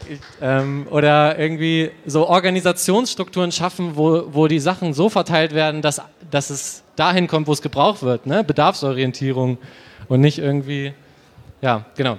ich, 0.10 0.20
ähm, 0.42 0.88
oder 0.90 1.38
irgendwie 1.38 1.92
so 2.06 2.28
Organisationsstrukturen 2.28 3.52
schaffen, 3.52 3.92
wo, 3.96 4.24
wo 4.32 4.48
die 4.48 4.60
Sachen 4.60 4.94
so 4.94 5.10
verteilt 5.10 5.54
werden, 5.54 5.82
dass, 5.82 6.02
dass 6.32 6.50
es 6.50 6.84
dahin 6.96 7.28
kommt, 7.28 7.48
wo 7.48 7.52
es 7.52 7.62
gebraucht 7.62 8.04
wird. 8.04 8.26
Ne? 8.26 8.44
Bedarfsorientierung 8.44 9.58
und 10.08 10.22
nicht 10.22 10.40
irgendwie, 10.40 10.94
ja, 11.62 11.86
genau. 11.96 12.18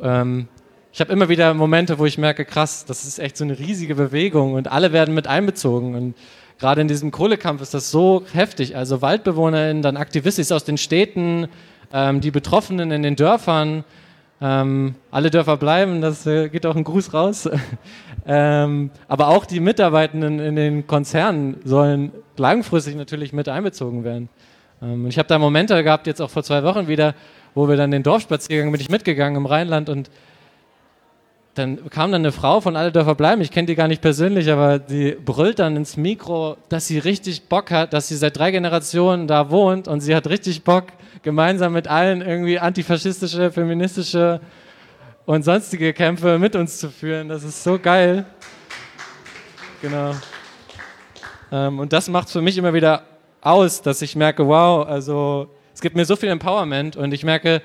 Ähm, 0.00 0.48
ich 0.92 1.00
habe 1.00 1.12
immer 1.12 1.28
wieder 1.28 1.54
Momente, 1.54 1.98
wo 1.98 2.06
ich 2.06 2.18
merke, 2.18 2.44
krass, 2.44 2.84
das 2.84 3.04
ist 3.04 3.18
echt 3.18 3.36
so 3.36 3.44
eine 3.44 3.58
riesige 3.58 3.94
Bewegung 3.94 4.54
und 4.54 4.68
alle 4.68 4.92
werden 4.92 5.14
mit 5.14 5.26
einbezogen. 5.26 5.94
Und 5.94 6.14
gerade 6.58 6.80
in 6.80 6.88
diesem 6.88 7.10
Kohlekampf 7.10 7.62
ist 7.62 7.74
das 7.74 7.90
so 7.90 8.24
heftig. 8.32 8.76
Also 8.76 9.00
WaldbewohnerInnen, 9.02 9.82
dann 9.82 9.96
Aktivisten 9.96 10.54
aus 10.54 10.64
den 10.64 10.78
Städten, 10.78 11.48
ähm, 11.92 12.20
die 12.20 12.30
Betroffenen 12.30 12.90
in 12.90 13.02
den 13.02 13.16
Dörfern, 13.16 13.84
ähm, 14.40 14.94
alle 15.10 15.30
Dörfer 15.30 15.56
bleiben, 15.56 16.00
das 16.00 16.26
äh, 16.26 16.48
geht 16.48 16.64
auch 16.66 16.76
ein 16.76 16.84
Gruß 16.84 17.12
raus. 17.12 17.48
ähm, 18.26 18.90
aber 19.08 19.28
auch 19.28 19.46
die 19.46 19.60
Mitarbeitenden 19.60 20.38
in 20.38 20.54
den 20.54 20.86
Konzernen 20.86 21.56
sollen 21.64 22.12
langfristig 22.36 22.94
natürlich 22.94 23.32
mit 23.32 23.48
einbezogen 23.48 24.04
werden. 24.04 24.28
Ähm, 24.80 25.06
ich 25.06 25.18
habe 25.18 25.28
da 25.28 25.38
Momente 25.38 25.82
gehabt, 25.82 26.06
jetzt 26.06 26.20
auch 26.20 26.30
vor 26.30 26.44
zwei 26.44 26.62
Wochen 26.62 26.86
wieder, 26.86 27.14
wo 27.54 27.68
wir 27.68 27.76
dann 27.76 27.90
den 27.90 28.02
Dorfspaziergang 28.02 28.70
bin 28.70 28.80
ich 28.80 28.90
mitgegangen 28.90 29.36
im 29.36 29.46
Rheinland 29.46 29.88
und 29.88 30.10
dann 31.58 31.90
kam 31.90 32.12
dann 32.12 32.22
eine 32.22 32.32
Frau 32.32 32.60
von 32.60 32.76
Alle 32.76 32.92
Dörfer 32.92 33.14
bleiben, 33.14 33.42
ich 33.42 33.50
kenne 33.50 33.66
die 33.66 33.74
gar 33.74 33.88
nicht 33.88 34.00
persönlich, 34.00 34.50
aber 34.50 34.78
die 34.78 35.12
brüllt 35.12 35.58
dann 35.58 35.76
ins 35.76 35.96
Mikro, 35.96 36.56
dass 36.68 36.86
sie 36.86 36.98
richtig 36.98 37.48
Bock 37.48 37.70
hat, 37.70 37.92
dass 37.92 38.08
sie 38.08 38.16
seit 38.16 38.38
drei 38.38 38.50
Generationen 38.50 39.26
da 39.26 39.50
wohnt 39.50 39.88
und 39.88 40.00
sie 40.00 40.14
hat 40.14 40.28
richtig 40.28 40.62
Bock, 40.62 40.84
gemeinsam 41.22 41.72
mit 41.72 41.88
allen 41.88 42.20
irgendwie 42.20 42.58
antifaschistische, 42.58 43.50
feministische 43.50 44.40
und 45.26 45.44
sonstige 45.44 45.92
Kämpfe 45.92 46.38
mit 46.38 46.54
uns 46.54 46.78
zu 46.78 46.90
führen. 46.90 47.28
Das 47.28 47.42
ist 47.42 47.62
so 47.62 47.78
geil. 47.78 48.24
Genau. 49.82 50.14
Ähm, 51.52 51.78
und 51.78 51.92
das 51.92 52.08
macht 52.08 52.30
für 52.30 52.40
mich 52.40 52.56
immer 52.56 52.72
wieder 52.72 53.02
aus, 53.40 53.82
dass 53.82 54.00
ich 54.02 54.16
merke, 54.16 54.46
wow, 54.46 54.86
also 54.86 55.48
es 55.74 55.80
gibt 55.80 55.96
mir 55.96 56.04
so 56.04 56.16
viel 56.16 56.28
Empowerment 56.28 56.96
und 56.96 57.12
ich 57.12 57.24
merke, 57.24 57.62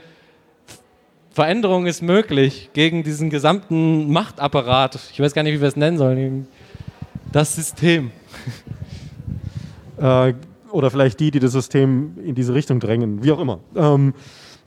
Veränderung 1.33 1.87
ist 1.87 2.03
möglich 2.03 2.69
gegen 2.73 3.03
diesen 3.03 3.31
gesamten 3.31 4.11
Machtapparat. 4.13 4.99
Ich 5.11 5.19
weiß 5.19 5.33
gar 5.33 5.41
nicht, 5.41 5.55
wie 5.55 5.61
wir 5.61 5.67
es 5.67 5.75
nennen 5.75 5.97
sollen. 5.97 6.47
Das 7.31 7.55
System. 7.55 8.11
Äh, 9.95 10.33
oder 10.71 10.89
vielleicht 10.89 11.19
die, 11.19 11.29
die 11.29 11.39
das 11.39 11.51
System 11.51 12.17
in 12.25 12.33
diese 12.33 12.55
Richtung 12.55 12.79
drängen, 12.79 13.23
wie 13.23 13.31
auch 13.31 13.39
immer. 13.39 13.59
Ähm, 13.75 14.15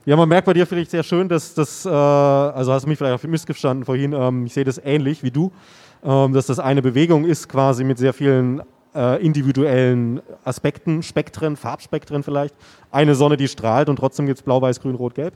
Ja, 0.07 0.14
man 0.14 0.29
merkt 0.29 0.47
bei 0.47 0.53
dir 0.53 0.64
vielleicht 0.67 0.93
sehr 0.93 1.03
schön, 1.03 1.29
dass 1.29 1.53
das, 1.53 1.85
äh, 1.85 1.89
also 1.89 2.73
hast 2.73 2.85
du 2.85 2.89
mich 2.89 2.97
vielleicht 2.97 3.17
auf 3.17 3.25
missgestanden 3.25 3.85
vorhin, 3.85 4.12
ähm, 4.12 4.47
ich 4.47 4.55
sehe 4.55 4.62
das 4.62 4.79
ähnlich 4.79 5.25
wie 5.25 5.33
du, 5.33 5.51
ähm, 6.05 6.33
dass 6.33 6.47
das 6.47 6.61
eine 6.61 6.81
Bewegung 6.81 7.25
ist 7.25 7.49
quasi 7.49 7.83
mit 7.83 7.99
sehr 7.99 8.12
vielen 8.12 8.62
äh, 8.95 9.21
individuellen 9.21 10.23
Aspekten, 10.45 11.03
Spektren, 11.03 11.57
Farbspektren 11.57 12.23
vielleicht. 12.23 12.55
Eine 12.93 13.17
Sonne, 13.17 13.37
die 13.37 13.49
strahlt 13.49 13.89
und 13.89 13.97
trotzdem 13.97 14.27
gibt 14.27 14.39
es 14.39 14.45
blau, 14.45 14.62
weiß, 14.62 14.81
grün, 14.81 14.95
rot, 14.95 15.17
gelb. 15.17 15.35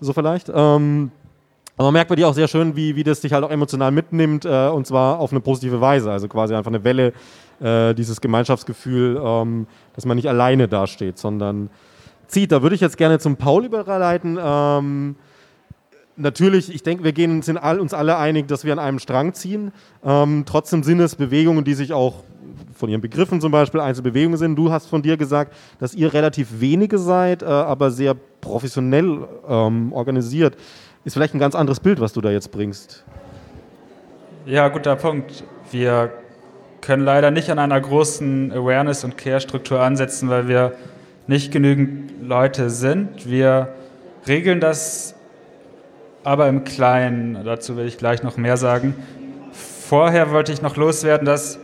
So 0.00 0.12
vielleicht. 0.12 0.50
Ähm, 0.54 1.10
aber 1.76 1.86
man 1.86 1.92
merkt 1.92 2.08
bei 2.08 2.16
dir 2.16 2.28
auch 2.28 2.34
sehr 2.34 2.48
schön, 2.48 2.74
wie, 2.74 2.96
wie 2.96 3.04
das 3.04 3.20
dich 3.20 3.32
halt 3.32 3.44
auch 3.44 3.50
emotional 3.50 3.92
mitnimmt 3.92 4.44
äh, 4.44 4.68
und 4.68 4.86
zwar 4.86 5.20
auf 5.20 5.30
eine 5.30 5.40
positive 5.40 5.80
Weise. 5.80 6.10
Also 6.10 6.26
quasi 6.26 6.54
einfach 6.54 6.72
eine 6.72 6.82
Welle, 6.82 7.12
äh, 7.60 7.94
dieses 7.94 8.20
Gemeinschaftsgefühl, 8.20 9.20
ähm, 9.24 9.66
dass 9.94 10.04
man 10.04 10.16
nicht 10.16 10.28
alleine 10.28 10.66
dasteht, 10.66 11.18
sondern 11.18 11.70
zieht. 12.26 12.50
Da 12.52 12.62
würde 12.62 12.74
ich 12.74 12.80
jetzt 12.80 12.96
gerne 12.96 13.18
zum 13.20 13.36
Paul 13.36 13.64
überleiten. 13.64 14.38
Ähm, 14.42 15.16
natürlich, 16.16 16.74
ich 16.74 16.82
denke, 16.82 17.04
wir 17.04 17.12
gehen, 17.12 17.42
sind 17.42 17.58
all, 17.58 17.80
uns 17.80 17.94
alle 17.94 18.16
einig, 18.16 18.48
dass 18.48 18.64
wir 18.64 18.72
an 18.72 18.78
einem 18.78 18.98
Strang 18.98 19.34
ziehen. 19.34 19.72
Ähm, 20.04 20.44
trotzdem 20.46 20.82
sind 20.82 21.00
es 21.00 21.14
Bewegungen, 21.14 21.64
die 21.64 21.74
sich 21.74 21.92
auch 21.92 22.24
von 22.74 22.88
ihren 22.88 23.00
Begriffen 23.00 23.40
zum 23.40 23.52
Beispiel 23.52 23.80
Einzelbewegungen 23.80 24.38
sind. 24.38 24.56
Du 24.56 24.70
hast 24.70 24.86
von 24.86 25.02
dir 25.02 25.16
gesagt, 25.16 25.54
dass 25.78 25.94
ihr 25.94 26.12
relativ 26.12 26.60
wenige 26.60 26.98
seid, 26.98 27.42
äh, 27.42 27.46
aber 27.46 27.90
sehr 27.90 28.14
professionell 28.40 29.26
ähm, 29.48 29.92
organisiert. 29.92 30.56
Ist 31.04 31.14
vielleicht 31.14 31.34
ein 31.34 31.40
ganz 31.40 31.54
anderes 31.54 31.80
Bild, 31.80 32.00
was 32.00 32.12
du 32.12 32.20
da 32.20 32.30
jetzt 32.30 32.50
bringst. 32.50 33.04
Ja, 34.46 34.68
guter 34.68 34.96
Punkt. 34.96 35.44
Wir 35.70 36.12
können 36.80 37.04
leider 37.04 37.30
nicht 37.30 37.50
an 37.50 37.58
einer 37.58 37.80
großen 37.80 38.52
Awareness- 38.52 39.04
und 39.04 39.18
Care-Struktur 39.18 39.80
ansetzen, 39.80 40.28
weil 40.28 40.48
wir 40.48 40.72
nicht 41.26 41.52
genügend 41.52 42.12
Leute 42.22 42.70
sind. 42.70 43.28
Wir 43.28 43.74
regeln 44.26 44.60
das 44.60 45.14
aber 46.24 46.48
im 46.48 46.64
Kleinen. 46.64 47.44
Dazu 47.44 47.76
will 47.76 47.86
ich 47.86 47.98
gleich 47.98 48.22
noch 48.22 48.36
mehr 48.36 48.56
sagen. 48.56 48.94
Vorher 49.52 50.30
wollte 50.30 50.52
ich 50.52 50.62
noch 50.62 50.76
loswerden, 50.76 51.24
dass 51.26 51.58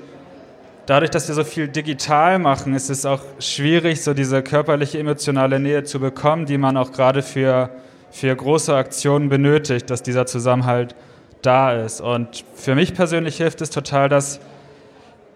dadurch, 0.87 1.11
dass 1.11 1.29
wir 1.29 1.35
so 1.35 1.45
viel 1.45 1.69
digital 1.69 2.39
machen, 2.39 2.75
ist 2.75 2.91
es 2.91 3.07
auch 3.07 3.23
schwierig, 3.39 4.03
so 4.03 4.15
diese 4.15 4.43
körperliche, 4.43 4.99
emotionale 4.99 5.59
Nähe 5.61 5.85
zu 5.85 6.01
bekommen, 6.01 6.47
die 6.47 6.59
man 6.59 6.77
auch 6.77 6.93
gerade 6.93 7.23
für, 7.23 7.71
für 8.11 8.35
große 8.35 8.75
Aktionen 8.75 9.29
benötigt, 9.29 9.91
dass 9.91 10.03
dieser 10.03 10.27
Zusammenhalt 10.27 10.95
da 11.43 11.73
ist. 11.73 12.01
Und 12.01 12.45
für 12.55 12.75
mich 12.75 12.95
persönlich 12.95 13.37
hilft 13.37 13.61
es 13.61 13.71
total, 13.71 14.09
dass 14.09 14.41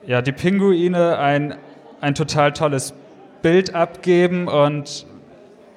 ja, 0.07 0.22
die 0.22 0.32
Pinguine 0.32 1.18
ein, 1.18 1.55
ein 2.01 2.14
total 2.14 2.53
tolles 2.53 2.94
Bild 3.42 3.74
abgeben 3.74 4.49
und 4.49 5.07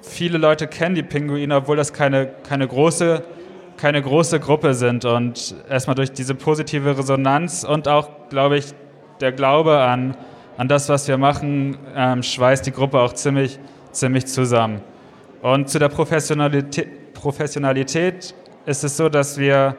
viele 0.00 0.38
Leute 0.38 0.66
kennen 0.66 0.94
die 0.94 1.02
Pinguine, 1.02 1.56
obwohl 1.56 1.76
das 1.76 1.92
keine, 1.92 2.26
keine, 2.48 2.66
große, 2.66 3.22
keine 3.76 4.02
große 4.02 4.40
Gruppe 4.40 4.74
sind. 4.74 5.04
Und 5.04 5.54
erstmal 5.68 5.94
durch 5.94 6.12
diese 6.12 6.34
positive 6.34 6.98
Resonanz 6.98 7.64
und 7.64 7.88
auch, 7.88 8.08
glaube 8.30 8.58
ich, 8.58 8.74
der 9.22 9.32
Glaube 9.32 9.78
an, 9.78 10.16
an 10.56 10.68
das, 10.68 10.88
was 10.88 11.08
wir 11.08 11.16
machen, 11.16 11.78
ähm, 11.96 12.22
schweißt 12.22 12.66
die 12.66 12.72
Gruppe 12.72 13.00
auch 13.00 13.14
ziemlich, 13.14 13.58
ziemlich 13.92 14.26
zusammen. 14.26 14.82
Und 15.40 15.68
zu 15.68 15.78
der 15.78 15.88
Professionalität, 15.88 17.14
Professionalität 17.14 18.34
ist 18.66 18.84
es 18.84 18.96
so, 18.96 19.08
dass 19.08 19.38
wir 19.38 19.76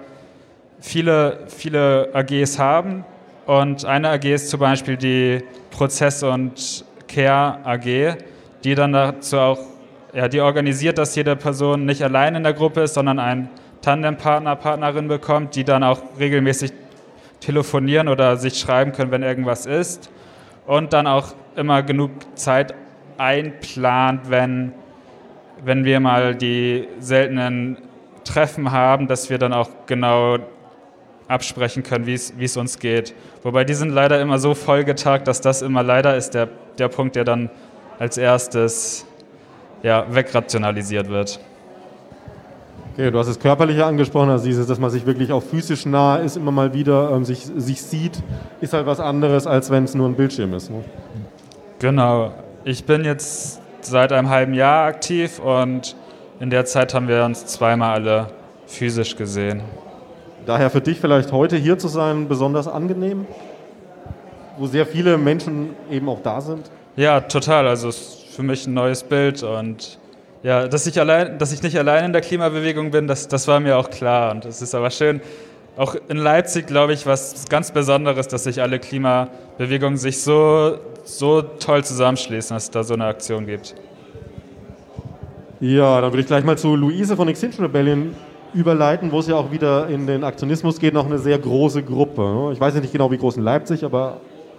viele, 0.79 1.39
viele 1.47 2.09
AGs 2.13 2.57
haben. 2.57 3.05
Und 3.45 3.85
eine 3.85 4.09
AG 4.09 4.25
ist 4.25 4.49
zum 4.49 4.61
Beispiel 4.61 4.97
die 4.97 5.43
Prozess- 5.71 6.23
und 6.23 6.85
Care 7.07 7.59
AG, 7.65 8.17
die 8.63 8.75
dann 8.75 8.93
dazu 8.93 9.37
auch, 9.37 9.59
ja, 10.13 10.27
die 10.27 10.39
organisiert, 10.39 10.97
dass 10.97 11.15
jede 11.15 11.35
Person 11.35 11.85
nicht 11.85 12.03
allein 12.03 12.35
in 12.35 12.43
der 12.43 12.53
Gruppe 12.53 12.81
ist, 12.81 12.93
sondern 12.93 13.19
einen 13.19 13.49
Tandempartner, 13.81 14.55
Partnerin 14.55 15.07
bekommt, 15.07 15.55
die 15.55 15.63
dann 15.63 15.83
auch 15.83 16.01
regelmäßig 16.17 16.71
telefonieren 17.43 18.07
oder 18.07 18.37
sich 18.37 18.59
schreiben 18.59 18.91
können, 18.91 19.11
wenn 19.11 19.23
irgendwas 19.23 19.65
ist. 19.65 20.09
Und 20.65 20.93
dann 20.93 21.07
auch 21.07 21.33
immer 21.55 21.83
genug 21.83 22.11
Zeit 22.35 22.73
einplant, 23.17 24.29
wenn, 24.29 24.73
wenn 25.63 25.83
wir 25.83 25.99
mal 25.99 26.35
die 26.35 26.87
seltenen 26.99 27.77
Treffen 28.23 28.71
haben, 28.71 29.07
dass 29.07 29.29
wir 29.29 29.37
dann 29.37 29.53
auch 29.53 29.69
genau 29.85 30.37
absprechen 31.27 31.83
können, 31.83 32.05
wie 32.05 32.13
es 32.13 32.57
uns 32.57 32.79
geht. 32.79 33.13
Wobei 33.43 33.63
die 33.63 33.73
sind 33.73 33.89
leider 33.89 34.21
immer 34.21 34.39
so 34.39 34.53
vollgetagt, 34.53 35.27
dass 35.27 35.41
das 35.41 35.61
immer 35.61 35.83
leider 35.83 36.15
ist 36.15 36.31
der, 36.31 36.47
der 36.77 36.87
Punkt, 36.87 37.15
der 37.15 37.23
dann 37.23 37.49
als 37.99 38.17
erstes 38.17 39.05
ja, 39.81 40.05
wegrationalisiert 40.09 41.09
wird. 41.09 41.39
Okay, 42.93 43.09
du 43.09 43.17
hast 43.17 43.25
das 43.25 43.39
Körperliche 43.39 43.83
angesprochen, 43.85 44.29
also 44.29 44.45
dieses, 44.45 44.67
dass 44.67 44.77
man 44.77 44.91
sich 44.91 45.07
wirklich 45.07 45.31
auch 45.31 45.41
physisch 45.41 45.87
nah 45.87 46.17
ist, 46.17 46.37
immer 46.37 46.51
mal 46.51 46.75
wieder 46.75 47.09
ähm, 47.09 47.25
sich, 47.25 47.39
sich 47.39 47.81
sieht, 47.81 48.21
ist 48.61 48.73
halt 48.73 48.85
was 48.85 48.99
anderes, 48.99 49.47
als 49.47 49.71
wenn 49.71 49.83
es 49.83 49.95
nur 49.95 50.07
ein 50.07 50.13
Bildschirm 50.13 50.53
ist. 50.53 50.69
Ne? 50.69 50.83
Genau. 51.79 52.31
Ich 52.65 52.83
bin 52.83 53.03
jetzt 53.03 53.59
seit 53.81 54.11
einem 54.11 54.29
halben 54.29 54.53
Jahr 54.53 54.85
aktiv 54.85 55.39
und 55.39 55.95
in 56.39 56.51
der 56.51 56.65
Zeit 56.65 56.93
haben 56.93 57.07
wir 57.07 57.25
uns 57.25 57.47
zweimal 57.47 57.95
alle 57.95 58.27
physisch 58.67 59.15
gesehen. 59.15 59.61
Daher 60.45 60.69
für 60.69 60.81
dich 60.81 60.99
vielleicht 60.99 61.31
heute 61.31 61.57
hier 61.57 61.79
zu 61.79 61.87
sein 61.87 62.27
besonders 62.27 62.67
angenehm, 62.67 63.25
wo 64.59 64.67
sehr 64.67 64.85
viele 64.85 65.17
Menschen 65.17 65.71
eben 65.89 66.07
auch 66.09 66.21
da 66.21 66.41
sind? 66.41 66.69
Ja, 66.95 67.21
total. 67.21 67.67
Also 67.67 67.89
es 67.89 67.97
ist 67.97 68.35
für 68.35 68.43
mich 68.43 68.67
ein 68.67 68.75
neues 68.75 69.01
Bild 69.01 69.41
und 69.41 69.97
ja, 70.43 70.67
dass 70.67 70.85
ich, 70.85 70.99
allein, 70.99 71.37
dass 71.39 71.53
ich 71.53 71.63
nicht 71.63 71.77
allein 71.77 72.05
in 72.05 72.13
der 72.13 72.21
Klimabewegung 72.21 72.91
bin, 72.91 73.07
das, 73.07 73.29
das 73.29 73.47
war 73.47 73.61
mir 73.61 73.77
auch 73.77 73.89
klar. 73.89 74.31
Und 74.31 74.45
es 74.45 74.61
ist 74.61 74.75
aber 74.75 74.89
schön, 74.89 75.21
auch 75.77 75.95
in 76.09 76.17
Leipzig, 76.17 76.67
glaube 76.67 76.93
ich, 76.93 77.05
was 77.05 77.45
ganz 77.49 77.71
Besonderes, 77.71 78.27
dass 78.27 78.43
sich 78.43 78.61
alle 78.61 78.77
Klimabewegungen 78.79 79.97
sich 79.97 80.21
so, 80.21 80.77
so 81.05 81.41
toll 81.41 81.83
zusammenschließen, 81.83 82.55
dass 82.55 82.63
es 82.63 82.71
da 82.71 82.83
so 82.83 82.93
eine 82.93 83.05
Aktion 83.05 83.45
gibt. 83.45 83.73
Ja, 85.61 86.01
dann 86.01 86.11
würde 86.11 86.21
ich 86.21 86.27
gleich 86.27 86.43
mal 86.43 86.57
zu 86.57 86.75
Luise 86.75 87.15
von 87.15 87.29
Extinction 87.29 87.63
Rebellion 87.63 88.13
überleiten, 88.53 89.11
wo 89.13 89.19
es 89.19 89.27
ja 89.27 89.35
auch 89.35 89.49
wieder 89.49 89.87
in 89.87 90.05
den 90.05 90.25
Aktionismus 90.25 90.77
geht, 90.77 90.93
noch 90.93 91.05
eine 91.05 91.19
sehr 91.19 91.39
große 91.39 91.83
Gruppe. 91.83 92.51
Ich 92.51 92.59
weiß 92.59 92.75
nicht 92.75 92.91
genau, 92.91 93.09
wie 93.09 93.17
groß 93.17 93.37
in 93.37 93.43
Leipzig, 93.43 93.83
aber 93.85 94.17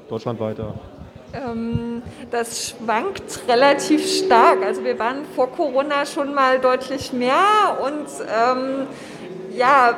deutschlandweit. 0.08 0.56
Ähm, 1.34 1.83
das 2.34 2.70
schwankt 2.70 3.48
relativ 3.48 4.04
stark. 4.04 4.64
Also 4.64 4.82
wir 4.82 4.98
waren 4.98 5.24
vor 5.36 5.52
Corona 5.52 6.04
schon 6.04 6.34
mal 6.34 6.58
deutlich 6.58 7.12
mehr 7.12 7.78
und 7.80 8.06
ähm, 8.28 8.88
ja, 9.56 9.96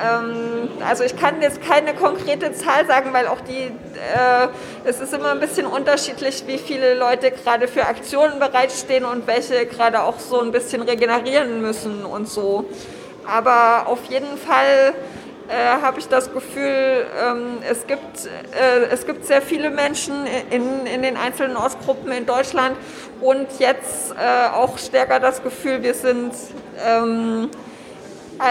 ähm, 0.00 0.68
also 0.86 1.02
ich 1.02 1.16
kann 1.16 1.42
jetzt 1.42 1.60
keine 1.60 1.94
konkrete 1.94 2.52
Zahl 2.52 2.86
sagen, 2.86 3.12
weil 3.12 3.26
auch 3.26 3.40
die, 3.40 3.64
äh, 3.64 4.48
es 4.84 5.00
ist 5.00 5.12
immer 5.12 5.32
ein 5.32 5.40
bisschen 5.40 5.66
unterschiedlich, 5.66 6.44
wie 6.46 6.58
viele 6.58 6.94
Leute 6.94 7.32
gerade 7.32 7.66
für 7.66 7.86
Aktionen 7.86 8.38
bereitstehen 8.38 9.04
und 9.04 9.26
welche 9.26 9.66
gerade 9.66 10.04
auch 10.04 10.20
so 10.20 10.40
ein 10.40 10.52
bisschen 10.52 10.82
regenerieren 10.82 11.60
müssen 11.60 12.04
und 12.04 12.28
so. 12.28 12.66
Aber 13.26 13.88
auf 13.88 14.04
jeden 14.10 14.38
Fall 14.38 14.94
äh, 15.48 15.82
habe 15.82 15.98
ich 16.00 16.08
das 16.08 16.32
Gefühl, 16.32 17.06
ähm, 17.22 17.58
es, 17.68 17.86
gibt, 17.86 18.26
äh, 18.26 18.84
es 18.90 19.06
gibt 19.06 19.26
sehr 19.26 19.42
viele 19.42 19.70
Menschen 19.70 20.26
in, 20.50 20.86
in 20.86 21.02
den 21.02 21.16
einzelnen 21.16 21.56
Ostgruppen 21.56 22.12
in 22.12 22.26
Deutschland 22.26 22.76
und 23.20 23.46
jetzt 23.58 24.12
äh, 24.12 24.54
auch 24.54 24.78
stärker 24.78 25.20
das 25.20 25.42
Gefühl, 25.42 25.82
wir 25.82 25.94
sind, 25.94 26.32
ähm, 26.86 27.50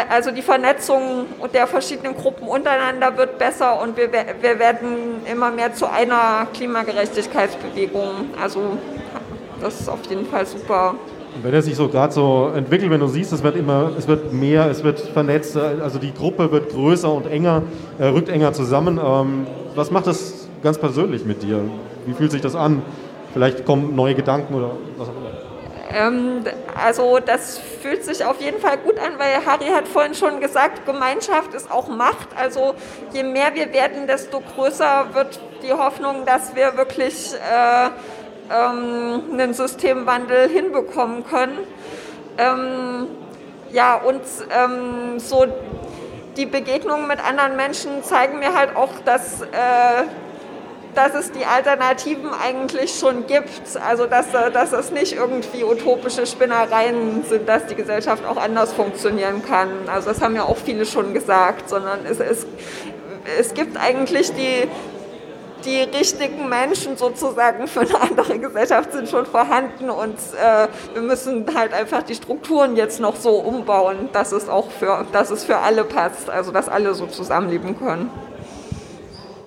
also 0.10 0.32
die 0.32 0.41
Vernetzung 0.41 1.26
der 1.54 1.68
verschiedenen 1.68 2.16
Gruppen 2.16 2.48
untereinander 2.48 3.18
wird 3.18 3.38
besser 3.38 3.82
und 3.82 3.98
wir, 3.98 4.12
wir 4.12 4.60
werden 4.60 5.26
immer 5.26 5.52
mehr 5.52 5.74
zu 5.74 5.89
einer 5.89 6.48
Klimagerechtigkeitsbewegung. 6.54 8.30
Also 8.41 8.78
das 9.62 9.82
ist 9.82 9.89
auf 9.89 10.00
jeden 10.10 10.26
Fall 10.26 10.46
super. 10.46 10.96
Und 11.36 11.44
wenn 11.44 11.54
er 11.54 11.62
sich 11.62 11.76
so 11.76 11.88
gerade 11.88 12.14
so 12.14 12.52
entwickelt, 12.56 12.92
wenn 12.92 13.00
du 13.00 13.08
siehst, 13.08 13.34
es 13.34 13.44
wird 13.44 13.56
immer, 13.56 13.92
es 13.98 14.08
wird 14.08 14.34
mehr, 14.34 14.70
es 14.70 14.84
wird 14.84 15.00
vernetzt, 15.00 15.58
also 15.58 16.00
die 16.00 16.14
Gruppe 16.14 16.52
wird 16.52 16.70
größer 16.70 17.12
und 17.12 17.28
enger, 17.28 17.64
äh, 17.98 18.06
rückt 18.06 18.30
enger 18.30 18.54
zusammen. 18.54 19.00
Ähm, 19.04 19.48
was 19.76 19.90
macht 19.90 20.08
das 20.08 20.48
ganz 20.62 20.78
persönlich 20.78 21.26
mit 21.26 21.42
dir? 21.42 21.62
Wie 22.06 22.14
fühlt 22.14 22.32
sich 22.32 22.42
das 22.42 22.56
an? 22.56 22.84
Vielleicht 23.34 23.66
kommen 23.66 23.96
neue 23.96 24.14
Gedanken 24.14 24.54
oder 24.54 24.72
was 24.98 25.10
auch 25.10 25.14
immer. 25.14 25.24
Ähm, 25.94 26.44
also 26.76 27.20
das 27.24 27.60
fühlt 27.82 28.04
sich 28.04 28.24
auf 28.26 28.42
jeden 28.42 28.60
Fall 28.60 28.78
gut 28.78 28.98
an, 29.00 29.14
weil 29.18 29.46
Harry 29.46 29.72
hat 29.74 29.88
vorhin 29.88 30.14
schon 30.14 30.40
gesagt, 30.40 30.86
Gemeinschaft 30.86 31.54
ist 31.54 31.72
auch 31.72 31.88
Macht. 31.88 32.30
Also 32.36 32.74
je 33.12 33.24
mehr 33.24 33.54
wir 33.54 33.74
werden, 33.74 34.08
desto 34.08 34.42
größer 34.42 35.08
wird 35.14 35.40
die 35.64 35.72
Hoffnung, 35.72 36.26
dass 36.26 36.56
wir 36.56 36.78
wirklich 36.78 37.34
äh, 37.34 37.90
einen 38.50 39.54
Systemwandel 39.54 40.50
hinbekommen 40.50 41.26
können. 41.26 41.58
Ähm, 42.38 43.08
ja, 43.72 43.96
und 43.96 44.22
ähm, 44.52 45.20
so 45.20 45.46
die 46.38 46.46
Begegnungen 46.46 47.08
mit 47.08 47.20
anderen 47.24 47.56
Menschen 47.56 48.04
zeigen 48.04 48.39
mir 48.39 48.56
halt 48.56 48.76
auch, 48.76 48.91
dass, 49.06 49.41
äh, 49.41 49.46
dass 50.96 51.14
es 51.16 51.32
die 51.32 51.46
Alternativen 51.46 52.30
eigentlich 52.34 52.98
schon 53.00 53.28
gibt. 53.28 53.78
Also 53.88 54.06
dass, 54.06 54.32
dass 54.32 54.74
es 54.74 54.91
nicht 54.91 55.14
irgendwie 55.14 55.64
utopische 55.64 56.26
Spinnereien 56.26 57.24
sind, 57.28 57.48
dass 57.48 57.66
die 57.68 57.76
Gesellschaft 57.76 58.26
auch 58.26 58.38
anders 58.38 58.74
funktionieren 58.74 59.44
kann. 59.46 59.70
Also 59.88 60.10
das 60.10 60.22
haben 60.22 60.36
ja 60.36 60.44
auch 60.44 60.58
viele 60.58 60.86
schon 60.86 61.14
gesagt, 61.14 61.70
sondern 61.70 62.06
es, 62.06 62.20
es, 62.20 62.46
es 63.39 63.54
gibt 63.54 63.78
eigentlich 63.78 64.32
die, 64.34 64.68
die 65.66 65.80
richtigen 65.80 66.49
Menschen 66.49 66.97
sozusagen 66.97 67.68
für 67.68 67.82
eine 67.82 68.01
andere 68.01 68.39
Gesellschaft 68.39 68.91
sind 68.91 69.09
schon 69.09 69.26
vorhanden 69.26 69.89
und 69.89 70.16
äh, 70.16 70.68
wir 70.93 71.01
müssen 71.01 71.45
halt 71.55 71.74
einfach 71.74 72.03
die 72.03 72.16
Strukturen 72.16 72.76
jetzt 72.76 72.99
noch 72.99 73.16
so 73.16 73.32
umbauen, 73.36 74.09
dass 74.14 74.32
es 74.32 74.49
auch 74.49 74.70
für, 74.72 75.05
dass 75.11 75.30
es 75.30 75.43
für 75.43 75.57
alle 75.57 75.84
passt, 75.84 76.30
also 76.30 76.51
dass 76.51 76.70
alle 76.70 76.93
so 76.93 77.07
zusammenleben 77.07 77.78
können. 77.78 78.09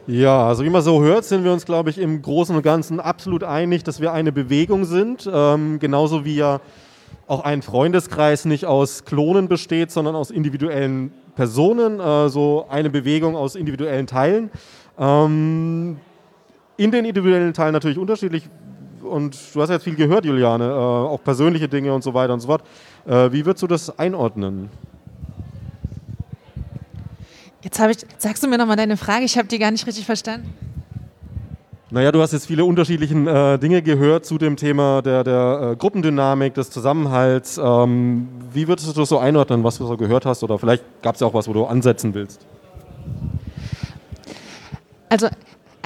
Ja, 0.06 0.46
also 0.46 0.62
wie 0.62 0.70
man 0.70 0.82
so 0.82 1.02
hört, 1.02 1.24
sind 1.24 1.42
wir 1.42 1.52
uns, 1.52 1.66
glaube 1.66 1.90
ich, 1.90 1.98
im 1.98 2.22
Großen 2.22 2.54
und 2.54 2.62
Ganzen 2.62 3.00
absolut 3.00 3.42
einig, 3.42 3.82
dass 3.82 4.00
wir 4.00 4.12
eine 4.12 4.30
Bewegung 4.30 4.84
sind. 4.84 5.28
Ähm, 5.32 5.80
genauso 5.80 6.24
wie 6.24 6.36
ja 6.36 6.60
auch 7.26 7.42
ein 7.42 7.60
Freundeskreis 7.60 8.44
nicht 8.44 8.66
aus 8.66 9.04
Klonen 9.04 9.48
besteht, 9.48 9.90
sondern 9.90 10.14
aus 10.14 10.30
individuellen 10.30 11.12
Personen, 11.36 12.00
also 12.00 12.66
eine 12.68 12.90
Bewegung 12.90 13.36
aus 13.36 13.54
individuellen 13.54 14.06
Teilen. 14.06 14.50
Ähm, 14.98 15.98
in 16.76 16.90
den 16.90 17.04
individuellen 17.04 17.54
Teilen 17.54 17.72
natürlich 17.72 17.98
unterschiedlich. 17.98 18.48
Und 19.02 19.38
du 19.54 19.62
hast 19.62 19.70
jetzt 19.70 19.84
viel 19.84 19.94
gehört, 19.94 20.24
Juliane, 20.24 20.64
äh, 20.64 20.68
auch 20.68 21.22
persönliche 21.22 21.68
Dinge 21.68 21.94
und 21.94 22.02
so 22.02 22.12
weiter 22.12 22.32
und 22.32 22.40
so 22.40 22.48
fort. 22.48 22.64
Äh, 23.06 23.30
wie 23.30 23.46
würdest 23.46 23.62
du 23.62 23.68
das 23.68 23.96
einordnen? 23.98 24.68
Jetzt 27.62 27.78
habe 27.78 27.92
ich, 27.92 27.98
sagst 28.18 28.42
du 28.42 28.48
mir 28.48 28.58
nochmal 28.58 28.76
deine 28.76 28.96
Frage, 28.96 29.24
ich 29.24 29.38
habe 29.38 29.46
die 29.46 29.58
gar 29.58 29.70
nicht 29.70 29.86
richtig 29.86 30.06
verstanden. 30.06 30.52
Naja, 31.88 32.10
du 32.10 32.20
hast 32.20 32.32
jetzt 32.32 32.46
viele 32.46 32.64
unterschiedliche 32.64 33.14
äh, 33.14 33.58
Dinge 33.58 33.80
gehört 33.80 34.26
zu 34.26 34.38
dem 34.38 34.56
Thema 34.56 35.02
der, 35.02 35.22
der 35.22 35.70
äh, 35.72 35.76
Gruppendynamik, 35.76 36.52
des 36.54 36.68
Zusammenhalts. 36.68 37.58
Ähm, 37.62 38.26
wie 38.52 38.66
würdest 38.66 38.88
du 38.88 38.92
das 38.92 39.08
so 39.08 39.18
einordnen, 39.18 39.62
was 39.62 39.78
du 39.78 39.86
so 39.86 39.96
gehört 39.96 40.26
hast? 40.26 40.42
Oder 40.42 40.58
vielleicht 40.58 40.82
gab 41.02 41.14
es 41.14 41.20
ja 41.20 41.28
auch 41.28 41.34
was, 41.34 41.46
wo 41.46 41.52
du 41.52 41.64
ansetzen 41.64 42.12
willst. 42.12 42.44
Also 45.08 45.28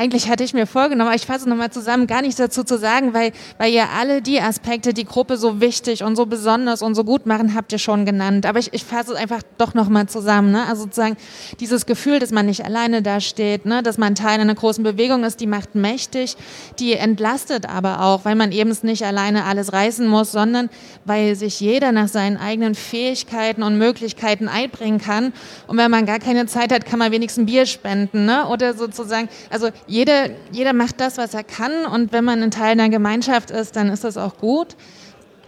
eigentlich 0.01 0.31
hatte 0.31 0.43
ich 0.45 0.55
mir 0.55 0.67
vorgenommen, 0.67 1.09
aber 1.09 1.17
ich 1.17 1.27
fasse 1.27 1.47
nochmal 1.47 1.71
zusammen, 1.71 2.07
gar 2.07 2.23
nichts 2.23 2.37
dazu 2.37 2.65
zu 2.65 2.79
sagen, 2.79 3.13
weil, 3.13 3.33
weil 3.59 3.71
ihr 3.71 3.91
alle 3.91 4.23
die 4.23 4.41
Aspekte, 4.41 4.95
die 4.95 5.05
Gruppe 5.05 5.37
so 5.37 5.61
wichtig 5.61 6.03
und 6.03 6.17
so 6.17 6.25
besonders 6.25 6.81
und 6.81 6.95
so 6.95 7.05
gut 7.05 7.27
machen, 7.27 7.55
habt 7.55 7.71
ihr 7.71 7.79
schon 7.79 8.07
genannt. 8.07 8.47
Aber 8.47 8.59
ich, 8.59 8.73
ich 8.73 8.83
fasse 8.83 9.13
es 9.13 9.19
einfach 9.19 9.43
doch 9.59 9.75
nochmal 9.75 10.09
zusammen. 10.09 10.53
Ne? 10.53 10.65
Also 10.67 10.85
sozusagen 10.85 11.19
dieses 11.61 11.85
Gefühl, 11.85 12.19
dass 12.19 12.31
man 12.31 12.47
nicht 12.47 12.65
alleine 12.65 13.03
dasteht, 13.03 13.67
ne? 13.67 13.83
dass 13.83 13.99
man 13.99 14.15
Teil 14.15 14.41
einer 14.41 14.55
großen 14.55 14.83
Bewegung 14.83 15.23
ist, 15.23 15.39
die 15.39 15.47
macht 15.47 15.75
mächtig, 15.75 16.39
die 16.79 16.95
entlastet 16.95 17.69
aber 17.69 18.01
auch, 18.01 18.25
weil 18.25 18.37
man 18.37 18.53
eben 18.53 18.75
nicht 18.81 19.05
alleine 19.05 19.45
alles 19.45 19.75
reißen 19.75 20.09
muss, 20.09 20.33
sondern 20.33 20.71
weil 21.05 21.37
sich 21.37 21.61
jeder 21.61 21.93
nach 21.93 22.09
seinen 22.09 22.39
eigenen 22.39 22.75
Fähigkeiten 22.75 23.63
und 23.63 23.77
Möglichkeiten 23.77 24.49
einbringen 24.49 24.99
kann. 24.99 25.35
Und 25.67 25.77
wenn 25.77 25.91
man 25.91 26.07
gar 26.07 26.21
keine 26.21 26.47
Zeit 26.47 26.73
hat, 26.73 26.87
kann 26.87 26.99
man 26.99 27.13
wenigstens 27.13 27.45
Bier 27.45 27.67
spenden. 27.67 28.25
Ne? 28.25 28.47
Oder 28.47 28.73
sozusagen, 28.73 29.29
also 29.51 29.69
jeder, 29.91 30.31
jeder 30.53 30.73
macht 30.73 31.01
das, 31.01 31.19
was 31.19 31.35
er 31.35 31.43
kann 31.43 31.85
und 31.85 32.13
wenn 32.13 32.25
man 32.25 32.43
ein 32.43 32.53
Teil 32.53 32.73
einer 32.73 32.89
Gemeinschaft 32.89 33.51
ist, 33.51 33.75
dann 33.75 33.89
ist 33.89 34.05
das 34.05 34.17
auch 34.17 34.39
gut. 34.39 34.77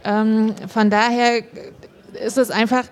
Ähm, 0.05 0.55
von 0.68 0.90
daher 0.90 1.43
ist 2.26 2.38
es 2.38 2.51
einfach, 2.51 2.84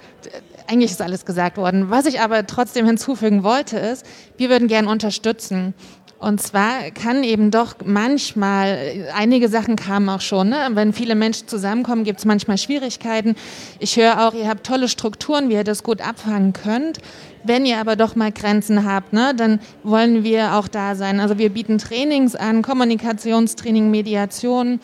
eigentlich 0.69 0.93
ist 0.93 1.03
alles 1.03 1.27
gesagt 1.27 1.57
worden. 1.57 1.91
Was 1.91 2.07
ich 2.07 2.21
aber 2.21 2.47
trotzdem 2.47 2.87
hinzufügen 2.87 3.43
wollte, 3.43 3.79
ist, 3.79 4.07
wir 4.37 4.49
würden 4.49 4.69
gern 4.69 4.87
unterstützen. 4.87 5.75
Und 6.21 6.41
zwar 6.41 6.91
kann 6.95 7.25
eben 7.25 7.51
doch 7.51 7.77
manchmal, 7.85 9.09
einige 9.17 9.49
Sachen 9.49 9.75
kamen 9.75 10.09
auch 10.11 10.21
schon, 10.21 10.51
ne? 10.51 10.69
wenn 10.75 10.93
viele 10.93 11.15
Menschen 11.15 11.49
zusammenkommen, 11.49 12.05
gibt 12.05 12.21
es 12.21 12.27
manchmal 12.27 12.59
Schwierigkeiten. 12.59 13.35
Ich 13.79 13.97
höre 13.97 14.29
auch, 14.29 14.35
ihr 14.35 14.47
habt 14.47 14.65
tolle 14.65 14.89
Strukturen, 14.89 15.49
wie 15.49 15.55
ihr 15.55 15.65
das 15.65 15.83
gut 15.83 16.01
abfangen 16.07 16.53
könnt. 16.53 16.99
Wenn 17.45 17.65
ihr 17.65 17.79
aber 17.79 17.97
doch 17.97 18.17
mal 18.17 18.33
Grenzen 18.33 18.85
habt, 18.85 19.13
ne, 19.13 19.33
dann 19.37 19.61
wollen 19.83 20.25
wir 20.25 20.55
auch 20.55 20.69
da 20.69 20.95
sein. 20.95 21.21
Also 21.21 21.39
wir 21.39 21.51
bieten 21.51 21.79
Trainings 21.79 22.37
an, 22.37 22.63
Kommunikationstraining, 22.63 23.91
Mediation. 23.91 24.81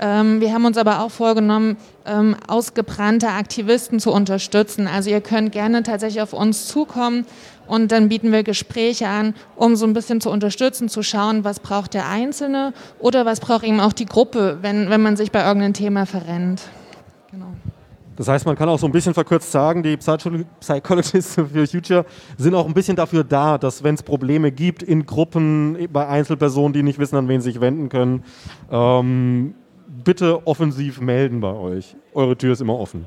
Ähm, 0.00 0.40
wir 0.40 0.52
haben 0.52 0.64
uns 0.64 0.78
aber 0.78 1.00
auch 1.00 1.10
vorgenommen, 1.10 1.76
ähm, 2.06 2.36
ausgebrannte 2.46 3.28
Aktivisten 3.28 4.00
zu 4.00 4.12
unterstützen. 4.12 4.86
Also 4.86 5.10
ihr 5.10 5.20
könnt 5.20 5.52
gerne 5.52 5.82
tatsächlich 5.82 6.22
auf 6.22 6.32
uns 6.32 6.66
zukommen 6.66 7.26
und 7.66 7.92
dann 7.92 8.08
bieten 8.08 8.32
wir 8.32 8.42
Gespräche 8.44 9.08
an, 9.08 9.34
um 9.56 9.76
so 9.76 9.86
ein 9.86 9.92
bisschen 9.92 10.20
zu 10.20 10.30
unterstützen, 10.30 10.88
zu 10.88 11.02
schauen, 11.02 11.44
was 11.44 11.60
braucht 11.60 11.94
der 11.94 12.08
Einzelne 12.08 12.72
oder 12.98 13.26
was 13.26 13.40
braucht 13.40 13.64
eben 13.64 13.80
auch 13.80 13.92
die 13.92 14.06
Gruppe, 14.06 14.58
wenn, 14.62 14.88
wenn 14.88 15.02
man 15.02 15.16
sich 15.16 15.32
bei 15.32 15.44
irgendeinem 15.44 15.74
Thema 15.74 16.06
verrennt. 16.06 16.62
Das 18.18 18.26
heißt, 18.26 18.46
man 18.46 18.56
kann 18.56 18.68
auch 18.68 18.80
so 18.80 18.86
ein 18.86 18.90
bisschen 18.90 19.14
verkürzt 19.14 19.52
sagen, 19.52 19.84
die 19.84 19.96
Psychologists 19.96 21.34
for 21.36 21.46
Future 21.46 22.04
sind 22.36 22.52
auch 22.52 22.66
ein 22.66 22.74
bisschen 22.74 22.96
dafür 22.96 23.22
da, 23.22 23.58
dass 23.58 23.84
wenn 23.84 23.94
es 23.94 24.02
Probleme 24.02 24.50
gibt 24.50 24.82
in 24.82 25.06
Gruppen, 25.06 25.78
bei 25.92 26.08
Einzelpersonen, 26.08 26.72
die 26.72 26.82
nicht 26.82 26.98
wissen, 26.98 27.14
an 27.14 27.28
wen 27.28 27.40
sie 27.40 27.52
sich 27.52 27.60
wenden 27.60 27.88
können, 27.88 28.24
ähm, 28.72 29.54
bitte 30.02 30.44
offensiv 30.48 31.00
melden 31.00 31.40
bei 31.40 31.52
euch. 31.52 31.94
Eure 32.12 32.36
Tür 32.36 32.54
ist 32.54 32.60
immer 32.60 32.76
offen. 32.80 33.06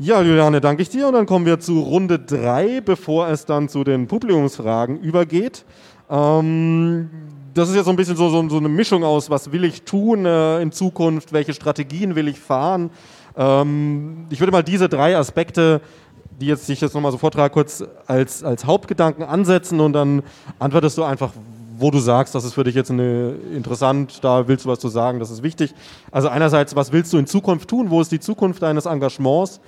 Ja, 0.00 0.22
Juliane, 0.22 0.60
danke 0.60 0.82
ich 0.82 0.88
dir. 0.88 1.06
Und 1.06 1.12
dann 1.12 1.26
kommen 1.26 1.46
wir 1.46 1.60
zu 1.60 1.78
Runde 1.78 2.18
3, 2.18 2.80
bevor 2.80 3.28
es 3.28 3.46
dann 3.46 3.68
zu 3.68 3.84
den 3.84 4.08
Publikumsfragen 4.08 4.98
übergeht. 4.98 5.64
Ähm, 6.10 7.10
das 7.54 7.68
ist 7.68 7.76
jetzt 7.76 7.84
so 7.84 7.90
ein 7.90 7.96
bisschen 7.96 8.16
so, 8.16 8.28
so, 8.28 8.48
so, 8.48 8.56
eine 8.56 8.68
Mischung 8.68 9.04
aus, 9.04 9.30
was 9.30 9.52
will 9.52 9.62
ich 9.62 9.84
tun 9.84 10.26
äh, 10.26 10.60
in 10.60 10.72
Zukunft, 10.72 11.32
welche 11.32 11.54
Strategien 11.54 12.16
will 12.16 12.26
ich 12.26 12.40
fahren. 12.40 12.90
Ähm, 13.36 14.26
ich 14.30 14.40
würde 14.40 14.52
mal 14.52 14.62
diese 14.62 14.88
drei 14.88 15.16
Aspekte, 15.16 15.80
die 16.40 16.46
jetzt 16.46 16.68
ich 16.68 16.80
jetzt 16.80 16.94
nochmal 16.94 17.12
so 17.12 17.18
vortrage, 17.18 17.52
kurz 17.52 17.84
als, 18.06 18.42
als 18.42 18.64
Hauptgedanken 18.64 19.24
ansetzen 19.24 19.80
und 19.80 19.92
dann 19.92 20.22
antwortest 20.58 20.98
du 20.98 21.04
einfach, 21.04 21.32
wo 21.76 21.90
du 21.90 21.98
sagst, 21.98 22.34
das 22.34 22.44
ist 22.44 22.54
für 22.54 22.64
dich 22.64 22.74
jetzt 22.74 22.90
eine, 22.90 23.34
interessant, 23.54 24.22
da 24.22 24.46
willst 24.46 24.64
du 24.64 24.68
was 24.68 24.78
zu 24.78 24.88
sagen, 24.88 25.18
das 25.18 25.30
ist 25.30 25.42
wichtig. 25.42 25.74
Also 26.10 26.28
einerseits, 26.28 26.76
was 26.76 26.92
willst 26.92 27.12
du 27.12 27.18
in 27.18 27.26
Zukunft 27.26 27.68
tun? 27.68 27.90
Wo 27.90 28.00
ist 28.00 28.12
die 28.12 28.20
Zukunft 28.20 28.62
deines 28.62 28.86
Engagements? 28.86 29.60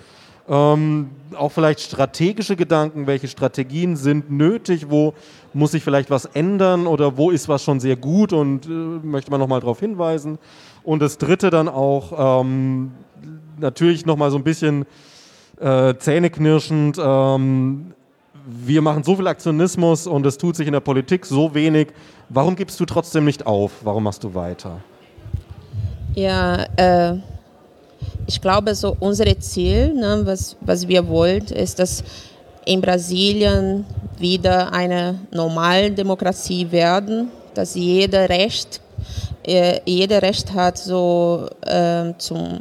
Ähm, 0.48 1.10
auch 1.36 1.50
vielleicht 1.50 1.80
strategische 1.80 2.54
Gedanken, 2.54 3.08
welche 3.08 3.26
Strategien 3.26 3.96
sind 3.96 4.30
nötig, 4.30 4.88
wo 4.90 5.14
muss 5.52 5.72
sich 5.72 5.82
vielleicht 5.82 6.08
was 6.08 6.24
ändern 6.26 6.86
oder 6.86 7.16
wo 7.16 7.30
ist 7.30 7.48
was 7.48 7.64
schon 7.64 7.80
sehr 7.80 7.96
gut 7.96 8.32
und 8.32 8.66
äh, 8.66 8.68
möchte 8.68 9.32
man 9.32 9.40
nochmal 9.40 9.58
darauf 9.60 9.80
hinweisen. 9.80 10.38
Und 10.84 11.02
das 11.02 11.18
dritte 11.18 11.50
dann 11.50 11.68
auch, 11.68 12.42
ähm, 12.42 12.92
natürlich 13.58 14.06
nochmal 14.06 14.30
so 14.30 14.36
ein 14.36 14.44
bisschen 14.44 14.86
äh, 15.60 15.94
zähneknirschend. 15.96 16.98
Ähm, 16.98 17.92
wir 18.46 18.80
machen 18.80 19.02
so 19.02 19.16
viel 19.16 19.26
Aktionismus 19.26 20.06
und 20.06 20.24
es 20.24 20.38
tut 20.38 20.56
sich 20.56 20.66
in 20.66 20.72
der 20.72 20.80
Politik 20.80 21.26
so 21.26 21.54
wenig. 21.54 21.88
Warum 22.28 22.54
gibst 22.54 22.78
du 22.78 22.84
trotzdem 22.84 23.24
nicht 23.24 23.46
auf? 23.46 23.72
Warum 23.82 24.04
machst 24.04 24.22
du 24.22 24.34
weiter? 24.34 24.80
Ja, 26.14 26.64
äh, 26.76 27.18
ich 28.26 28.40
glaube, 28.40 28.74
so 28.74 28.96
unser 29.00 29.38
Ziel, 29.40 29.94
ne, 29.94 30.22
was, 30.24 30.56
was 30.60 30.86
wir 30.86 31.06
wollen, 31.08 31.44
ist, 31.46 31.78
dass 31.78 32.02
in 32.64 32.80
Brasilien 32.80 33.84
wieder 34.18 34.72
eine 34.72 35.20
normale 35.30 35.90
Demokratie 35.90 36.70
werden, 36.70 37.28
dass 37.54 37.74
jeder 37.74 38.28
Recht, 38.28 38.80
äh, 39.46 39.80
jeder 39.84 40.22
Recht 40.22 40.52
hat, 40.52 40.78
so 40.78 41.48
äh, 41.62 42.12
zum 42.18 42.60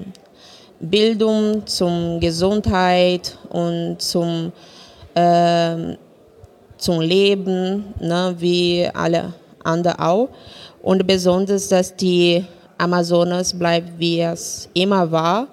Bildung, 0.79 1.65
zum 1.65 2.19
Gesundheit 2.19 3.37
und 3.49 3.97
zum, 3.99 4.51
äh, 5.13 5.95
zum 6.77 7.01
Leben, 7.01 7.93
ne, 7.99 8.35
wie 8.37 8.87
alle 8.93 9.33
anderen 9.63 9.99
auch. 9.99 10.29
Und 10.81 11.05
besonders, 11.07 11.67
dass 11.67 11.95
die 11.95 12.45
Amazonas 12.77 13.57
bleibt, 13.57 13.97
wie 13.97 14.21
es 14.21 14.69
immer 14.73 15.09
war, 15.11 15.47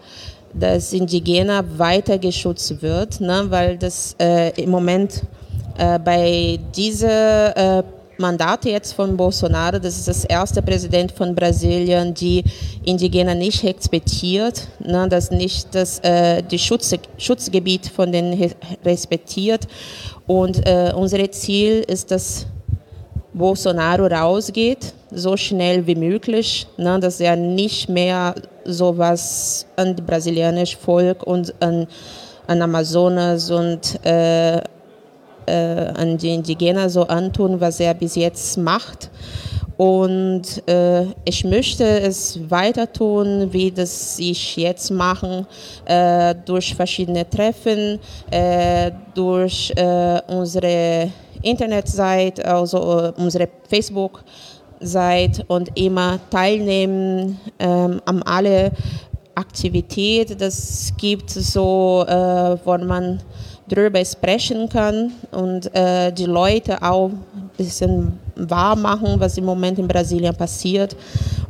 dass 0.53 0.93
Indigene 0.93 1.65
weiter 1.77 2.19
geschützt 2.19 2.83
wird, 2.83 3.21
ne, 3.21 3.45
weil 3.49 3.79
das 3.79 4.15
äh, 4.21 4.51
im 4.63 4.71
Moment 4.71 5.23
äh, 5.79 5.99
bei 5.99 6.59
dieser 6.75 7.79
äh, 7.79 7.83
Mandate 8.19 8.71
jetzt 8.71 8.93
von 8.93 9.17
Bolsonaro, 9.17 9.79
das 9.79 9.99
ist 9.99 10.09
das 10.09 10.25
erste 10.25 10.63
Präsident 10.63 11.13
von 11.13 11.35
Brasilien, 11.35 12.13
die 12.15 12.45
Indigene 12.85 13.35
nicht 13.35 13.65
respektiert, 13.65 14.69
ne, 14.81 15.09
das 15.09 15.31
nicht 15.31 15.75
das 15.75 15.99
äh, 16.01 16.43
die 16.43 16.59
Schutz, 16.59 16.95
Schutzgebiet 17.19 17.87
von 17.87 18.13
denen 18.13 18.53
respektiert. 18.85 19.67
Und 20.27 20.67
äh, 20.67 20.93
unser 20.95 21.31
Ziel 21.31 21.85
ist, 21.87 22.11
dass 22.11 22.47
Bolsonaro 23.33 24.07
rausgeht, 24.07 24.93
so 25.11 25.37
schnell 25.37 25.87
wie 25.87 25.95
möglich, 25.95 26.67
ne, 26.77 26.99
dass 27.01 27.21
er 27.21 27.37
nicht 27.37 27.89
mehr 27.89 28.35
sowas 28.65 29.67
an 29.77 29.97
das 29.97 30.07
brasilianische 30.07 30.77
Volk 30.77 31.27
und 31.27 31.55
an, 31.61 31.87
an 32.47 32.63
Amazonas 32.63 33.51
und 33.51 34.05
äh, 34.05 34.61
äh, 35.47 35.93
an 35.95 36.17
die 36.19 36.35
Indigenen 36.35 36.89
so 36.89 37.07
antun, 37.07 37.61
was 37.61 37.81
er 37.81 37.95
bis 37.95 38.15
jetzt 38.15 38.57
macht. 38.59 39.11
Und 39.77 40.63
äh, 40.69 41.07
ich 41.25 41.45
möchte 41.45 41.85
es 41.85 42.39
weiter 42.49 42.93
tun, 42.93 43.49
wie 43.53 43.71
das 43.71 44.17
ich 44.19 44.57
jetzt 44.57 44.91
mache, 44.91 45.47
äh, 45.87 46.35
durch 46.45 46.75
verschiedene 46.75 47.29
Treffen, 47.29 47.99
äh, 48.31 48.93
durch 49.15 49.73
äh, 49.75 50.21
unsere 50.29 51.11
Internetseite, 51.43 52.45
also 52.45 52.79
äh, 52.79 53.13
unsere 53.17 53.49
Facebook-Seite 53.69 55.45
und 55.49 55.77
immer 55.77 56.21
teilnehmen 56.31 57.41
ähm, 57.59 58.01
an 58.05 58.23
alle 58.23 58.71
Aktivitäten. 59.35 60.39
Das 60.39 60.93
gibt 60.99 61.31
so, 61.31 62.05
wo 62.07 62.79
man 62.79 63.21
darüber 63.73 64.05
sprechen 64.05 64.69
kann 64.69 65.13
und 65.31 65.75
äh, 65.75 66.13
die 66.13 66.27
Leute 66.27 66.83
auch 66.83 67.09
ein 67.09 67.51
bisschen 67.57 68.19
wahr 68.37 68.77
machen, 68.77 69.19
was 69.19 69.39
im 69.39 69.45
Moment 69.45 69.79
in 69.79 69.89
Brasilien 69.89 70.35
passiert 70.35 70.97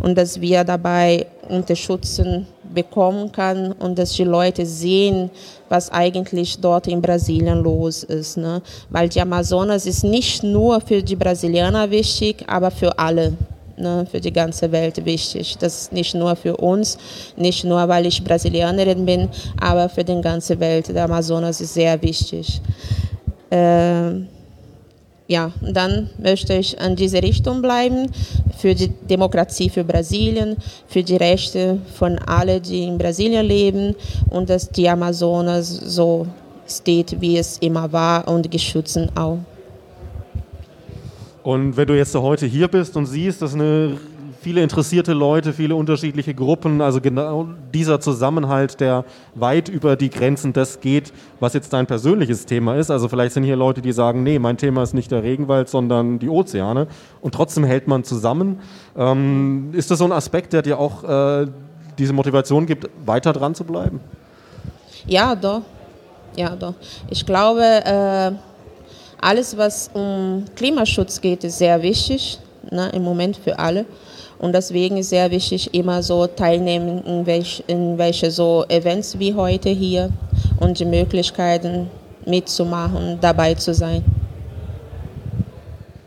und 0.01 0.17
dass 0.17 0.41
wir 0.41 0.65
dabei 0.65 1.27
unterstützen 1.49 2.47
bekommen 2.73 3.31
kann 3.31 3.73
und 3.73 3.99
dass 3.99 4.13
die 4.13 4.25
Leute 4.25 4.65
sehen, 4.65 5.31
was 5.69 5.91
eigentlich 5.91 6.59
dort 6.59 6.87
in 6.87 7.03
Brasilien 7.03 7.63
los 7.63 8.03
ist. 8.03 8.37
Ne? 8.37 8.63
Weil 8.91 9.09
die 9.09 9.21
Amazonas 9.21 9.87
ist 9.87 10.05
nicht 10.05 10.43
nur 10.43 10.81
für 10.81 11.03
die 11.03 11.17
Brasilianer 11.17 11.91
wichtig, 11.91 12.45
aber 12.47 12.71
für 12.71 12.99
alle 12.99 13.35
ne, 13.77 14.07
für 14.11 14.21
die 14.21 14.33
ganze 14.33 14.71
Welt 14.73 15.05
wichtig. 15.05 15.57
Das 15.59 15.83
ist 15.83 15.93
nicht 15.93 16.15
nur 16.15 16.37
für 16.37 16.57
uns, 16.57 16.99
nicht 17.37 17.65
nur, 17.65 17.87
weil 17.89 18.07
ich 18.07 18.23
Brasilianerin 18.23 19.05
bin, 19.05 19.29
aber 19.61 19.89
für 19.89 20.05
die 20.05 20.21
ganze 20.21 20.59
Welt. 20.61 20.89
Der 20.89 21.05
Amazonas 21.05 21.61
ist 21.61 21.75
sehr 21.75 22.01
wichtig. 22.03 22.61
Äh, 23.51 24.13
ja, 25.29 25.51
dann 25.63 26.11
möchte 26.19 26.55
ich 26.55 26.79
an 26.81 26.97
diese 26.97 27.23
Richtung 27.23 27.63
bleiben, 27.63 28.11
für 28.59 28.75
die 28.75 28.89
Demokratie 28.89 29.71
für 29.71 29.83
Brasilien, 29.83 30.57
für 30.87 31.03
die 31.03 31.17
Rechte 31.17 31.79
von 31.95 32.19
allen, 32.19 32.63
die 32.63 32.85
in 32.85 32.99
Brasilien 32.99 33.47
leben 33.47 33.95
und 34.31 34.51
dass 34.51 34.69
die 34.69 34.89
Amazonas 34.89 35.69
so 35.69 36.27
steht, 36.69 37.21
wie 37.21 37.39
es 37.39 37.59
immer 37.59 37.91
war 37.93 38.29
und 38.29 38.51
geschützt 38.51 38.99
auch. 39.15 39.39
Und 41.43 41.77
wenn 41.77 41.89
du 41.89 41.97
jetzt 41.97 42.15
heute 42.15 42.47
hier 42.47 42.69
bist 42.69 42.97
und 42.97 43.07
siehst, 43.07 43.43
dass 43.43 43.55
eine, 43.55 43.99
viele 44.41 44.63
interessierte 44.63 45.13
Leute, 45.13 45.53
viele 45.53 45.75
unterschiedliche 45.75 46.35
Gruppen, 46.35 46.81
also 46.81 47.01
genau 47.01 47.49
dieser 47.75 48.01
Zusammenhalt, 48.01 48.81
der 48.81 49.05
weit 49.35 49.69
über 49.69 49.97
die 49.97 50.09
Grenzen 50.09 50.53
des 50.53 50.81
geht, 50.81 51.13
was 51.41 51.55
jetzt 51.55 51.73
dein 51.73 51.87
persönliches 51.87 52.47
Thema 52.47 52.77
ist. 52.77 52.91
Also 52.91 53.09
vielleicht 53.09 53.35
sind 53.35 53.43
hier 53.43 53.57
Leute, 53.57 53.83
die 53.83 53.93
sagen, 53.93 54.23
nee, 54.23 54.39
mein 54.39 54.57
Thema 54.57 54.85
ist 54.85 54.95
nicht 54.95 55.11
der 55.11 55.25
Regenwald, 55.25 55.69
sondern 55.69 56.21
die 56.21 56.29
Ozeane. 56.29 56.87
Und 57.21 57.35
trotzdem 57.35 57.65
hält 57.65 57.89
man 57.89 58.05
zusammen. 58.05 58.61
Ähm, 58.97 59.71
ist 59.73 59.91
das 59.91 59.99
so 59.99 60.05
ein 60.05 60.13
Aspekt, 60.13 60.53
der 60.53 60.63
dir 60.63 60.79
auch 60.79 61.03
äh, 61.03 61.49
diese 61.99 62.13
Motivation 62.13 62.67
gibt, 62.67 62.89
weiter 63.05 63.33
dran 63.33 63.57
zu 63.57 63.65
bleiben? 63.65 63.99
Ja, 65.07 65.35
doch. 65.35 65.63
Ja, 66.37 66.55
doch. 66.55 66.75
Ich 67.11 67.27
glaube, 67.27 67.63
äh 67.63 68.33
alles, 69.23 69.57
was 69.57 69.91
um 69.95 70.45
Klimaschutz 70.57 71.21
geht, 71.21 71.45
ist 71.45 71.59
sehr 71.59 71.81
wichtig, 71.81 72.39
ne, 72.71 72.91
im 72.93 73.03
Moment 73.03 73.37
für 73.37 73.59
alle. 73.59 73.87
Und 74.39 74.53
deswegen 74.53 74.97
ist 74.97 75.11
sehr 75.11 75.31
wichtig, 75.31 75.73
immer 75.73 76.03
so 76.03 76.27
teilnehmen 76.27 77.03
in 77.05 77.25
welche, 77.25 77.63
in 77.69 77.97
welche 77.97 78.31
so 78.31 78.65
Events 78.69 79.19
wie 79.19 79.35
heute 79.35 79.69
hier 79.69 80.11
und 80.59 80.79
die 80.81 80.85
Möglichkeiten 80.85 81.89
mitzumachen, 82.27 83.19
dabei 83.21 83.55
zu 83.55 83.73
sein. 83.73 84.05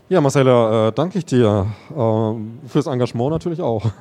Ja, 0.09 0.19
Marcella, 0.19 0.89
äh, 0.89 0.91
danke 0.91 1.19
ich 1.19 1.25
dir 1.25 1.65
äh, 1.91 2.67
fürs 2.67 2.87
Engagement 2.87 3.31
natürlich 3.31 3.61
auch. 3.61 3.83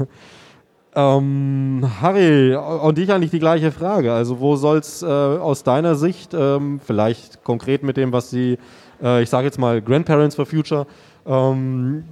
Ähm, 0.97 1.85
Harry, 2.01 2.55
und 2.55 2.97
dich 2.97 3.11
eigentlich 3.11 3.33
die 3.33 3.41
gleiche 3.41 3.73
Frage. 3.73 4.13
Also, 4.13 4.39
wo 4.39 4.55
soll 4.55 4.79
es 4.79 5.03
äh, 5.03 5.07
aus 5.07 5.65
deiner 5.65 5.97
Sicht, 5.97 6.35
ähm, 6.35 6.81
vielleicht 6.85 7.43
konkret 7.43 7.83
mit 7.83 7.97
dem, 7.97 8.13
was 8.13 8.31
Sie 8.31 8.59
äh, 9.03 9.23
ich 9.23 9.31
sage 9.31 9.47
jetzt 9.47 9.59
mal 9.59 9.81
Grandparents 9.81 10.37
for 10.37 10.47
Future, 10.47 10.87
ähm, 11.27 12.05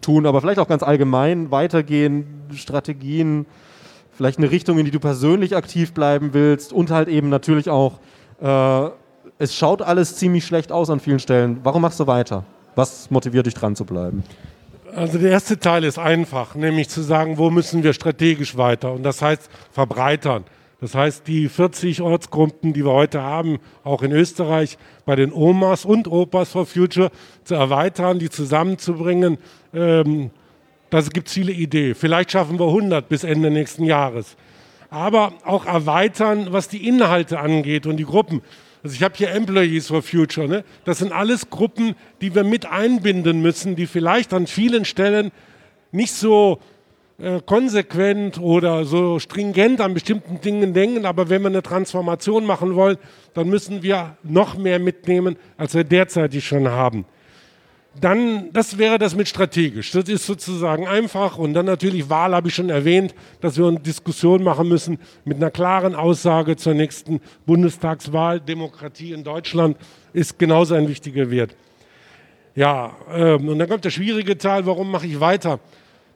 tun, 0.00 0.26
aber 0.26 0.40
vielleicht 0.40 0.58
auch 0.58 0.68
ganz 0.68 0.82
allgemein 0.82 1.50
weitergehen, 1.50 2.26
Strategien, 2.54 3.46
vielleicht 4.12 4.38
eine 4.38 4.50
Richtung, 4.50 4.78
in 4.78 4.84
die 4.84 4.90
du 4.90 5.00
persönlich 5.00 5.56
aktiv 5.56 5.92
bleiben 5.92 6.30
willst 6.32 6.72
und 6.72 6.90
halt 6.90 7.08
eben 7.08 7.28
natürlich 7.28 7.70
auch, 7.70 8.00
äh, 8.40 8.90
es 9.38 9.54
schaut 9.54 9.82
alles 9.82 10.16
ziemlich 10.16 10.44
schlecht 10.44 10.72
aus 10.72 10.90
an 10.90 11.00
vielen 11.00 11.18
Stellen. 11.18 11.60
Warum 11.62 11.82
machst 11.82 12.00
du 12.00 12.06
weiter? 12.06 12.44
Was 12.74 13.10
motiviert 13.10 13.46
dich 13.46 13.54
dran 13.54 13.76
zu 13.76 13.84
bleiben? 13.84 14.22
Also 14.94 15.18
der 15.18 15.30
erste 15.30 15.58
Teil 15.58 15.84
ist 15.84 15.98
einfach, 15.98 16.54
nämlich 16.54 16.88
zu 16.88 17.00
sagen, 17.00 17.38
wo 17.38 17.50
müssen 17.50 17.82
wir 17.82 17.92
strategisch 17.92 18.56
weiter? 18.56 18.92
Und 18.92 19.02
das 19.02 19.22
heißt 19.22 19.48
verbreitern. 19.70 20.44
Das 20.80 20.94
heißt, 20.94 21.26
die 21.26 21.48
40 21.48 22.00
Ortsgruppen, 22.00 22.72
die 22.72 22.84
wir 22.84 22.92
heute 22.92 23.22
haben, 23.22 23.58
auch 23.84 24.02
in 24.02 24.12
Österreich, 24.12 24.78
bei 25.04 25.14
den 25.14 25.32
Omas 25.32 25.84
und 25.84 26.08
Opas 26.08 26.52
for 26.52 26.64
Future 26.64 27.10
zu 27.44 27.54
erweitern, 27.54 28.18
die 28.18 28.30
zusammenzubringen, 28.30 29.38
ähm, 29.74 30.30
das 30.88 31.10
gibt 31.10 31.28
viele 31.28 31.52
Ideen. 31.52 31.94
Vielleicht 31.94 32.32
schaffen 32.32 32.58
wir 32.58 32.66
100 32.66 33.08
bis 33.08 33.24
Ende 33.24 33.50
nächsten 33.50 33.84
Jahres. 33.84 34.36
Aber 34.88 35.34
auch 35.44 35.66
erweitern, 35.66 36.48
was 36.50 36.68
die 36.68 36.88
Inhalte 36.88 37.38
angeht 37.38 37.86
und 37.86 37.96
die 37.98 38.04
Gruppen. 38.04 38.42
Also 38.82 38.96
ich 38.96 39.02
habe 39.02 39.14
hier 39.16 39.30
Employees 39.30 39.88
for 39.88 40.02
Future. 40.02 40.48
Ne? 40.48 40.64
Das 40.84 40.98
sind 40.98 41.12
alles 41.12 41.50
Gruppen, 41.50 41.94
die 42.20 42.34
wir 42.34 42.42
mit 42.42 42.66
einbinden 42.66 43.40
müssen, 43.42 43.76
die 43.76 43.86
vielleicht 43.86 44.32
an 44.32 44.46
vielen 44.46 44.84
Stellen 44.84 45.30
nicht 45.92 46.12
so 46.12 46.58
äh, 47.22 47.40
konsequent 47.44 48.40
oder 48.40 48.84
so 48.84 49.18
stringent 49.18 49.80
an 49.80 49.94
bestimmten 49.94 50.40
Dingen 50.40 50.72
denken, 50.72 51.04
aber 51.04 51.28
wenn 51.28 51.42
wir 51.42 51.48
eine 51.48 51.62
Transformation 51.62 52.46
machen 52.46 52.74
wollen, 52.74 52.96
dann 53.34 53.48
müssen 53.48 53.82
wir 53.82 54.16
noch 54.22 54.56
mehr 54.56 54.78
mitnehmen, 54.78 55.36
als 55.56 55.74
wir 55.74 55.84
derzeitig 55.84 56.46
schon 56.46 56.68
haben. 56.68 57.04
Dann, 58.00 58.52
das 58.52 58.78
wäre 58.78 58.98
das 58.98 59.16
mit 59.16 59.28
strategisch. 59.28 59.90
Das 59.90 60.08
ist 60.08 60.24
sozusagen 60.24 60.86
einfach. 60.86 61.38
Und 61.38 61.54
dann 61.54 61.66
natürlich 61.66 62.08
Wahl 62.08 62.34
habe 62.34 62.48
ich 62.48 62.54
schon 62.54 62.70
erwähnt, 62.70 63.14
dass 63.40 63.58
wir 63.58 63.66
eine 63.66 63.80
Diskussion 63.80 64.44
machen 64.44 64.68
müssen 64.68 64.98
mit 65.24 65.38
einer 65.38 65.50
klaren 65.50 65.94
Aussage 65.96 66.56
zur 66.56 66.74
nächsten 66.74 67.20
Bundestagswahl. 67.46 68.40
Demokratie 68.40 69.12
in 69.12 69.24
Deutschland 69.24 69.76
ist 70.12 70.38
genauso 70.38 70.74
ein 70.74 70.88
wichtiger 70.88 71.30
Wert. 71.30 71.56
Ja, 72.54 72.96
ähm, 73.12 73.48
und 73.48 73.58
dann 73.58 73.68
kommt 73.68 73.84
der 73.84 73.90
schwierige 73.90 74.38
Teil, 74.38 74.66
warum 74.66 74.90
mache 74.90 75.06
ich 75.06 75.18
weiter? 75.18 75.58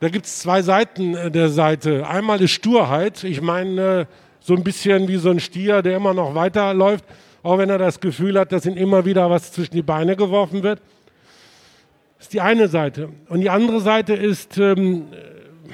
Da 0.05 0.11
gibt 0.11 0.27
es 0.27 0.41
zwei 0.41 0.61
Seiten 0.61 1.15
äh, 1.15 1.31
der 1.31 1.49
Seite. 1.49 2.07
Einmal 2.07 2.43
ist 2.43 2.51
Sturheit. 2.51 3.25
Ich 3.25 3.41
meine, 3.41 4.01
äh, 4.01 4.07
so 4.39 4.55
ein 4.55 4.63
bisschen 4.63 5.09
wie 5.09 5.17
so 5.17 5.31
ein 5.31 5.41
Stier, 5.41 5.81
der 5.81 5.97
immer 5.97 6.13
noch 6.13 6.35
weiterläuft, 6.35 7.07
auch 7.43 7.57
wenn 7.57 7.71
er 7.71 7.79
das 7.79 8.01
Gefühl 8.01 8.39
hat, 8.39 8.53
dass 8.53 8.67
ihm 8.67 8.77
immer 8.77 9.07
wieder 9.07 9.31
was 9.31 9.51
zwischen 9.53 9.73
die 9.73 9.83
Beine 9.83 10.15
geworfen 10.15 10.63
wird. 10.63 10.83
Das 12.19 12.27
ist 12.27 12.35
die 12.35 12.43
eine 12.43 12.69
Seite. 12.69 13.09
Und 13.31 13.41
die 13.41 13.49
andere 13.49 13.81
Seite 13.81 14.13
ist, 14.13 14.59
ähm, 14.59 15.07
äh, 15.11 15.73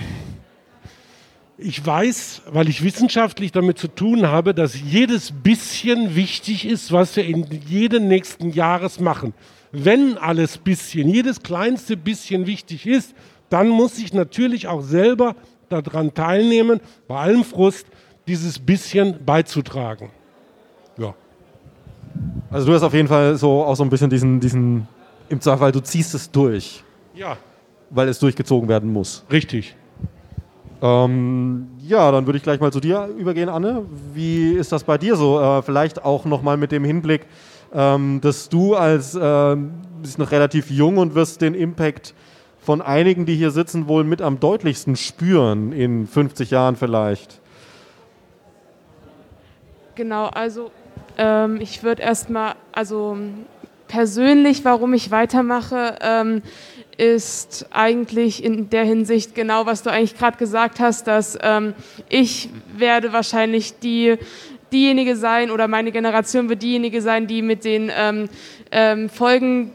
ich 1.59 1.85
weiß, 1.85 2.43
weil 2.53 2.69
ich 2.69 2.85
wissenschaftlich 2.85 3.51
damit 3.51 3.79
zu 3.79 3.89
tun 3.89 4.29
habe, 4.29 4.55
dass 4.55 4.81
jedes 4.81 5.33
bisschen 5.33 6.15
wichtig 6.15 6.69
ist, 6.69 6.93
was 6.93 7.17
wir 7.17 7.25
in 7.25 7.49
jedem 7.67 8.07
nächsten 8.07 8.53
Jahres 8.53 9.01
machen. 9.01 9.35
Wenn 9.73 10.19
alles 10.19 10.57
bisschen, 10.57 11.09
jedes 11.09 11.43
kleinste 11.43 11.97
bisschen 11.97 12.47
wichtig 12.47 12.87
ist, 12.87 13.13
dann 13.51 13.69
muss 13.69 13.99
ich 13.99 14.15
natürlich 14.15 14.67
auch 14.67 14.81
selber 14.81 15.37
daran 15.69 16.15
teilnehmen, 16.15 16.81
bei 17.07 17.17
allem 17.17 17.45
Frust 17.45 17.87
dieses 18.27 18.59
bisschen 18.59 19.25
beizutragen. 19.25 20.11
Ja. 20.97 21.15
Also 22.51 22.67
du 22.67 22.75
hast 22.75 22.83
auf 22.83 22.95
jeden 22.95 23.09
Fall 23.09 23.37
so 23.37 23.63
auch 23.63 23.77
so 23.77 23.85
ein 23.85 23.91
bisschen 23.91 24.11
diesen, 24.11 24.41
diesen 24.41 24.89
im 25.29 25.41
Zweifel, 25.41 25.73
du 25.73 25.81
ziehst 25.81 26.15
es 26.15 26.31
durch. 26.31 26.83
Ja. 27.15 27.37
Weil 27.91 28.09
es 28.09 28.19
durchgezogen 28.19 28.69
werden 28.69 28.93
muss. 28.93 29.25
Richtig. 29.31 29.77
Ähm, 30.83 31.69
ja, 31.87 32.11
dann 32.11 32.27
würde 32.27 32.39
ich 32.39 32.43
gleich 32.43 32.61
mal 32.61 32.73
zu 32.73 32.81
dir 32.81 33.09
übergehen, 33.19 33.49
Anne. 33.49 33.85
Wie 34.15 34.53
ist 34.53 34.73
das 34.73 34.85
bei 34.85 34.97
dir 34.97 35.17
so? 35.17 35.41
Äh, 35.41 35.63
vielleicht 35.63 36.05
auch 36.05 36.25
nochmal 36.25 36.57
mit 36.57 36.73
dem 36.73 36.85
Hinblick, 36.85 37.27
ähm, 37.73 38.21
dass 38.21 38.49
du 38.49 38.75
als 38.75 39.15
äh, 39.15 39.57
bist 40.01 40.19
noch 40.19 40.31
relativ 40.31 40.71
jung 40.71 40.97
und 40.99 41.15
wirst 41.15 41.43
den 41.43 41.55
Impact 41.55 42.15
von 42.71 42.83
einigen, 42.83 43.27
die 43.27 43.35
hier 43.35 43.51
sitzen, 43.51 43.89
wohl 43.89 44.05
mit 44.05 44.23
am 44.23 44.39
deutlichsten 44.39 44.95
spüren 44.95 45.73
in 45.73 46.07
50 46.07 46.53
Jahren 46.53 46.77
vielleicht? 46.77 47.41
Genau, 49.97 50.27
also 50.27 50.71
ähm, 51.19 51.59
ich 51.61 51.83
würde 51.83 52.03
erstmal, 52.03 52.55
also 52.71 53.17
persönlich, 53.89 54.65
warum 54.65 54.95
ich 54.95 55.11
weitermache, 55.11 55.97
ähm, 56.01 56.43
ist 56.97 57.67
eigentlich 57.73 58.45
in 58.45 58.71
der 58.71 58.85
Hinsicht 58.85 59.35
genau, 59.35 59.67
was 59.67 59.83
du 59.83 59.91
eigentlich 59.91 60.17
gerade 60.17 60.39
gesagt 60.39 60.79
hast, 60.79 61.09
dass 61.09 61.37
ähm, 61.43 61.75
ich 62.09 62.51
werde 62.77 63.13
wahrscheinlich 63.13 63.81
die 63.81 64.15
diejenige 64.73 65.17
sein 65.17 65.51
oder 65.51 65.67
meine 65.67 65.91
Generation 65.91 66.49
wird 66.49 66.63
diejenige 66.63 67.03
sein, 67.03 67.27
die 67.27 67.43
mit 67.43 67.65
den 67.65 67.91
ähm, 67.93 68.29
ähm, 68.71 69.09
Folgen 69.09 69.73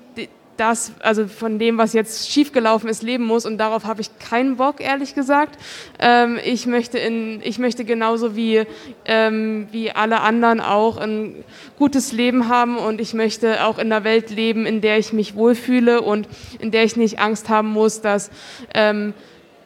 das, 0.57 0.93
also 0.99 1.27
von 1.27 1.59
dem, 1.59 1.77
was 1.77 1.93
jetzt 1.93 2.31
schiefgelaufen 2.31 2.89
ist, 2.89 3.03
leben 3.03 3.25
muss 3.25 3.45
und 3.45 3.57
darauf 3.57 3.85
habe 3.85 4.01
ich 4.01 4.17
keinen 4.19 4.57
Bock, 4.57 4.79
ehrlich 4.79 5.15
gesagt. 5.15 5.59
Ähm, 5.99 6.39
ich, 6.43 6.65
möchte 6.65 6.97
in, 6.97 7.41
ich 7.43 7.59
möchte 7.59 7.85
genauso 7.85 8.35
wie, 8.35 8.63
ähm, 9.05 9.67
wie 9.71 9.91
alle 9.91 10.21
anderen 10.21 10.61
auch 10.61 10.97
ein 10.97 11.43
gutes 11.77 12.11
Leben 12.11 12.47
haben 12.47 12.77
und 12.77 13.01
ich 13.01 13.13
möchte 13.13 13.65
auch 13.65 13.77
in 13.77 13.91
einer 13.91 14.03
Welt 14.03 14.29
leben, 14.29 14.65
in 14.65 14.81
der 14.81 14.97
ich 14.97 15.13
mich 15.13 15.35
wohlfühle 15.35 16.01
und 16.01 16.27
in 16.59 16.71
der 16.71 16.83
ich 16.83 16.95
nicht 16.95 17.19
Angst 17.19 17.49
haben 17.49 17.69
muss, 17.69 18.01
dass, 18.01 18.31
ähm, 18.73 19.13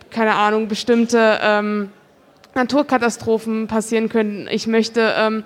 keine 0.10 0.36
Ahnung, 0.36 0.68
bestimmte 0.68 1.40
ähm, 1.42 1.90
Naturkatastrophen 2.56 3.68
passieren 3.68 4.10
können. 4.10 4.48
Ich 4.50 4.66
möchte 4.66 5.14
ähm, 5.18 5.44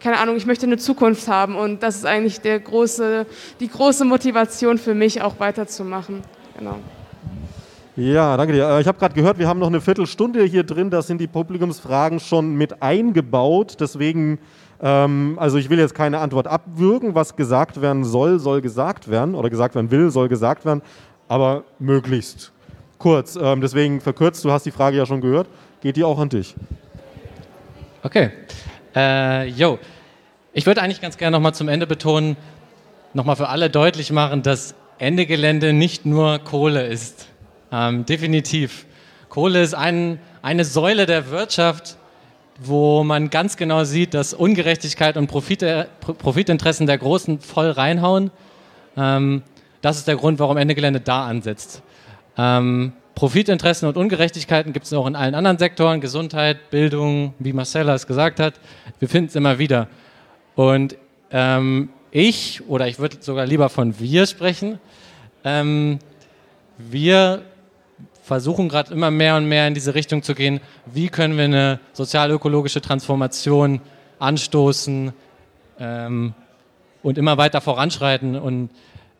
keine 0.00 0.18
Ahnung, 0.18 0.36
ich 0.36 0.46
möchte 0.46 0.66
eine 0.66 0.76
Zukunft 0.76 1.28
haben 1.28 1.56
und 1.56 1.82
das 1.82 1.96
ist 1.96 2.06
eigentlich 2.06 2.40
der 2.40 2.60
große, 2.60 3.26
die 3.60 3.68
große 3.68 4.04
Motivation 4.04 4.78
für 4.78 4.94
mich, 4.94 5.22
auch 5.22 5.38
weiterzumachen. 5.40 6.22
Genau. 6.58 6.76
Ja, 7.96 8.36
danke 8.36 8.52
dir. 8.52 8.68
Äh, 8.68 8.80
ich 8.80 8.86
habe 8.86 8.96
gerade 8.96 9.14
gehört, 9.14 9.38
wir 9.38 9.48
haben 9.48 9.58
noch 9.58 9.66
eine 9.66 9.80
Viertelstunde 9.80 10.44
hier 10.44 10.62
drin, 10.62 10.88
da 10.88 11.02
sind 11.02 11.20
die 11.20 11.26
Publikumsfragen 11.26 12.20
schon 12.20 12.54
mit 12.54 12.80
eingebaut. 12.80 13.76
Deswegen, 13.80 14.38
ähm, 14.80 15.36
also 15.40 15.58
ich 15.58 15.68
will 15.68 15.80
jetzt 15.80 15.96
keine 15.96 16.20
Antwort 16.20 16.46
abwürgen. 16.46 17.16
Was 17.16 17.34
gesagt 17.34 17.82
werden 17.82 18.04
soll, 18.04 18.38
soll 18.38 18.60
gesagt 18.60 19.10
werden. 19.10 19.34
Oder 19.34 19.50
gesagt 19.50 19.74
werden 19.74 19.90
will, 19.90 20.10
soll 20.10 20.28
gesagt 20.28 20.64
werden. 20.64 20.80
Aber 21.26 21.64
möglichst 21.80 22.52
kurz. 22.98 23.34
Ähm, 23.34 23.60
deswegen 23.60 24.00
verkürzt, 24.00 24.44
du 24.44 24.52
hast 24.52 24.64
die 24.64 24.70
Frage 24.70 24.96
ja 24.96 25.04
schon 25.04 25.20
gehört. 25.20 25.48
Geht 25.80 25.96
die 25.96 26.04
auch 26.04 26.20
an 26.20 26.28
dich? 26.28 26.54
Okay. 28.04 28.30
Äh, 28.98 29.46
yo, 29.50 29.78
ich 30.52 30.66
würde 30.66 30.82
eigentlich 30.82 31.00
ganz 31.00 31.18
gerne 31.18 31.36
nochmal 31.36 31.54
zum 31.54 31.68
Ende 31.68 31.86
betonen, 31.86 32.36
nochmal 33.14 33.36
für 33.36 33.48
alle 33.48 33.70
deutlich 33.70 34.10
machen, 34.10 34.42
dass 34.42 34.74
Ende 34.98 35.24
Gelände 35.24 35.72
nicht 35.72 36.04
nur 36.04 36.40
Kohle 36.40 36.84
ist. 36.84 37.28
Ähm, 37.70 38.06
definitiv. 38.06 38.86
Kohle 39.28 39.62
ist 39.62 39.74
ein, 39.74 40.18
eine 40.42 40.64
Säule 40.64 41.06
der 41.06 41.30
Wirtschaft, 41.30 41.96
wo 42.58 43.04
man 43.04 43.30
ganz 43.30 43.56
genau 43.56 43.84
sieht, 43.84 44.14
dass 44.14 44.34
Ungerechtigkeit 44.34 45.16
und 45.16 45.28
Profite, 45.28 45.86
Profitinteressen 46.00 46.88
der 46.88 46.98
Großen 46.98 47.38
voll 47.38 47.70
reinhauen. 47.70 48.32
Ähm, 48.96 49.44
das 49.80 49.98
ist 49.98 50.08
der 50.08 50.16
Grund, 50.16 50.40
warum 50.40 50.56
Ende 50.56 50.74
Gelände 50.74 50.98
da 50.98 51.24
ansetzt. 51.24 51.82
Ähm, 52.36 52.94
Profitinteressen 53.18 53.88
und 53.88 53.96
Ungerechtigkeiten 53.96 54.72
gibt 54.72 54.86
es 54.86 54.92
auch 54.92 55.08
in 55.08 55.16
allen 55.16 55.34
anderen 55.34 55.58
Sektoren, 55.58 56.00
Gesundheit, 56.00 56.70
Bildung, 56.70 57.34
wie 57.40 57.52
Marcella 57.52 57.92
es 57.94 58.06
gesagt 58.06 58.38
hat. 58.38 58.54
Wir 59.00 59.08
finden 59.08 59.26
es 59.26 59.34
immer 59.34 59.58
wieder. 59.58 59.88
Und 60.54 60.96
ähm, 61.32 61.88
ich, 62.12 62.62
oder 62.68 62.86
ich 62.86 63.00
würde 63.00 63.16
sogar 63.18 63.44
lieber 63.44 63.70
von 63.70 63.98
wir 63.98 64.24
sprechen, 64.24 64.78
ähm, 65.42 65.98
wir 66.78 67.42
versuchen 68.22 68.68
gerade 68.68 68.94
immer 68.94 69.10
mehr 69.10 69.34
und 69.34 69.48
mehr 69.48 69.66
in 69.66 69.74
diese 69.74 69.96
Richtung 69.96 70.22
zu 70.22 70.36
gehen, 70.36 70.60
wie 70.86 71.08
können 71.08 71.36
wir 71.36 71.46
eine 71.46 71.80
sozial-ökologische 71.94 72.80
Transformation 72.80 73.80
anstoßen 74.20 75.12
ähm, 75.80 76.34
und 77.02 77.18
immer 77.18 77.36
weiter 77.36 77.60
voranschreiten. 77.60 78.36
Und 78.36 78.70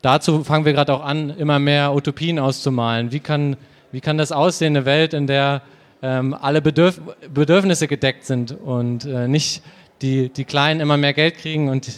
dazu 0.02 0.44
fangen 0.44 0.64
wir 0.64 0.72
gerade 0.72 0.94
auch 0.94 1.04
an, 1.04 1.30
immer 1.30 1.58
mehr 1.58 1.92
Utopien 1.92 2.38
auszumalen. 2.38 3.10
Wie 3.10 3.18
kann 3.18 3.56
wie 3.92 4.00
kann 4.00 4.18
das 4.18 4.32
aussehen, 4.32 4.76
eine 4.76 4.84
Welt, 4.84 5.14
in 5.14 5.26
der 5.26 5.62
ähm, 6.02 6.34
alle 6.34 6.62
Bedürf 6.62 7.00
Bedürfnisse 7.32 7.88
gedeckt 7.88 8.24
sind 8.24 8.52
und 8.52 9.04
äh, 9.04 9.26
nicht 9.28 9.62
die, 10.02 10.28
die 10.28 10.44
Kleinen 10.44 10.80
immer 10.80 10.96
mehr 10.96 11.12
Geld 11.12 11.38
kriegen 11.38 11.68
und 11.68 11.88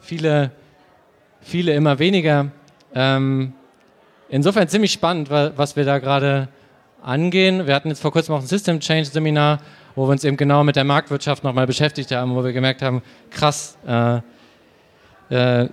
viele, 0.00 0.50
viele 1.40 1.72
immer 1.72 1.98
weniger. 1.98 2.50
Ähm, 2.94 3.52
insofern 4.28 4.68
ziemlich 4.68 4.92
spannend, 4.92 5.30
was 5.30 5.76
wir 5.76 5.84
da 5.84 5.98
gerade 5.98 6.48
angehen. 7.02 7.66
Wir 7.66 7.74
hatten 7.74 7.88
jetzt 7.88 8.02
vor 8.02 8.12
kurzem 8.12 8.34
auch 8.34 8.40
ein 8.40 8.46
System 8.46 8.80
Change 8.80 9.06
Seminar, 9.06 9.60
wo 9.94 10.06
wir 10.06 10.12
uns 10.12 10.24
eben 10.24 10.36
genau 10.36 10.64
mit 10.64 10.76
der 10.76 10.84
Marktwirtschaft 10.84 11.44
nochmal 11.44 11.66
beschäftigt 11.66 12.12
haben, 12.12 12.34
wo 12.34 12.44
wir 12.44 12.52
gemerkt 12.52 12.82
haben, 12.82 13.02
krass, 13.30 13.78
äh, 13.86 14.20
äh, 15.30 15.68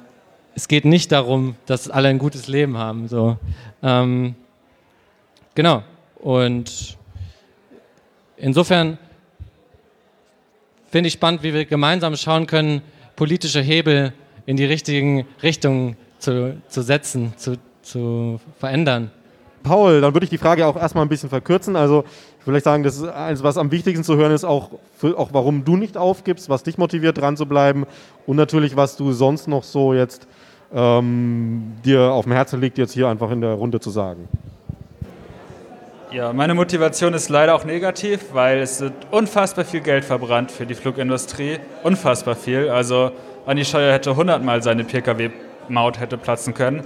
es 0.56 0.68
geht 0.68 0.86
nicht 0.86 1.12
darum, 1.12 1.56
dass 1.66 1.90
alle 1.90 2.08
ein 2.08 2.18
gutes 2.18 2.48
Leben 2.48 2.78
haben. 2.78 3.08
So. 3.08 3.38
Ähm, 3.84 4.36
Genau. 5.58 5.82
Und 6.18 7.00
insofern 8.38 9.00
finde 10.92 11.08
ich 11.08 11.14
spannend, 11.14 11.42
wie 11.42 11.52
wir 11.52 11.66
gemeinsam 11.66 12.16
schauen 12.16 12.46
können, 12.46 12.84
politische 13.16 13.62
Hebel 13.62 14.14
in 14.46 14.56
die 14.56 14.66
richtigen 14.66 15.26
Richtungen 15.42 15.98
zu, 16.20 16.62
zu 16.68 16.84
setzen, 16.84 17.34
zu, 17.38 17.56
zu 17.82 18.40
verändern. 18.60 19.10
Paul, 19.64 20.00
dann 20.00 20.14
würde 20.14 20.26
ich 20.26 20.30
die 20.30 20.38
Frage 20.38 20.64
auch 20.68 20.76
erstmal 20.76 21.04
ein 21.04 21.10
bisschen 21.10 21.30
verkürzen. 21.30 21.76
Also 21.76 22.04
ich 22.40 22.46
würde 22.46 22.60
sagen, 22.60 22.84
das 22.84 22.98
ist 22.98 23.06
eins, 23.06 23.42
was 23.42 23.58
am 23.58 23.72
wichtigsten 23.72 24.04
zu 24.04 24.16
hören 24.16 24.34
ist, 24.34 24.44
auch, 24.44 24.70
für, 24.96 25.18
auch 25.18 25.30
warum 25.32 25.66
du 25.66 25.76
nicht 25.76 25.98
aufgibst, 25.98 26.50
was 26.50 26.62
dich 26.62 26.78
motiviert, 26.78 27.18
dran 27.18 27.36
zu 27.36 27.48
bleiben 27.48 27.88
und 28.28 28.36
natürlich, 28.36 28.76
was 28.76 28.96
du 28.96 29.12
sonst 29.12 29.48
noch 29.48 29.64
so 29.64 29.96
jetzt 29.96 30.28
ähm, 30.72 31.78
dir 31.84 32.12
auf 32.12 32.26
dem 32.26 32.34
Herzen 32.34 32.62
liegt, 32.62 32.78
jetzt 32.78 32.94
hier 32.94 33.08
einfach 33.08 33.32
in 33.32 33.42
der 33.42 33.54
Runde 33.54 33.80
zu 33.80 33.90
sagen. 33.90 34.30
Ja, 36.10 36.32
meine 36.32 36.54
Motivation 36.54 37.14
ist 37.14 37.28
leider 37.28 37.54
auch 37.54 37.66
negativ, 37.66 38.28
weil 38.32 38.60
es 38.60 38.80
wird 38.80 38.94
unfassbar 39.12 39.66
viel 39.66 39.82
Geld 39.82 40.06
verbrannt 40.06 40.54
für 40.54 40.66
die 40.66 40.74
Flugindustrie. 40.74 41.60
Unfassbar 41.84 42.36
viel. 42.36 42.70
Also 42.70 43.12
Andi 43.46 43.66
Scheuer 43.66 43.92
hätte 43.92 44.16
hundertmal 44.16 44.64
seine 44.64 44.86
Pkw-Maut 44.86 46.00
hätte 46.00 46.18
platzen 46.18 46.54
können. 46.54 46.82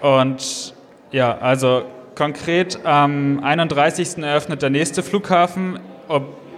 Und 0.00 0.74
ja, 1.10 1.36
also 1.38 1.86
konkret 2.14 2.78
am 2.86 3.42
31. 3.42 4.18
eröffnet 4.18 4.62
der 4.62 4.70
nächste 4.70 5.02
Flughafen 5.02 5.80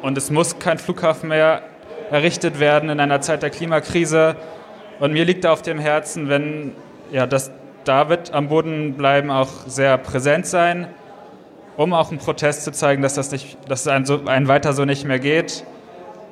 und 0.03 0.18
es 0.18 0.30
muss 0.30 0.59
kein 0.59 0.76
Flughafen 0.76 1.30
mehr 1.30 1.62
errichtet 2.11 2.61
werden 2.61 2.91
in 2.91 3.01
einer 3.01 3.22
Zeit 3.22 3.43
der 3.43 3.49
Klimakrise. 3.49 4.36
Und 5.01 5.14
mir 5.14 5.24
liegt 5.24 5.47
auf 5.47 5.62
dem 5.62 5.78
Herzen, 5.78 6.28
wenn 6.28 6.72
ja, 7.12 7.26
das 7.26 7.51
David 7.84 8.34
am 8.34 8.49
Boden 8.49 8.93
bleiben 8.93 9.30
auch 9.30 9.49
sehr 9.66 9.97
präsent 9.97 10.45
sein 10.45 10.89
um 11.79 11.93
auch 11.93 12.11
einen 12.11 12.18
Protest 12.18 12.64
zu 12.64 12.72
zeigen, 12.72 13.03
dass 13.03 13.14
das 13.14 13.31
nicht, 13.31 13.57
dass 13.68 13.83
es 13.83 13.87
ein, 13.87 14.05
so, 14.05 14.22
ein 14.26 14.49
weiter 14.49 14.72
so 14.72 14.85
nicht 14.85 15.05
mehr 15.05 15.20
geht. 15.20 15.64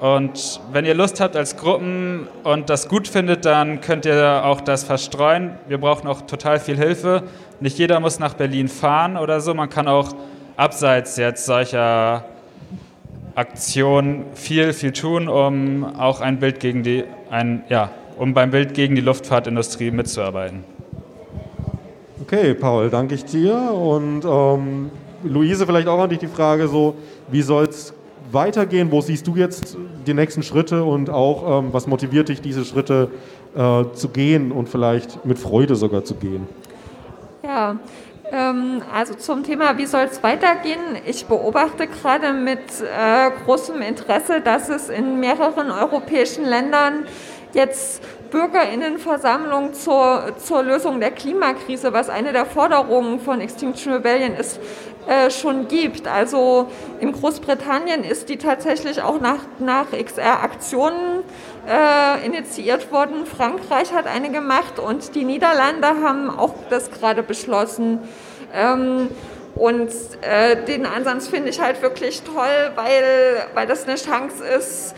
Und 0.00 0.60
wenn 0.72 0.84
ihr 0.84 0.94
Lust 0.94 1.20
habt 1.20 1.36
als 1.36 1.56
Gruppen 1.56 2.26
und 2.42 2.68
das 2.68 2.88
gut 2.88 3.06
findet, 3.06 3.44
dann 3.44 3.80
könnt 3.80 4.04
ihr 4.06 4.44
auch 4.44 4.60
das 4.60 4.82
verstreuen. 4.82 5.52
Wir 5.68 5.78
brauchen 5.78 6.08
auch 6.08 6.22
total 6.22 6.58
viel 6.58 6.76
Hilfe. 6.76 7.22
Nicht 7.60 7.78
jeder 7.78 8.00
muss 8.00 8.18
nach 8.18 8.34
Berlin 8.34 8.66
fahren 8.66 9.16
oder 9.16 9.40
so. 9.40 9.54
Man 9.54 9.70
kann 9.70 9.86
auch 9.86 10.08
abseits 10.56 11.16
jetzt 11.16 11.46
solcher 11.46 12.24
Aktionen 13.36 14.24
viel, 14.34 14.72
viel 14.72 14.92
tun, 14.92 15.28
um 15.28 15.84
auch 15.96 16.20
ein 16.20 16.40
Bild 16.40 16.58
gegen 16.58 16.82
die, 16.82 17.04
ein, 17.30 17.62
ja, 17.68 17.90
um 18.18 18.34
beim 18.34 18.50
Bild 18.50 18.74
gegen 18.74 18.96
die 18.96 19.00
Luftfahrtindustrie 19.00 19.92
mitzuarbeiten. 19.92 20.64
Okay, 22.20 22.52
Paul, 22.54 22.90
danke 22.90 23.14
ich 23.14 23.24
dir 23.24 23.54
und 23.54 24.24
ähm 24.24 24.90
Luise, 25.28 25.66
vielleicht 25.66 25.88
auch 25.88 25.98
an 25.98 26.10
dich 26.10 26.18
die 26.18 26.26
Frage, 26.26 26.68
so, 26.68 26.94
wie 27.30 27.42
soll 27.42 27.64
es 27.64 27.94
weitergehen? 28.32 28.90
Wo 28.90 29.00
siehst 29.00 29.26
du 29.26 29.36
jetzt 29.36 29.76
die 30.06 30.14
nächsten 30.14 30.42
Schritte 30.42 30.84
und 30.84 31.10
auch, 31.10 31.60
ähm, 31.60 31.68
was 31.72 31.86
motiviert 31.86 32.28
dich, 32.28 32.40
diese 32.40 32.64
Schritte 32.64 33.08
äh, 33.54 33.84
zu 33.92 34.08
gehen 34.08 34.52
und 34.52 34.68
vielleicht 34.68 35.24
mit 35.24 35.38
Freude 35.38 35.76
sogar 35.76 36.04
zu 36.04 36.14
gehen? 36.14 36.46
Ja, 37.42 37.76
ähm, 38.32 38.82
also 38.92 39.14
zum 39.14 39.44
Thema, 39.44 39.78
wie 39.78 39.86
soll 39.86 40.08
es 40.10 40.22
weitergehen? 40.22 40.80
Ich 41.06 41.26
beobachte 41.26 41.86
gerade 41.86 42.32
mit 42.32 42.58
äh, 42.58 43.30
großem 43.44 43.80
Interesse, 43.82 44.40
dass 44.40 44.68
es 44.68 44.88
in 44.88 45.20
mehreren 45.20 45.70
europäischen 45.70 46.44
Ländern 46.44 47.04
jetzt 47.52 48.02
Bürgerinnenversammlung 48.30 49.72
zur, 49.72 50.32
zur 50.38 50.62
Lösung 50.64 51.00
der 51.00 51.12
Klimakrise, 51.12 51.92
was 51.92 52.08
eine 52.08 52.32
der 52.32 52.44
Forderungen 52.44 53.20
von 53.20 53.40
Extinction 53.40 53.92
Rebellion 53.92 54.34
ist, 54.34 54.58
äh, 55.06 55.30
schon 55.30 55.68
gibt. 55.68 56.08
Also 56.08 56.68
in 57.00 57.12
Großbritannien 57.12 58.04
ist 58.04 58.28
die 58.28 58.38
tatsächlich 58.38 59.02
auch 59.02 59.20
nach, 59.20 59.40
nach 59.58 59.86
XR-Aktionen 59.92 61.22
äh, 61.68 62.26
initiiert 62.26 62.90
worden. 62.90 63.26
Frankreich 63.26 63.92
hat 63.92 64.06
eine 64.06 64.30
gemacht 64.30 64.78
und 64.78 65.14
die 65.14 65.24
Niederlande 65.24 65.88
haben 66.02 66.30
auch 66.30 66.54
das 66.70 66.90
gerade 66.90 67.22
beschlossen. 67.22 68.00
Ähm, 68.54 69.08
und 69.54 69.90
äh, 70.20 70.64
den 70.64 70.84
Ansatz 70.84 71.28
finde 71.28 71.48
ich 71.48 71.60
halt 71.60 71.80
wirklich 71.82 72.22
toll, 72.22 72.72
weil, 72.74 73.46
weil 73.54 73.66
das 73.66 73.84
eine 73.84 73.96
Chance 73.96 74.44
ist, 74.44 74.94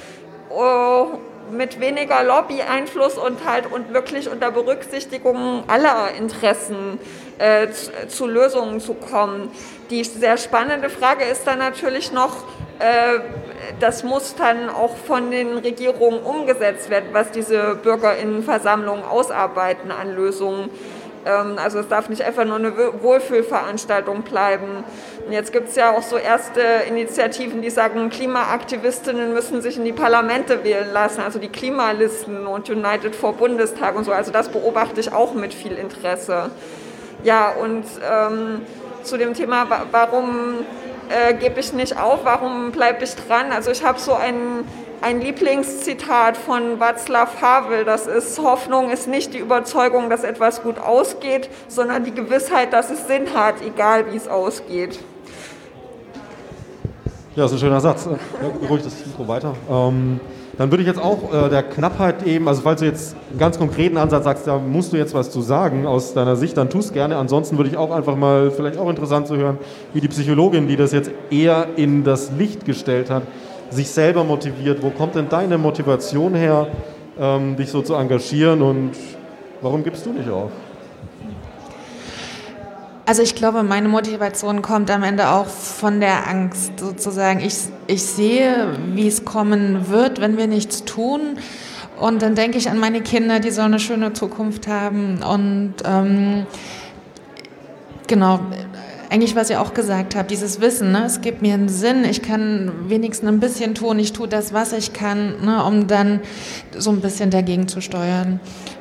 uh, 0.50 1.18
mit 1.50 1.80
weniger 1.80 2.22
Lobby-Einfluss 2.24 3.16
und 3.18 3.44
halt 3.44 3.70
und 3.70 3.92
wirklich 3.92 4.28
unter 4.28 4.50
Berücksichtigung 4.50 5.64
aller 5.68 6.12
Interessen 6.16 6.98
äh, 7.38 7.68
zu, 7.70 7.90
zu, 8.09 8.26
Lösungen 8.26 8.80
zu 8.80 8.94
kommen. 8.94 9.50
Die 9.91 10.05
sehr 10.05 10.36
spannende 10.36 10.91
Frage 10.91 11.24
ist 11.24 11.47
dann 11.47 11.59
natürlich 11.59 12.12
noch, 12.12 12.45
äh, 12.78 13.20
das 13.80 14.05
muss 14.05 14.34
dann 14.34 14.68
auch 14.68 14.97
von 14.97 15.30
den 15.30 15.59
Regierungen 15.59 16.20
umgesetzt 16.20 16.91
werden, 16.91 17.09
was 17.12 17.30
diese 17.30 17.74
Bürgerinnenversammlungen 17.76 19.05
ausarbeiten 19.05 19.91
an 19.91 20.14
Lösungen. 20.14 20.68
Ähm, 21.24 21.57
also 21.57 21.78
es 21.78 21.89
darf 21.89 22.09
nicht 22.09 22.22
einfach 22.22 22.45
nur 22.45 22.57
eine 22.57 22.72
Wohlfühlveranstaltung 23.03 24.22
bleiben. 24.22 24.84
Und 25.26 25.32
jetzt 25.32 25.53
gibt 25.53 25.68
es 25.68 25.76
ja 25.76 25.97
auch 25.97 26.03
so 26.03 26.16
erste 26.16 26.61
Initiativen, 26.89 27.62
die 27.62 27.70
sagen, 27.70 28.11
Klimaaktivistinnen 28.11 29.32
müssen 29.32 29.62
sich 29.62 29.78
in 29.78 29.84
die 29.84 29.93
Parlamente 29.93 30.64
wählen 30.64 30.93
lassen, 30.93 31.20
also 31.22 31.39
die 31.39 31.49
Klimalisten 31.49 32.47
und 32.47 32.68
United 32.68 33.16
for 33.16 33.32
Bundestag 33.32 33.97
und 33.97 34.05
so. 34.05 34.12
Also 34.12 34.32
das 34.32 34.51
beobachte 34.51 35.01
ich 35.01 35.12
auch 35.12 35.34
mit 35.34 35.55
viel 35.55 35.72
Interesse. 35.72 36.51
Ja, 37.24 37.51
und 37.51 37.84
ähm, 38.09 38.61
zu 39.09 39.16
dem 39.16 39.34
Thema, 39.34 39.66
warum 39.90 40.64
äh, 41.09 41.34
gebe 41.34 41.61
ich 41.61 41.72
nicht 41.72 41.98
auf, 41.98 42.20
warum 42.24 42.70
bleibe 42.70 43.04
ich 43.04 43.14
dran? 43.14 43.50
Also 43.52 43.70
ich 43.70 43.84
habe 43.84 43.98
so 43.98 44.12
ein, 44.12 44.64
ein 45.00 45.20
Lieblingszitat 45.20 46.36
von 46.36 46.78
Václav 46.78 47.40
Havel, 47.40 47.84
das 47.84 48.06
ist, 48.06 48.38
Hoffnung 48.38 48.90
ist 48.90 49.09
nicht 49.09 49.32
die 49.32 49.38
Überzeugung, 49.38 50.11
dass 50.11 50.24
etwas 50.24 50.62
gut 50.62 50.78
ausgeht, 50.78 51.48
sondern 51.68 52.04
die 52.04 52.14
Gewissheit, 52.14 52.72
dass 52.72 52.90
es 52.90 53.06
Sinn 53.06 53.34
hat, 53.34 53.56
egal 53.62 54.12
wie 54.12 54.16
es 54.16 54.28
ausgeht. 54.28 54.98
Ja, 57.34 57.44
das 57.44 57.52
ist 57.52 57.59
ein 57.59 57.61
schöner 57.61 57.80
Satz. 57.80 58.06
Ja, 58.06 58.68
ruhig 58.68 58.82
das 58.82 58.94
Mikro 59.06 59.28
weiter. 59.28 59.54
Ähm, 59.70 60.20
dann 60.59 60.72
würde 60.72 60.82
ich 60.82 60.88
jetzt 60.88 61.00
auch 61.00 61.32
äh, 61.32 61.48
der 61.48 61.62
Knappheit 61.62 62.26
eben, 62.26 62.48
also 62.48 62.62
falls 62.62 62.80
du 62.80 62.86
jetzt 62.86 63.16
einen 63.30 63.38
ganz 63.38 63.59
konkreten 63.59 63.96
Ansatz 63.96 64.24
sagst, 64.24 64.46
da 64.46 64.59
musst 64.59 64.92
du 64.92 64.96
jetzt 64.96 65.14
was 65.14 65.30
zu 65.30 65.40
sagen 65.40 65.86
aus 65.86 66.14
deiner 66.14 66.34
Sicht, 66.34 66.56
dann 66.56 66.68
tu 66.68 66.80
es 66.80 66.92
gerne. 66.92 67.16
Ansonsten 67.16 67.56
würde 67.56 67.70
ich 67.70 67.76
auch 67.76 67.92
einfach 67.92 68.16
mal, 68.16 68.50
vielleicht 68.50 68.76
auch 68.76 68.90
interessant 68.90 69.28
zu 69.28 69.36
hören, 69.36 69.59
wie 69.94 70.00
die 70.00 70.09
Psychologin, 70.09 70.66
die 70.66 70.76
das 70.76 70.90
jetzt 70.90 71.12
eher 71.30 71.68
in 71.76 72.02
das 72.02 72.32
Licht 72.36 72.64
gestellt 72.64 73.09
hat, 73.09 73.22
sich 73.70 73.88
selber 73.88 74.24
motiviert. 74.24 74.82
Wo 74.82 74.90
kommt 74.90 75.14
denn 75.14 75.28
deine 75.28 75.59
Motivation 75.59 76.34
her, 76.34 76.66
ähm, 77.20 77.56
dich 77.56 77.70
so 77.70 77.80
zu 77.80 77.94
engagieren 77.94 78.61
und 78.61 78.90
warum 79.62 79.84
gibst 79.84 80.04
du 80.06 80.12
nicht 80.12 80.28
auf? 80.28 80.50
Also 83.09 83.22
ich 83.22 83.34
glaube, 83.34 83.62
meine 83.62 83.88
Motivation 83.88 84.61
kommt 84.61 84.90
am 84.90 85.02
Ende 85.02 85.30
auch 85.30 85.46
von 85.46 85.98
der 85.98 86.28
Angst 86.28 86.78
sozusagen. 86.78 87.40
Ich, 87.40 87.54
ich 87.86 88.02
sehe, 88.02 88.76
wie 88.92 89.09
es 89.09 89.24
kommen 89.24 89.88
wird, 89.88 90.20
wenn 90.20 90.36
wir 90.36 90.46
nichts 90.46 90.84
tun. 90.84 91.38
Und 91.98 92.20
dann 92.20 92.34
denke 92.34 92.59
ich 92.59 92.68
an 92.68 92.78
meine 92.78 93.00
Kinder, 93.00 93.40
die 93.40 93.50
so 93.50 93.62
eine 93.62 93.78
schöne 93.78 94.12
Zukunft 94.12 94.68
haben. 94.68 95.22
Und 95.22 95.76
ähm, 95.86 96.44
genau, 98.06 98.40
eigentlich, 99.09 99.34
was 99.34 99.48
ihr 99.48 99.62
auch 99.62 99.72
gesagt 99.72 100.14
habt, 100.14 100.30
dieses 100.30 100.61
Wissen, 100.61 100.92
ne, 100.92 101.04
es 101.06 101.22
gibt 101.22 101.40
mir 101.40 101.54
einen 101.54 101.70
Sinn, 101.70 102.04
ich 102.04 102.20
kann 102.20 102.90
wenigstens 102.90 103.30
ein 103.30 103.40
bisschen 103.40 103.74
tun, 103.74 103.98
ich 103.98 104.12
tue 104.12 104.28
das, 104.28 104.52
was 104.52 104.74
ich 104.74 104.92
kann, 104.92 105.46
ne, 105.46 105.64
um 105.64 105.86
dann 105.86 106.20
so 106.76 106.90
ein 106.90 107.00
bisschen 107.00 107.30
dagegen 107.30 107.68
zu 107.68 107.80
steuern. 107.80 108.38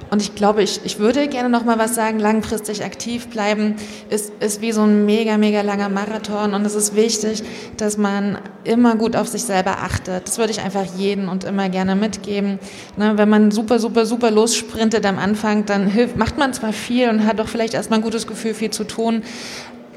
Und 0.10 0.22
ich 0.22 0.36
glaube, 0.36 0.64
ich, 0.64 0.82
ich 0.84 1.00
würde 1.00 1.28
gerne 1.28 1.50
noch 1.50 1.66
mal 1.66 1.78
was 1.78 1.96
sagen, 1.96 2.20
langfristig 2.20 2.84
aktiv 2.84 3.28
bleiben 3.28 3.76
ist, 4.10 4.32
ist 4.40 4.62
wie 4.62 4.72
so 4.72 4.84
ein 4.84 5.06
mega, 5.06 5.38
mega 5.38 5.62
langer 5.62 5.90
Marathon 5.90 6.54
und 6.54 6.66
es 6.66 6.76
ist 6.76 6.96
wichtig, 6.96 7.44
dass 7.78 7.98
man 7.98 8.38
immer 8.64 8.96
gut 8.96 9.16
auf 9.16 9.28
sich 9.28 9.44
selber 9.44 9.78
achtet. 9.82 10.28
Das 10.28 10.38
würde 10.38 10.52
ich 10.52 10.62
einfach 10.62 10.86
jeden 10.98 11.28
und 11.28 11.44
immer 11.44 11.70
gerne 11.70 11.96
mitgeben. 11.96 12.60
Ne, 12.96 13.18
wenn 13.18 13.30
man 13.30 13.52
super, 13.52 13.80
super, 13.80 14.06
super 14.06 14.32
lossprintet 14.32 15.06
am 15.06 15.18
Anfang, 15.20 15.66
dann 15.66 15.88
hilft, 15.88 16.18
macht 16.18 16.38
man 16.38 16.54
zwar 16.54 16.74
viel 16.74 17.10
und 17.10 17.26
hat 17.26 17.40
doch 17.40 17.48
vielleicht 17.48 17.74
erstmal 17.74 18.00
ein 18.00 18.04
gutes 18.04 18.28
Gefühl, 18.28 18.54
viel 18.54 18.72
zu 18.72 18.84
tun, 18.84 19.24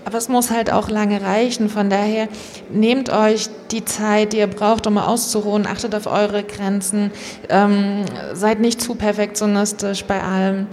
aber 0.05 0.19
es 0.19 0.29
muss 0.29 0.51
halt 0.51 0.73
auch 0.73 0.89
lange 0.89 1.23
reichen. 1.23 1.69
Von 1.69 1.91
daher 1.91 2.29
nehmt 2.71 3.11
euch 3.11 3.49
die 3.71 3.85
Zeit, 3.85 4.33
die 4.33 4.39
ihr 4.39 4.47
braucht, 4.47 4.87
um 4.87 4.99
auszuruhen. 4.99 5.67
Achtet 5.67 5.95
auf 5.95 6.07
eure 6.07 6.43
Grenzen. 6.43 7.11
Ähm, 7.49 8.05
seid 8.33 8.61
nicht 8.61 8.81
zu 8.81 8.95
perfektionistisch 8.95 10.05
bei 10.05 10.23
allem. 10.23 10.67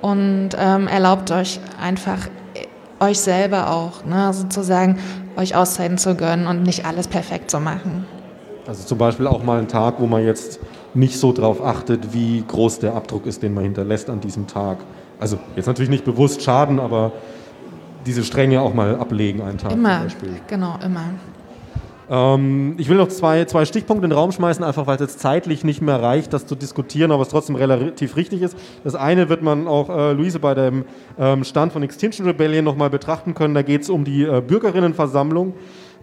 Und 0.00 0.50
ähm, 0.58 0.88
erlaubt 0.88 1.30
euch 1.30 1.60
einfach 1.80 2.26
äh, 2.54 3.04
euch 3.04 3.20
selber 3.20 3.70
auch, 3.70 4.04
ne, 4.04 4.32
sozusagen 4.32 4.98
euch 5.36 5.54
Auszeiten 5.54 5.98
zu 5.98 6.14
gönnen 6.14 6.46
und 6.46 6.62
nicht 6.64 6.84
alles 6.84 7.08
perfekt 7.08 7.50
zu 7.50 7.60
machen. 7.60 8.04
Also 8.66 8.84
zum 8.84 8.98
Beispiel 8.98 9.26
auch 9.26 9.42
mal 9.42 9.58
einen 9.58 9.68
Tag, 9.68 9.96
wo 9.98 10.06
man 10.06 10.24
jetzt 10.24 10.60
nicht 10.94 11.18
so 11.18 11.32
darauf 11.32 11.64
achtet, 11.64 12.12
wie 12.12 12.44
groß 12.46 12.80
der 12.80 12.94
Abdruck 12.94 13.26
ist, 13.26 13.42
den 13.42 13.54
man 13.54 13.64
hinterlässt 13.64 14.10
an 14.10 14.20
diesem 14.20 14.46
Tag. 14.46 14.78
Also 15.18 15.38
jetzt 15.56 15.66
natürlich 15.66 15.90
nicht 15.90 16.04
bewusst 16.04 16.42
schaden, 16.42 16.78
aber 16.78 17.12
diese 18.06 18.24
Stränge 18.24 18.60
auch 18.60 18.74
mal 18.74 18.96
ablegen 18.96 19.42
einen 19.42 19.58
Tag 19.58 19.72
immer, 19.72 19.98
zum 19.98 20.02
Beispiel. 20.04 20.40
Genau, 20.48 20.78
immer. 20.84 21.04
Ähm, 22.10 22.74
ich 22.78 22.88
will 22.88 22.98
noch 22.98 23.08
zwei, 23.08 23.44
zwei 23.46 23.64
Stichpunkte 23.64 24.04
in 24.04 24.10
den 24.10 24.18
Raum 24.18 24.32
schmeißen, 24.32 24.62
einfach 24.64 24.86
weil 24.86 24.96
es 24.96 25.00
jetzt 25.00 25.20
zeitlich 25.20 25.64
nicht 25.64 25.80
mehr 25.80 26.02
reicht, 26.02 26.32
das 26.32 26.46
zu 26.46 26.54
diskutieren, 26.54 27.10
aber 27.10 27.22
es 27.22 27.28
trotzdem 27.28 27.56
relativ 27.56 28.16
richtig 28.16 28.42
ist. 28.42 28.56
Das 28.84 28.94
eine 28.94 29.28
wird 29.30 29.42
man 29.42 29.66
auch, 29.66 29.88
äh, 29.88 30.12
Luise, 30.12 30.38
bei 30.38 30.54
dem 30.54 30.84
ähm, 31.18 31.42
Stand 31.44 31.72
von 31.72 31.82
Extinction 31.82 32.26
Rebellion 32.26 32.64
nochmal 32.64 32.90
betrachten 32.90 33.34
können. 33.34 33.54
Da 33.54 33.62
geht 33.62 33.82
es 33.82 33.90
um 33.90 34.04
die 34.04 34.24
äh, 34.24 34.42
Bürgerinnenversammlung, 34.46 35.54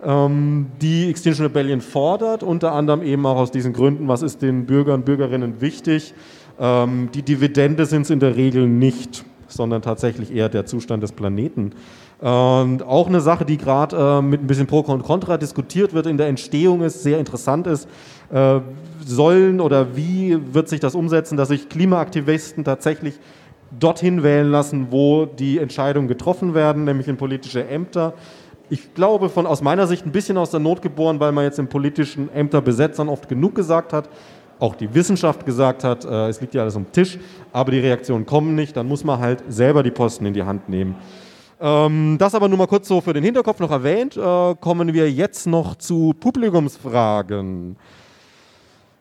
ähm, 0.04 0.68
die 0.82 1.10
Extinction 1.10 1.46
Rebellion 1.46 1.82
fordert, 1.82 2.42
unter 2.42 2.72
anderem 2.72 3.04
eben 3.04 3.26
auch 3.28 3.38
aus 3.38 3.52
diesen 3.52 3.74
Gründen, 3.74 4.08
was 4.08 4.24
ist 4.24 4.42
den 4.42 4.66
Bürgern 4.66 5.02
und 5.02 5.06
Bürgerinnen 5.06 5.62
wichtig. 5.62 6.16
Ähm, 6.60 7.10
die 7.14 7.22
Dividende 7.22 7.86
sind 7.86 8.04
es 8.04 8.10
in 8.10 8.20
der 8.20 8.36
Regel 8.36 8.68
nicht 8.68 9.26
sondern 9.50 9.82
tatsächlich 9.82 10.34
eher 10.34 10.50
der 10.50 10.66
Zustand 10.66 11.04
des 11.04 11.12
Planeten. 11.12 11.74
Und 12.20 12.84
auch 12.84 13.08
eine 13.08 13.22
Sache, 13.22 13.46
die 13.46 13.58
gerade 13.58 13.96
äh, 13.96 14.22
mit 14.22 14.42
ein 14.42 14.48
bisschen 14.48 14.68
Pro 14.68 14.80
und 14.80 15.04
Contra 15.04 15.38
diskutiert 15.38 15.94
wird 15.94 16.06
in 16.06 16.18
der 16.18 16.28
Entstehung 16.28 16.82
ist, 16.82 17.02
sehr 17.02 17.18
interessant 17.18 17.66
ist, 17.66 17.88
äh, 18.32 18.60
sollen 19.06 19.62
oder 19.62 19.96
wie 19.96 20.38
wird 20.54 20.68
sich 20.68 20.82
das 20.82 20.96
umsetzen, 20.96 21.38
dass 21.38 21.48
sich 21.48 21.70
Klimaaktivisten 21.70 22.66
tatsächlich 22.66 23.20
dorthin 23.78 24.24
wählen 24.24 24.52
lassen, 24.52 24.88
wo 24.90 25.26
die 25.26 25.60
Entscheidungen 25.60 26.08
getroffen 26.08 26.54
werden, 26.54 26.84
nämlich 26.84 27.08
in 27.08 27.16
politische 27.18 27.68
Ämter. 27.68 28.14
Ich 28.70 28.94
glaube, 28.94 29.30
von 29.30 29.46
aus 29.46 29.62
meiner 29.62 29.88
Sicht 29.88 30.06
ein 30.06 30.12
bisschen 30.12 30.38
aus 30.38 30.52
der 30.52 30.60
Not 30.60 30.82
geboren, 30.82 31.20
weil 31.20 31.32
man 31.32 31.46
jetzt 31.46 31.58
in 31.58 31.68
politischen 31.68 32.32
Ämterbesetzern 32.34 33.08
oft 33.08 33.30
genug 33.30 33.56
gesagt 33.56 33.94
hat 33.94 34.10
auch 34.60 34.76
die 34.76 34.94
Wissenschaft 34.94 35.46
gesagt 35.46 35.84
hat, 35.84 36.06
äh, 36.06 36.28
es 36.28 36.42
liegt 36.42 36.54
ja 36.54 36.64
alles 36.64 36.76
am 36.76 36.92
Tisch, 36.92 37.18
aber 37.54 37.72
die 37.72 37.80
Reaktionen 37.80 38.26
kommen 38.26 38.56
nicht, 38.56 38.76
dann 38.76 38.88
muss 38.88 39.04
man 39.04 39.20
halt 39.20 39.44
selber 39.48 39.84
die 39.84 39.92
Posten 39.92 40.26
in 40.26 40.34
die 40.34 40.44
Hand 40.44 40.70
nehmen. 40.70 40.96
Ähm, 41.62 42.18
das 42.18 42.36
aber 42.36 42.48
nur 42.48 42.58
mal 42.58 42.68
kurz 42.68 42.88
so 42.88 43.02
für 43.02 43.14
den 43.14 43.24
Hinterkopf 43.24 43.60
noch 43.60 43.72
erwähnt. 43.72 44.16
Äh, 44.16 44.56
kommen 44.56 44.94
wir 44.94 45.12
jetzt 45.12 45.46
noch 45.48 45.76
zu 45.76 46.14
Publikumsfragen. 46.20 47.76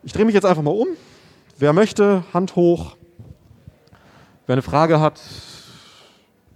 Ich 0.03 0.13
drehe 0.13 0.25
mich 0.25 0.35
jetzt 0.35 0.45
einfach 0.45 0.63
mal 0.63 0.71
um. 0.71 0.89
Wer 1.59 1.73
möchte, 1.73 2.25
Hand 2.33 2.57
hoch. 2.57 2.97
Wer 4.47 4.55
eine 4.55 4.63
Frage 4.63 5.01
hat, 5.01 5.21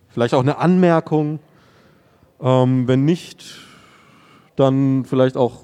vielleicht 0.09 0.35
auch 0.35 0.41
eine 0.41 0.59
Anmerkung. 0.59 1.41
Ähm, 2.41 2.89
wenn 2.89 3.05
nicht, 3.05 3.61
dann 4.57 5.05
vielleicht 5.05 5.37
auch. 5.37 5.61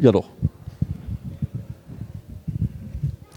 Ja, 0.00 0.10
doch. 0.10 0.28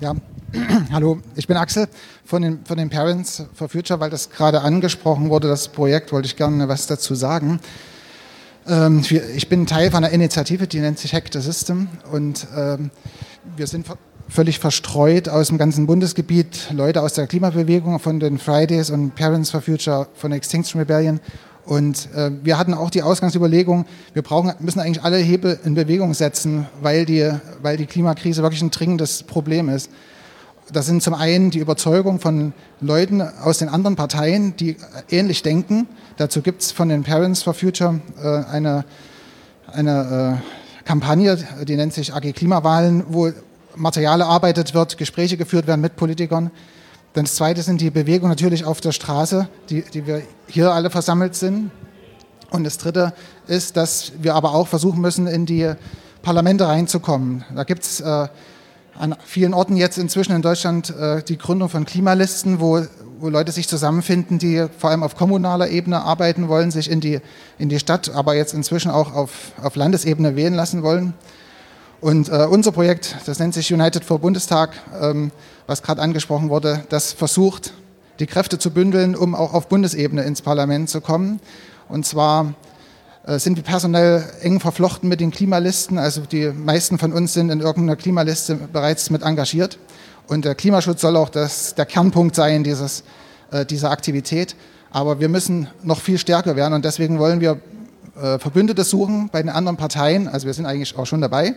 Ja, 0.01 0.15
hallo, 0.93 1.19
ich 1.35 1.45
bin 1.45 1.57
Axel 1.57 1.89
von 2.23 2.41
den, 2.41 2.63
von 2.63 2.77
den 2.77 2.89
Parents 2.89 3.43
for 3.53 3.67
Future, 3.67 3.99
weil 3.99 4.09
das 4.09 4.29
gerade 4.29 4.61
angesprochen 4.61 5.29
wurde, 5.29 5.49
das 5.49 5.67
Projekt, 5.67 6.13
wollte 6.13 6.25
ich 6.25 6.37
gerne 6.37 6.69
was 6.69 6.87
dazu 6.87 7.15
sagen. 7.15 7.59
Ähm, 8.65 9.03
ich 9.35 9.49
bin 9.49 9.65
Teil 9.65 9.91
von 9.91 10.05
einer 10.05 10.13
Initiative, 10.13 10.67
die 10.67 10.79
nennt 10.79 10.99
sich 10.99 11.13
Hack 11.13 11.25
the 11.33 11.41
System 11.41 11.89
und 12.13 12.47
ähm, 12.55 12.91
wir 13.57 13.67
sind 13.67 13.87
völlig 14.29 14.59
verstreut 14.59 15.27
aus 15.27 15.49
dem 15.49 15.57
ganzen 15.57 15.85
Bundesgebiet, 15.85 16.71
Leute 16.71 17.01
aus 17.01 17.11
der 17.11 17.27
Klimabewegung, 17.27 17.99
von 17.99 18.21
den 18.21 18.37
Fridays 18.37 18.91
und 18.91 19.15
Parents 19.15 19.51
for 19.51 19.61
Future, 19.61 20.07
von 20.13 20.31
Extinction 20.31 20.79
Rebellion 20.79 21.19
und 21.69 22.09
äh, 22.15 22.31
wir 22.41 22.57
hatten 22.57 22.73
auch 22.73 22.89
die 22.89 23.03
Ausgangsüberlegung, 23.03 23.85
wir 24.13 24.23
brauchen, 24.23 24.51
müssen 24.59 24.79
eigentlich 24.79 25.03
alle 25.03 25.17
Hebel 25.17 25.59
in 25.63 25.75
Bewegung 25.75 26.15
setzen, 26.15 26.65
weil 26.81 27.05
die, 27.05 27.31
weil 27.61 27.77
die 27.77 27.85
Klimakrise 27.85 28.41
wirklich 28.41 28.63
ein 28.63 28.71
dringendes 28.71 29.21
Problem 29.21 29.69
ist. 29.69 29.91
Das 30.73 30.87
sind 30.87 31.03
zum 31.03 31.13
einen 31.13 31.51
die 31.51 31.59
Überzeugung 31.59 32.19
von 32.19 32.53
Leuten 32.81 33.21
aus 33.21 33.59
den 33.59 33.69
anderen 33.69 33.95
Parteien, 33.95 34.55
die 34.57 34.77
ähnlich 35.11 35.43
denken. 35.43 35.87
Dazu 36.17 36.41
gibt 36.41 36.63
es 36.63 36.71
von 36.71 36.89
den 36.89 37.03
Parents 37.03 37.43
for 37.43 37.53
Future 37.53 38.01
äh, 38.19 38.51
eine, 38.51 38.83
eine 39.71 40.41
äh, 40.41 40.85
Kampagne, 40.87 41.37
die 41.67 41.75
nennt 41.75 41.93
sich 41.93 42.15
AG 42.15 42.33
Klimawahlen, 42.33 43.03
wo 43.09 43.29
Material 43.75 44.21
erarbeitet 44.21 44.73
wird, 44.73 44.97
Gespräche 44.97 45.37
geführt 45.37 45.67
werden 45.67 45.81
mit 45.81 45.97
Politikern. 45.97 46.49
Dann 47.13 47.25
das 47.25 47.35
Zweite 47.35 47.63
sind 47.63 47.81
die 47.81 47.89
Bewegungen 47.89 48.29
natürlich 48.29 48.65
auf 48.65 48.81
der 48.81 48.91
Straße, 48.91 49.49
die, 49.69 49.81
die 49.81 50.05
wir 50.05 50.21
hier 50.47 50.71
alle 50.71 50.89
versammelt 50.89 51.35
sind. 51.35 51.71
Und 52.51 52.63
das 52.63 52.77
Dritte 52.77 53.13
ist, 53.47 53.77
dass 53.77 54.11
wir 54.21 54.35
aber 54.35 54.53
auch 54.53 54.67
versuchen 54.67 55.01
müssen, 55.01 55.27
in 55.27 55.45
die 55.45 55.71
Parlamente 56.21 56.67
reinzukommen. 56.67 57.45
Da 57.55 57.63
gibt 57.63 57.83
es 57.83 58.01
äh, 58.01 58.27
an 58.97 59.15
vielen 59.23 59.53
Orten 59.53 59.77
jetzt 59.77 59.97
inzwischen 59.97 60.33
in 60.35 60.41
Deutschland 60.41 60.89
äh, 60.89 61.23
die 61.23 61.37
Gründung 61.37 61.69
von 61.69 61.85
Klimalisten, 61.85 62.59
wo, 62.59 62.81
wo 63.19 63.29
Leute 63.29 63.51
sich 63.51 63.67
zusammenfinden, 63.67 64.39
die 64.39 64.65
vor 64.77 64.89
allem 64.89 65.03
auf 65.03 65.15
kommunaler 65.15 65.69
Ebene 65.69 66.01
arbeiten 66.01 66.49
wollen, 66.49 66.69
sich 66.69 66.89
in 66.91 66.99
die, 66.99 67.21
in 67.57 67.69
die 67.69 67.79
Stadt, 67.79 68.13
aber 68.13 68.35
jetzt 68.35 68.53
inzwischen 68.53 68.91
auch 68.91 69.13
auf, 69.13 69.53
auf 69.61 69.75
Landesebene 69.75 70.35
wählen 70.35 70.53
lassen 70.53 70.83
wollen. 70.83 71.13
Und 72.01 72.29
äh, 72.29 72.45
unser 72.49 72.71
Projekt, 72.71 73.17
das 73.25 73.39
nennt 73.39 73.53
sich 73.53 73.73
United 73.73 74.05
for 74.05 74.19
Bundestag, 74.19 74.71
ähm, 75.01 75.31
was 75.67 75.83
gerade 75.83 76.01
angesprochen 76.01 76.49
wurde, 76.49 76.85
das 76.87 77.11
versucht, 77.11 77.73
die 78.19 78.25
Kräfte 78.25 78.57
zu 78.57 78.71
bündeln, 78.71 79.17
um 79.17 79.35
auch 79.35 79.53
auf 79.53 79.67
Bundesebene 79.67 80.23
ins 80.23 80.41
Parlament 80.41 80.89
zu 80.89 81.01
kommen. 81.01 81.41
Und 81.89 82.05
zwar 82.05 82.53
äh, 83.25 83.37
sind 83.37 83.57
wir 83.57 83.63
personell 83.63 84.23
eng 84.41 84.61
verflochten 84.61 85.09
mit 85.09 85.19
den 85.19 85.31
Klimalisten. 85.31 85.97
Also 85.97 86.21
die 86.21 86.47
meisten 86.51 86.99
von 86.99 87.11
uns 87.11 87.33
sind 87.33 87.49
in 87.49 87.59
irgendeiner 87.59 87.97
Klimaliste 87.97 88.55
bereits 88.55 89.09
mit 89.09 89.23
engagiert. 89.23 89.77
Und 90.27 90.45
der 90.45 90.55
Klimaschutz 90.55 91.01
soll 91.01 91.17
auch 91.17 91.29
das, 91.29 91.75
der 91.75 91.85
Kernpunkt 91.85 92.33
sein 92.33 92.63
dieses, 92.63 93.03
äh, 93.51 93.65
dieser 93.65 93.91
Aktivität. 93.91 94.55
Aber 94.89 95.19
wir 95.19 95.27
müssen 95.27 95.67
noch 95.83 95.99
viel 95.99 96.17
stärker 96.17 96.55
werden 96.55 96.73
und 96.73 96.85
deswegen 96.85 97.19
wollen 97.19 97.41
wir 97.41 97.59
äh, 98.15 98.39
Verbündete 98.39 98.85
suchen 98.85 99.29
bei 99.33 99.41
den 99.41 99.49
anderen 99.49 99.75
Parteien. 99.75 100.29
Also 100.29 100.47
wir 100.47 100.53
sind 100.53 100.65
eigentlich 100.65 100.97
auch 100.97 101.05
schon 101.05 101.19
dabei 101.19 101.55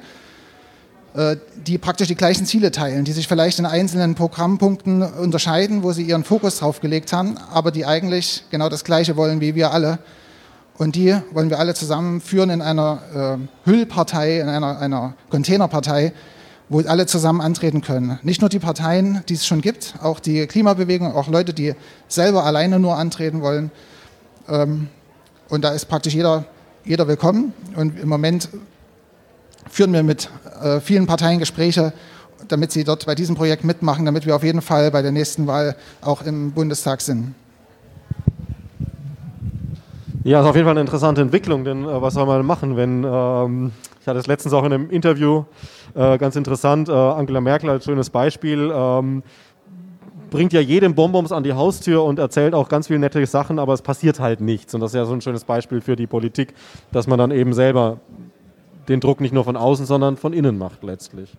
die 1.14 1.76
praktisch 1.76 2.08
die 2.08 2.14
gleichen 2.14 2.46
Ziele 2.46 2.70
teilen, 2.70 3.04
die 3.04 3.12
sich 3.12 3.28
vielleicht 3.28 3.58
in 3.58 3.66
einzelnen 3.66 4.14
Programmpunkten 4.14 5.02
unterscheiden, 5.02 5.82
wo 5.82 5.92
sie 5.92 6.04
ihren 6.04 6.24
Fokus 6.24 6.58
drauf 6.58 6.80
gelegt 6.80 7.12
haben, 7.12 7.36
aber 7.52 7.70
die 7.70 7.84
eigentlich 7.84 8.44
genau 8.50 8.70
das 8.70 8.82
Gleiche 8.82 9.14
wollen 9.16 9.40
wie 9.40 9.54
wir 9.54 9.72
alle. 9.72 9.98
Und 10.78 10.96
die 10.96 11.14
wollen 11.32 11.50
wir 11.50 11.58
alle 11.58 11.74
zusammenführen 11.74 12.50
in 12.50 12.62
einer 12.62 13.38
äh, 13.64 13.68
Hüllpartei, 13.68 14.40
in 14.40 14.48
einer, 14.48 14.78
einer 14.78 15.14
Containerpartei, 15.28 16.12
wo 16.68 16.80
alle 16.80 17.06
zusammen 17.06 17.42
antreten 17.42 17.82
können. 17.82 18.18
Nicht 18.22 18.40
nur 18.40 18.48
die 18.48 18.58
Parteien, 18.58 19.22
die 19.28 19.34
es 19.34 19.46
schon 19.46 19.60
gibt, 19.60 19.94
auch 20.02 20.18
die 20.18 20.46
Klimabewegung, 20.46 21.14
auch 21.14 21.28
Leute, 21.28 21.52
die 21.52 21.74
selber 22.08 22.44
alleine 22.44 22.78
nur 22.78 22.96
antreten 22.96 23.42
wollen. 23.42 23.70
Ähm, 24.48 24.88
und 25.50 25.62
da 25.62 25.70
ist 25.70 25.84
praktisch 25.84 26.14
jeder, 26.14 26.46
jeder 26.84 27.06
willkommen. 27.06 27.52
Und 27.76 28.00
im 28.00 28.08
Moment 28.08 28.48
führen 29.72 29.94
wir 29.94 30.02
mit 30.02 30.28
äh, 30.62 30.80
vielen 30.80 31.06
Parteien 31.06 31.38
Gespräche, 31.38 31.94
damit 32.48 32.72
sie 32.72 32.84
dort 32.84 33.06
bei 33.06 33.14
diesem 33.14 33.34
Projekt 33.34 33.64
mitmachen, 33.64 34.04
damit 34.04 34.26
wir 34.26 34.36
auf 34.36 34.44
jeden 34.44 34.60
Fall 34.60 34.90
bei 34.90 35.00
der 35.00 35.12
nächsten 35.12 35.46
Wahl 35.46 35.76
auch 36.02 36.20
im 36.22 36.52
Bundestag 36.52 37.00
sind. 37.00 37.34
Ja, 40.24 40.40
ist 40.40 40.46
auf 40.46 40.54
jeden 40.54 40.66
Fall 40.66 40.72
eine 40.72 40.82
interessante 40.82 41.22
Entwicklung, 41.22 41.64
denn 41.64 41.84
äh, 41.84 42.02
was 42.02 42.14
soll 42.14 42.26
man 42.26 42.44
machen, 42.44 42.76
wenn, 42.76 43.02
ähm, 43.02 43.72
ich 44.02 44.06
hatte 44.06 44.18
es 44.18 44.26
letztens 44.26 44.52
auch 44.52 44.64
in 44.64 44.74
einem 44.74 44.90
Interview, 44.90 45.44
äh, 45.94 46.18
ganz 46.18 46.36
interessant, 46.36 46.90
äh, 46.90 46.92
Angela 46.92 47.40
Merkel 47.40 47.70
als 47.70 47.86
schönes 47.86 48.10
Beispiel, 48.10 48.70
ähm, 48.74 49.22
bringt 50.28 50.52
ja 50.52 50.60
jedem 50.60 50.94
Bonbons 50.94 51.32
an 51.32 51.44
die 51.44 51.54
Haustür 51.54 52.04
und 52.04 52.18
erzählt 52.18 52.52
auch 52.52 52.68
ganz 52.68 52.88
viele 52.88 52.98
nette 52.98 53.24
Sachen, 53.24 53.58
aber 53.58 53.72
es 53.72 53.80
passiert 53.80 54.20
halt 54.20 54.42
nichts. 54.42 54.74
Und 54.74 54.82
das 54.82 54.90
ist 54.90 54.96
ja 54.96 55.06
so 55.06 55.14
ein 55.14 55.22
schönes 55.22 55.44
Beispiel 55.44 55.80
für 55.80 55.96
die 55.96 56.06
Politik, 56.06 56.52
dass 56.92 57.06
man 57.06 57.18
dann 57.18 57.30
eben 57.30 57.54
selber 57.54 57.98
den 58.88 59.00
Druck 59.00 59.20
nicht 59.20 59.32
nur 59.32 59.44
von 59.44 59.56
außen, 59.56 59.86
sondern 59.86 60.16
von 60.16 60.32
innen 60.32 60.58
macht 60.58 60.82
letztlich. 60.82 61.32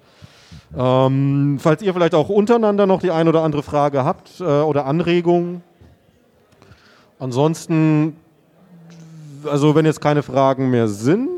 Ähm, 0.77 1.57
falls 1.59 1.81
ihr 1.81 1.93
vielleicht 1.93 2.15
auch 2.15 2.29
untereinander 2.29 2.87
noch 2.87 3.01
die 3.01 3.11
ein 3.11 3.27
oder 3.27 3.43
andere 3.43 3.63
Frage 3.63 4.03
habt 4.03 4.39
äh, 4.39 4.43
oder 4.43 4.85
Anregung. 4.85 5.61
Ansonsten, 7.19 8.17
also 9.45 9.75
wenn 9.75 9.85
jetzt 9.85 10.01
keine 10.01 10.23
Fragen 10.23 10.69
mehr 10.69 10.87
sind. 10.87 11.29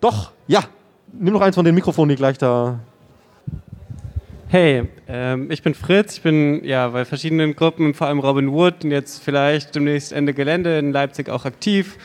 Doch, 0.00 0.32
ja, 0.46 0.64
nimm 1.12 1.32
noch 1.32 1.40
eins 1.40 1.56
von 1.56 1.64
den 1.64 1.74
Mikrofonen, 1.74 2.10
die 2.10 2.16
gleich 2.16 2.38
da. 2.38 2.78
Hey, 4.48 4.88
ähm, 5.06 5.50
ich 5.50 5.62
bin 5.62 5.74
Fritz, 5.74 6.14
ich 6.16 6.22
bin 6.22 6.64
ja 6.64 6.88
bei 6.88 7.04
verschiedenen 7.04 7.54
Gruppen, 7.54 7.94
vor 7.94 8.08
allem 8.08 8.18
Robin 8.18 8.50
Wood 8.52 8.84
und 8.84 8.90
jetzt 8.90 9.22
vielleicht 9.22 9.74
demnächst 9.74 10.12
Ende 10.12 10.34
Gelände 10.34 10.78
in 10.78 10.92
Leipzig 10.92 11.28
auch 11.28 11.44
aktiv 11.44 11.96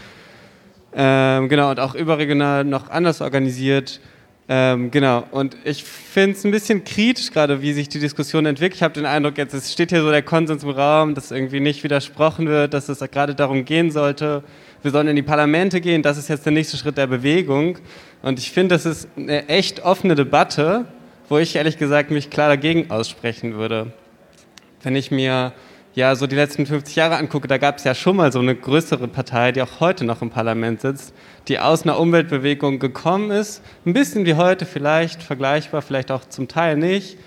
ähm, 0.96 1.50
genau, 1.50 1.72
und 1.72 1.80
auch 1.80 1.93
überregional 1.93 2.64
noch 2.64 2.89
anders 2.89 3.22
organisiert. 3.22 4.00
Ähm, 4.48 4.91
genau, 4.91 5.24
und 5.32 5.58
ich 5.66 5.84
finde 5.84 6.38
es 6.38 6.46
ein 6.46 6.52
bisschen 6.52 6.84
kritisch 6.84 7.32
gerade, 7.32 7.62
wie 7.62 7.74
sich 7.74 7.89
die 7.89 8.00
Diskussion 8.00 8.46
entwickelt. 8.46 8.76
Ich 8.76 8.84
habe 8.84 8.93
den 8.93 9.06
Eindruck, 9.06 9.38
jetzt 9.38 9.54
es 9.54 9.74
steht 9.74 9.89
hier 9.89 10.02
so 10.02 10.12
der 10.12 10.22
Konsens 10.22 10.64
im 10.64 10.70
Raum, 10.70 11.16
dass 11.16 11.32
irgendwie 11.32 11.60
nicht 11.60 11.84
widersprochen 11.84 12.48
wird, 12.48 12.74
dass 12.74 12.88
es 12.88 13.00
gerade 13.12 13.36
darum 13.36 13.66
gehen 13.66 13.91
sollte, 13.91 14.43
wir 14.84 14.91
sollen 14.91 15.08
in 15.08 15.16
die 15.16 15.24
Parlamente 15.24 15.82
gehen, 15.82 16.04
das 16.04 16.18
ist 16.18 16.30
jetzt 16.30 16.46
der 16.46 16.54
nächste 16.54 16.78
Schritt 16.78 16.96
der 16.96 17.08
Bewegung. 17.08 17.80
Und 18.22 18.38
ich 18.38 18.52
finde, 18.52 18.76
das 18.76 18.86
ist 18.86 19.10
eine 19.18 19.50
echt 19.50 19.84
offene 19.84 20.14
Debatte, 20.14 20.86
wo 21.28 21.39
ich 21.39 21.56
ehrlich 21.56 21.80
gesagt 21.80 22.12
mich 22.12 22.30
klar 22.30 22.50
dagegen 22.50 22.91
aussprechen 22.91 23.56
würde. 23.56 23.91
Wenn 24.84 24.96
ich 24.96 25.10
mir 25.10 25.54
ja 25.96 26.16
so 26.16 26.28
die 26.28 26.36
letzten 26.36 26.66
50 26.66 26.96
Jahre 26.96 27.16
angucke, 27.16 27.48
da 27.48 27.58
gab 27.58 27.78
es 27.78 27.86
ja 27.86 27.96
schon 27.96 28.18
mal 28.18 28.32
so 28.32 28.39
eine 28.39 28.54
größere 28.54 29.08
Partei, 29.08 29.52
die 29.54 29.62
auch 29.62 29.80
heute 29.80 30.04
noch 30.04 30.22
im 30.22 30.30
Parlament 30.30 30.82
sitzt, 30.82 31.14
die 31.48 31.58
aus 31.58 31.84
einer 31.84 32.00
Umweltbewegung 32.00 32.80
gekommen 32.80 33.32
ist, 33.32 33.64
ein 33.86 33.93
bisschen 33.93 34.26
wie 34.26 34.36
heute 34.36 34.66
vielleicht, 34.66 35.24
vergleichbar, 35.24 35.82
vielleicht 35.82 36.12
auch 36.12 36.26
zum 36.26 36.48
Teil 36.48 36.76
nicht. 36.76 37.18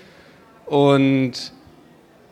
Und 0.67 1.51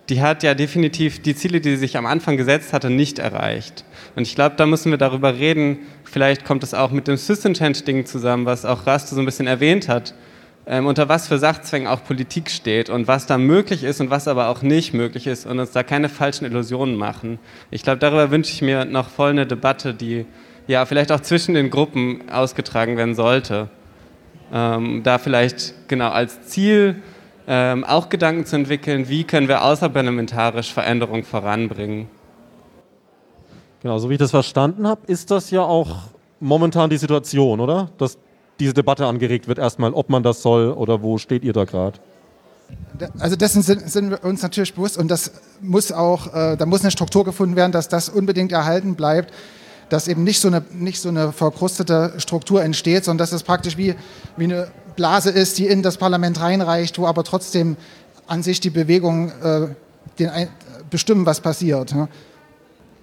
die 0.09 0.21
hat 0.21 0.43
ja 0.43 0.53
definitiv 0.53 1.21
die 1.21 1.35
Ziele, 1.35 1.59
die 1.59 1.71
sie 1.71 1.77
sich 1.77 1.97
am 1.97 2.05
Anfang 2.05 2.37
gesetzt 2.37 2.71
hatte, 2.71 2.89
nicht 2.89 3.19
erreicht. 3.19 3.83
Und 4.15 4.23
ich 4.23 4.35
glaube, 4.35 4.55
da 4.55 4.65
müssen 4.65 4.91
wir 4.91 4.97
darüber 4.97 5.33
reden. 5.35 5.79
Vielleicht 6.03 6.45
kommt 6.45 6.63
es 6.63 6.73
auch 6.73 6.91
mit 6.91 7.07
dem 7.07 7.17
System-Change-Ding 7.17 8.05
zusammen, 8.05 8.45
was 8.45 8.63
auch 8.63 8.85
Raste 8.85 9.15
so 9.15 9.21
ein 9.21 9.25
bisschen 9.25 9.47
erwähnt 9.47 9.89
hat 9.89 10.13
ähm, 10.67 10.85
unter 10.85 11.07
was 11.07 11.27
für 11.27 11.39
Sachzwängen 11.39 11.87
auch 11.87 12.03
Politik 12.03 12.49
steht 12.51 12.89
und 12.89 13.07
was 13.07 13.25
da 13.25 13.37
möglich 13.37 13.83
ist 13.83 14.01
und 14.01 14.09
was 14.09 14.27
aber 14.27 14.49
auch 14.49 14.61
nicht 14.61 14.93
möglich 14.93 15.25
ist 15.25 15.45
und 15.45 15.59
uns 15.59 15.71
da 15.71 15.81
keine 15.81 16.09
falschen 16.09 16.45
Illusionen 16.45 16.95
machen. 16.95 17.39
Ich 17.71 17.83
glaube, 17.83 17.99
darüber 17.99 18.31
wünsche 18.31 18.51
ich 18.51 18.61
mir 18.61 18.83
noch 18.83 19.09
voll 19.09 19.29
eine 19.29 19.47
Debatte, 19.47 19.93
die 19.93 20.25
ja 20.67 20.85
vielleicht 20.85 21.11
auch 21.13 21.21
zwischen 21.21 21.55
den 21.55 21.69
Gruppen 21.69 22.29
ausgetragen 22.29 22.97
werden 22.97 23.15
sollte. 23.15 23.69
Ähm, 24.51 25.03
da 25.03 25.17
vielleicht 25.17 25.87
genau 25.87 26.09
als 26.09 26.41
Ziel 26.43 27.01
ähm, 27.47 27.85
auch 27.85 28.09
Gedanken 28.09 28.45
zu 28.45 28.57
entwickeln, 28.57 29.07
wie 29.07 29.23
können 29.23 29.47
wir 29.47 29.63
außerparlamentarisch 29.63 30.73
Veränderung 30.73 31.23
voranbringen. 31.23 32.09
Genau, 33.81 33.99
so 33.99 34.09
wie 34.09 34.13
ich 34.13 34.19
das 34.19 34.31
verstanden 34.31 34.85
habe, 34.85 35.01
ist 35.07 35.31
das 35.31 35.49
ja 35.49 35.61
auch 35.61 36.07
momentan 36.41 36.89
die 36.89 36.97
Situation, 36.97 37.61
oder? 37.61 37.89
Dass 37.97 38.17
diese 38.59 38.73
Debatte 38.73 39.05
angeregt 39.05 39.47
wird, 39.47 39.59
erstmal, 39.59 39.93
ob 39.93 40.09
man 40.09 40.23
das 40.23 40.41
soll 40.41 40.71
oder 40.71 41.01
wo 41.01 41.17
steht 41.17 41.43
ihr 41.43 41.53
da 41.53 41.65
gerade? 41.65 41.99
Also 43.19 43.35
dessen 43.35 43.61
sind, 43.61 43.89
sind, 43.89 44.09
wir 44.09 44.23
uns 44.23 44.41
natürlich 44.41 44.73
bewusst 44.73 44.97
und 44.97 45.09
das 45.09 45.31
muss 45.61 45.91
auch, 45.91 46.33
äh, 46.33 46.57
da 46.57 46.65
muss 46.65 46.81
eine 46.81 46.91
Struktur 46.91 47.23
gefunden 47.23 47.55
werden, 47.55 47.71
dass 47.71 47.87
das 47.87 48.09
unbedingt 48.09 48.51
erhalten 48.51 48.95
bleibt, 48.95 49.33
dass 49.89 50.07
eben 50.07 50.23
nicht 50.23 50.41
so 50.41 50.47
eine, 50.47 50.63
nicht 50.71 50.99
so 50.99 51.09
eine 51.09 51.31
verkrustete 51.31 52.13
Struktur 52.17 52.63
entsteht, 52.63 53.05
sondern 53.05 53.19
dass 53.19 53.31
es 53.31 53.43
praktisch 53.43 53.77
wie, 53.77 53.95
wie 54.35 54.43
eine 54.45 54.67
Blase 54.95 55.29
ist, 55.29 55.57
die 55.59 55.67
in 55.67 55.83
das 55.83 55.97
Parlament 55.97 56.41
reinreicht, 56.41 56.97
wo 56.97 57.05
aber 57.05 57.23
trotzdem 57.23 57.77
an 58.25 58.43
sich 58.43 58.59
die 58.59 58.69
Bewegung 58.69 59.31
äh, 59.41 60.47
bestimmen, 60.89 61.25
was 61.25 61.39
passiert. 61.39 61.91
Ja. 61.91 62.09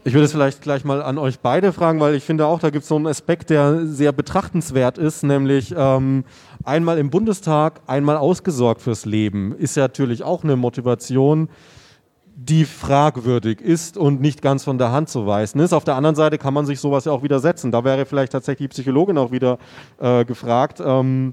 Ich 0.07 0.13
würde 0.13 0.27
es 0.27 0.33
vielleicht 0.33 0.61
gleich 0.61 0.85
mal 0.85 1.03
an 1.03 1.17
euch 1.17 1.41
beide 1.41 1.73
fragen, 1.73 1.99
weil 1.99 2.15
ich 2.15 2.25
finde 2.25 2.45
auch, 2.45 2.61
da 2.61 2.69
gibt 2.69 2.83
es 2.83 2.89
so 2.89 2.97
einen 2.97 3.07
Aspekt, 3.07 3.49
der 3.49 3.87
sehr 3.87 4.13
betrachtenswert 4.13 4.99
ist, 4.99 5.23
nämlich 5.23 5.75
ähm, 5.75 6.25
einmal 6.63 6.99
im 6.99 7.09
Bundestag, 7.09 7.81
einmal 7.87 8.19
ausgesorgt 8.19 8.83
fürs 8.83 9.07
Leben. 9.07 9.57
Ist 9.57 9.77
ja 9.77 9.85
natürlich 9.85 10.23
auch 10.23 10.45
eine 10.45 10.57
Motivation, 10.57 11.49
die 12.37 12.67
fragwürdig 12.67 13.63
ist 13.63 13.97
und 13.97 14.21
nicht 14.21 14.43
ganz 14.43 14.63
von 14.63 14.77
der 14.77 14.93
Hand 14.93 15.09
zu 15.09 15.27
weisen 15.27 15.59
ist. 15.61 15.73
Auf 15.73 15.85
der 15.85 15.95
anderen 15.95 16.17
Seite 16.17 16.37
kann 16.37 16.53
man 16.53 16.67
sich 16.67 16.81
sowas 16.81 17.07
ja 17.07 17.13
auch 17.13 17.23
widersetzen. 17.23 17.73
Da 17.73 17.83
wäre 17.83 18.05
vielleicht 18.05 18.33
tatsächlich 18.33 18.69
die 18.69 18.75
Psychologin 18.75 19.17
auch 19.17 19.33
wieder 19.33 19.57
äh, 19.99 20.27
gefragt. 20.27 20.83
Ähm, 20.85 21.33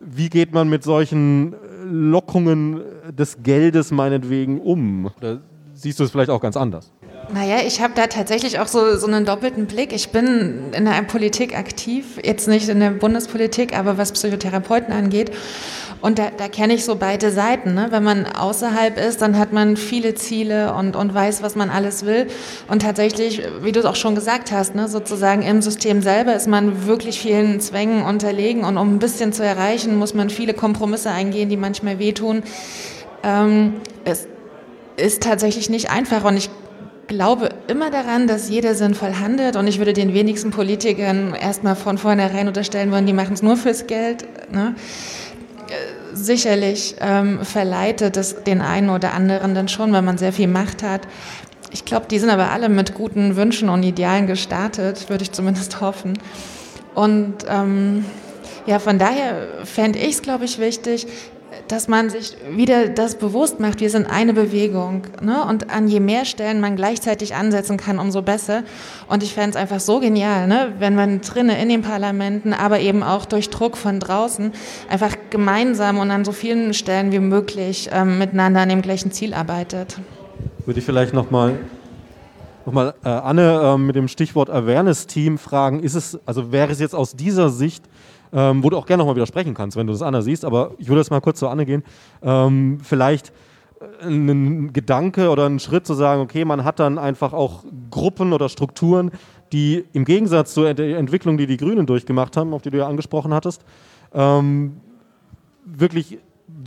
wie 0.00 0.30
geht 0.30 0.54
man 0.54 0.70
mit 0.70 0.84
solchen 0.84 1.54
Lockungen 1.84 2.80
des 3.10 3.42
Geldes 3.42 3.90
meinetwegen 3.90 4.58
um? 4.58 5.10
Oder 5.18 5.40
siehst 5.74 6.00
du 6.00 6.04
es 6.04 6.10
vielleicht 6.10 6.30
auch 6.30 6.40
ganz 6.40 6.56
anders? 6.56 6.92
Naja, 7.32 7.56
ich 7.66 7.80
habe 7.80 7.92
da 7.96 8.06
tatsächlich 8.06 8.60
auch 8.60 8.68
so, 8.68 8.96
so 8.96 9.06
einen 9.08 9.24
doppelten 9.24 9.66
Blick. 9.66 9.92
Ich 9.92 10.10
bin 10.10 10.72
in 10.72 10.84
der 10.84 11.02
Politik 11.02 11.58
aktiv, 11.58 12.20
jetzt 12.22 12.46
nicht 12.46 12.68
in 12.68 12.78
der 12.78 12.90
Bundespolitik, 12.90 13.76
aber 13.76 13.98
was 13.98 14.12
Psychotherapeuten 14.12 14.92
angeht. 14.92 15.32
Und 16.00 16.20
da, 16.20 16.30
da 16.36 16.46
kenne 16.46 16.74
ich 16.74 16.84
so 16.84 16.94
beide 16.94 17.32
Seiten. 17.32 17.74
Ne? 17.74 17.88
Wenn 17.90 18.04
man 18.04 18.26
außerhalb 18.26 18.96
ist, 18.96 19.22
dann 19.22 19.38
hat 19.38 19.52
man 19.52 19.76
viele 19.76 20.14
Ziele 20.14 20.72
und, 20.74 20.94
und 20.94 21.12
weiß, 21.12 21.42
was 21.42 21.56
man 21.56 21.68
alles 21.68 22.06
will. 22.06 22.28
Und 22.68 22.82
tatsächlich, 22.82 23.42
wie 23.60 23.72
du 23.72 23.80
es 23.80 23.86
auch 23.86 23.96
schon 23.96 24.14
gesagt 24.14 24.52
hast, 24.52 24.76
ne, 24.76 24.86
sozusagen 24.86 25.42
im 25.42 25.62
System 25.62 26.02
selber 26.02 26.34
ist 26.34 26.46
man 26.46 26.86
wirklich 26.86 27.18
vielen 27.18 27.60
Zwängen 27.60 28.02
unterlegen. 28.02 28.62
Und 28.62 28.76
um 28.76 28.94
ein 28.94 28.98
bisschen 29.00 29.32
zu 29.32 29.42
erreichen, 29.42 29.96
muss 29.96 30.14
man 30.14 30.30
viele 30.30 30.54
Kompromisse 30.54 31.10
eingehen, 31.10 31.48
die 31.48 31.56
manchmal 31.56 31.98
wehtun. 31.98 32.44
Ähm, 33.24 33.74
es 34.04 34.28
ist 34.96 35.24
tatsächlich 35.24 35.70
nicht 35.70 35.90
einfach. 35.90 36.24
Und 36.24 36.36
ich 36.36 36.50
glaube 37.06 37.50
immer 37.68 37.90
daran, 37.90 38.26
dass 38.26 38.48
jeder 38.48 38.74
sinnvoll 38.74 39.14
handelt 39.20 39.56
und 39.56 39.66
ich 39.66 39.78
würde 39.78 39.92
den 39.92 40.14
wenigsten 40.14 40.50
Politikern 40.50 41.34
erstmal 41.34 41.76
von 41.76 41.98
vornherein 41.98 42.48
unterstellen 42.48 42.90
wollen, 42.90 43.06
die 43.06 43.12
machen 43.12 43.34
es 43.34 43.42
nur 43.42 43.56
fürs 43.56 43.86
Geld. 43.86 44.24
Ne? 44.52 44.74
Sicherlich 46.12 46.96
ähm, 47.00 47.44
verleitet 47.44 48.16
es 48.16 48.42
den 48.44 48.60
einen 48.60 48.90
oder 48.90 49.12
anderen 49.14 49.54
dann 49.54 49.68
schon, 49.68 49.92
wenn 49.92 50.04
man 50.04 50.18
sehr 50.18 50.32
viel 50.32 50.48
Macht 50.48 50.82
hat. 50.82 51.02
Ich 51.72 51.84
glaube, 51.84 52.06
die 52.10 52.18
sind 52.18 52.30
aber 52.30 52.50
alle 52.52 52.68
mit 52.68 52.94
guten 52.94 53.36
Wünschen 53.36 53.68
und 53.68 53.82
Idealen 53.82 54.26
gestartet, 54.26 55.10
würde 55.10 55.24
ich 55.24 55.32
zumindest 55.32 55.80
hoffen. 55.80 56.18
Und 56.94 57.34
ähm, 57.48 58.04
ja, 58.66 58.78
von 58.78 58.98
daher 58.98 59.48
fände 59.64 59.98
ich 59.98 60.14
es, 60.14 60.22
glaube 60.22 60.44
ich, 60.44 60.58
wichtig, 60.58 61.06
dass 61.68 61.88
man 61.88 62.10
sich 62.10 62.36
wieder 62.50 62.88
das 62.88 63.16
bewusst 63.16 63.60
macht, 63.60 63.80
wir 63.80 63.90
sind 63.90 64.06
eine 64.06 64.32
Bewegung. 64.32 65.02
Ne? 65.20 65.44
Und 65.44 65.70
an 65.70 65.88
je 65.88 66.00
mehr 66.00 66.24
Stellen 66.24 66.60
man 66.60 66.76
gleichzeitig 66.76 67.34
ansetzen 67.34 67.76
kann, 67.76 67.98
umso 67.98 68.22
besser. 68.22 68.62
Und 69.08 69.22
ich 69.22 69.34
fände 69.34 69.50
es 69.50 69.56
einfach 69.56 69.80
so 69.80 70.00
genial, 70.00 70.46
ne? 70.46 70.72
wenn 70.78 70.94
man 70.94 71.20
drinnen 71.20 71.56
in 71.56 71.68
den 71.68 71.82
Parlamenten, 71.82 72.52
aber 72.52 72.80
eben 72.80 73.02
auch 73.02 73.24
durch 73.24 73.50
Druck 73.50 73.76
von 73.76 74.00
draußen, 74.00 74.52
einfach 74.88 75.16
gemeinsam 75.30 75.98
und 75.98 76.10
an 76.10 76.24
so 76.24 76.32
vielen 76.32 76.74
Stellen 76.74 77.12
wie 77.12 77.18
möglich 77.18 77.90
ähm, 77.92 78.18
miteinander 78.18 78.60
an 78.60 78.68
dem 78.68 78.82
gleichen 78.82 79.12
Ziel 79.12 79.34
arbeitet. 79.34 79.98
Würde 80.64 80.80
ich 80.80 80.86
vielleicht 80.86 81.14
nochmal 81.14 81.58
nochmal 82.64 82.94
äh, 83.04 83.08
Anne 83.08 83.60
äh, 83.62 83.78
mit 83.78 83.94
dem 83.94 84.08
Stichwort 84.08 84.50
Awareness-Team 84.50 85.38
fragen, 85.38 85.80
ist 85.80 85.94
es, 85.94 86.18
also 86.26 86.50
wäre 86.50 86.72
es 86.72 86.80
jetzt 86.80 86.94
aus 86.94 87.12
dieser 87.12 87.48
Sicht, 87.48 87.84
ähm, 88.32 88.62
wo 88.62 88.70
du 88.70 88.76
auch 88.76 88.86
gerne 88.86 89.02
nochmal 89.02 89.16
widersprechen 89.16 89.54
kannst, 89.54 89.76
wenn 89.76 89.86
du 89.86 89.92
das 89.92 90.02
Anne 90.02 90.22
siehst, 90.22 90.44
aber 90.44 90.72
ich 90.78 90.88
würde 90.88 91.00
jetzt 91.00 91.10
mal 91.10 91.20
kurz 91.20 91.38
zu 91.38 91.48
Anne 91.48 91.66
gehen, 91.66 91.82
ähm, 92.22 92.78
vielleicht 92.82 93.32
äh, 93.80 94.06
ein 94.06 94.72
Gedanke 94.72 95.30
oder 95.30 95.46
ein 95.46 95.58
Schritt 95.58 95.86
zu 95.86 95.94
sagen, 95.94 96.22
okay, 96.22 96.44
man 96.44 96.64
hat 96.64 96.78
dann 96.78 96.98
einfach 96.98 97.32
auch 97.32 97.64
Gruppen 97.90 98.32
oder 98.32 98.48
Strukturen, 98.48 99.10
die 99.52 99.84
im 99.92 100.04
Gegensatz 100.04 100.54
zur 100.54 100.68
Entwicklung, 100.68 101.38
die 101.38 101.46
die 101.46 101.56
Grünen 101.56 101.86
durchgemacht 101.86 102.36
haben, 102.36 102.52
auf 102.52 102.62
die 102.62 102.70
du 102.70 102.78
ja 102.78 102.88
angesprochen 102.88 103.32
hattest, 103.32 103.64
ähm, 104.12 104.78
wirklich 105.64 106.18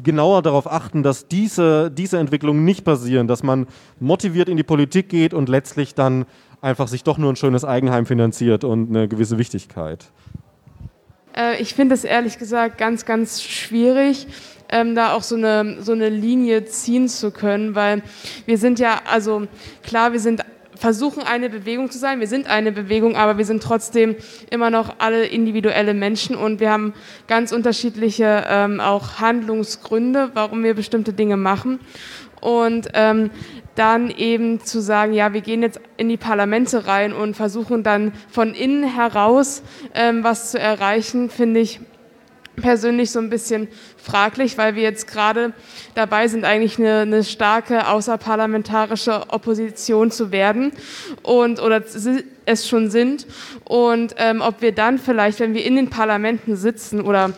genauer 0.03 0.41
darauf 0.41 0.71
achten, 0.71 1.03
dass 1.03 1.27
diese, 1.27 1.91
diese 1.91 2.19
Entwicklungen 2.19 2.65
nicht 2.65 2.83
passieren, 2.83 3.27
dass 3.27 3.43
man 3.43 3.67
motiviert 3.99 4.49
in 4.49 4.57
die 4.57 4.63
Politik 4.63 5.09
geht 5.09 5.33
und 5.33 5.49
letztlich 5.49 5.95
dann 5.95 6.25
einfach 6.61 6.87
sich 6.87 7.03
doch 7.03 7.17
nur 7.17 7.31
ein 7.31 7.35
schönes 7.35 7.63
Eigenheim 7.63 8.05
finanziert 8.05 8.63
und 8.63 8.89
eine 8.89 9.07
gewisse 9.07 9.37
Wichtigkeit? 9.37 10.11
Äh, 11.39 11.61
ich 11.61 11.73
finde 11.73 11.95
es 11.95 12.03
ehrlich 12.03 12.37
gesagt 12.37 12.77
ganz, 12.77 13.05
ganz 13.05 13.41
schwierig. 13.41 14.27
Ähm, 14.71 14.93
da 14.93 15.13
auch 15.13 15.23
so 15.23 15.35
eine, 15.35 15.81
so 15.81 15.93
eine 15.93 16.09
Linie 16.09 16.65
ziehen 16.65 17.07
zu 17.07 17.31
können, 17.31 17.73
weil 17.73 18.03
wir 18.45 18.59
sind 18.59 18.77
ja, 18.77 19.01
also 19.05 19.47
klar, 19.81 20.13
wir 20.13 20.19
sind 20.19 20.43
versuchen 20.79 21.23
eine 21.23 21.49
Bewegung 21.49 21.91
zu 21.91 21.97
sein. 21.97 22.21
Wir 22.21 22.27
sind 22.27 22.47
eine 22.47 22.71
Bewegung, 22.71 23.17
aber 23.17 23.37
wir 23.37 23.45
sind 23.45 23.61
trotzdem 23.61 24.15
immer 24.49 24.69
noch 24.69 24.95
alle 24.99 25.25
individuelle 25.25 25.93
Menschen 25.93 26.37
und 26.37 26.61
wir 26.61 26.71
haben 26.71 26.93
ganz 27.27 27.51
unterschiedliche 27.51 28.45
ähm, 28.47 28.79
auch 28.79 29.19
Handlungsgründe, 29.19 30.31
warum 30.35 30.63
wir 30.63 30.75
bestimmte 30.75 31.11
Dinge 31.11 31.35
machen. 31.35 31.79
Und 32.41 32.89
ähm, 32.93 33.31
dann 33.75 34.09
eben 34.09 34.59
zu 34.59 34.81
sagen, 34.81 35.13
ja, 35.13 35.33
wir 35.33 35.41
gehen 35.41 35.61
jetzt 35.61 35.79
in 35.97 36.09
die 36.09 36.17
Parlamente 36.17 36.85
rein 36.87 37.13
und 37.13 37.35
versuchen 37.35 37.81
dann 37.81 38.11
von 38.29 38.53
innen 38.53 38.83
heraus 38.83 39.63
ähm, 39.93 40.23
was 40.23 40.51
zu 40.51 40.59
erreichen, 40.59 41.29
finde 41.29 41.61
ich 41.61 41.79
persönlich 42.59 43.11
so 43.11 43.19
ein 43.19 43.29
bisschen 43.29 43.67
fraglich, 43.97 44.57
weil 44.57 44.75
wir 44.75 44.83
jetzt 44.83 45.07
gerade 45.07 45.53
dabei 45.95 46.27
sind, 46.27 46.43
eigentlich 46.43 46.77
eine, 46.77 46.99
eine 46.99 47.23
starke 47.23 47.87
außerparlamentarische 47.87 49.29
Opposition 49.29 50.11
zu 50.11 50.31
werden 50.31 50.71
und 51.23 51.61
oder 51.61 51.81
es 52.45 52.67
schon 52.67 52.89
sind. 52.89 53.25
Und 53.63 54.15
ähm, 54.17 54.41
ob 54.41 54.61
wir 54.61 54.73
dann 54.73 54.99
vielleicht, 54.99 55.39
wenn 55.39 55.53
wir 55.53 55.65
in 55.65 55.77
den 55.77 55.89
Parlamenten 55.89 56.55
sitzen 56.55 57.01
oder 57.01 57.31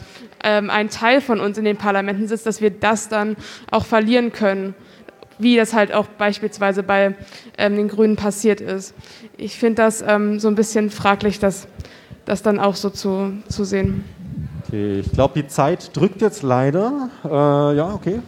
ähm, 0.43 0.69
ein 0.69 0.89
Teil 0.89 1.21
von 1.21 1.39
uns 1.39 1.57
in 1.57 1.65
den 1.65 1.77
Parlamenten 1.77 2.27
sitzt, 2.27 2.45
dass 2.45 2.61
wir 2.61 2.71
das 2.71 3.09
dann 3.09 3.35
auch 3.69 3.85
verlieren 3.85 4.31
können 4.31 4.73
wie 5.41 5.55
das 5.55 5.73
halt 5.73 5.93
auch 5.93 6.07
beispielsweise 6.07 6.83
bei 6.83 7.15
ähm, 7.57 7.75
den 7.75 7.87
Grünen 7.87 8.15
passiert 8.15 8.61
ist. 8.61 8.93
Ich 9.37 9.57
finde 9.57 9.83
das 9.83 10.03
ähm, 10.05 10.39
so 10.39 10.47
ein 10.47 10.55
bisschen 10.55 10.89
fraglich, 10.89 11.39
das, 11.39 11.67
das 12.25 12.43
dann 12.43 12.59
auch 12.59 12.75
so 12.75 12.89
zu, 12.89 13.33
zu 13.47 13.63
sehen. 13.63 14.03
Okay, 14.67 14.99
ich 14.99 15.11
glaube, 15.11 15.41
die 15.41 15.47
Zeit 15.47 15.95
drückt 15.95 16.21
jetzt 16.21 16.43
leider. 16.43 17.09
Äh, 17.25 17.75
ja, 17.75 17.93
okay. 17.93 18.19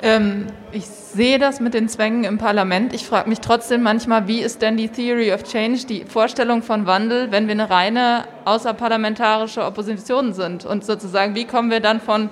Ähm, 0.00 0.46
ich 0.70 0.86
sehe 0.86 1.38
das 1.38 1.58
mit 1.58 1.74
den 1.74 1.88
Zwängen 1.88 2.24
im 2.24 2.38
Parlament. 2.38 2.92
Ich 2.92 3.04
frage 3.06 3.28
mich 3.28 3.40
trotzdem 3.40 3.82
manchmal, 3.82 4.28
wie 4.28 4.40
ist 4.40 4.62
denn 4.62 4.76
die 4.76 4.88
Theory 4.88 5.32
of 5.32 5.42
Change, 5.42 5.86
die 5.86 6.04
Vorstellung 6.04 6.62
von 6.62 6.86
Wandel, 6.86 7.32
wenn 7.32 7.48
wir 7.48 7.52
eine 7.52 7.68
reine 7.68 8.24
außerparlamentarische 8.44 9.64
Opposition 9.64 10.32
sind? 10.34 10.64
Und 10.64 10.84
sozusagen, 10.84 11.34
wie 11.34 11.46
kommen 11.46 11.70
wir 11.70 11.80
dann 11.80 12.00
von 12.00 12.30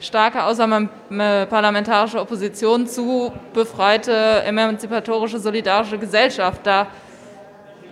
starker 0.00 0.46
außerparlamentarischer 0.46 2.20
Opposition 2.20 2.86
zu 2.86 3.32
befreite, 3.52 4.42
emanzipatorische, 4.44 5.38
solidarische 5.38 5.98
Gesellschaft? 5.98 6.60
Da 6.64 6.86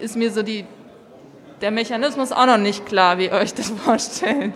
ist 0.01 0.17
mir 0.17 0.31
so 0.31 0.43
die 0.43 0.65
der 1.63 1.71
Mechanismus 1.71 2.33
auch 2.33 2.47
noch 2.47 2.59
nicht 2.59 2.85
klar, 2.87 3.19
wie 3.19 3.27
ihr 3.27 3.33
euch 3.33 3.55
das 3.55 3.71
vorstellt. 3.85 4.55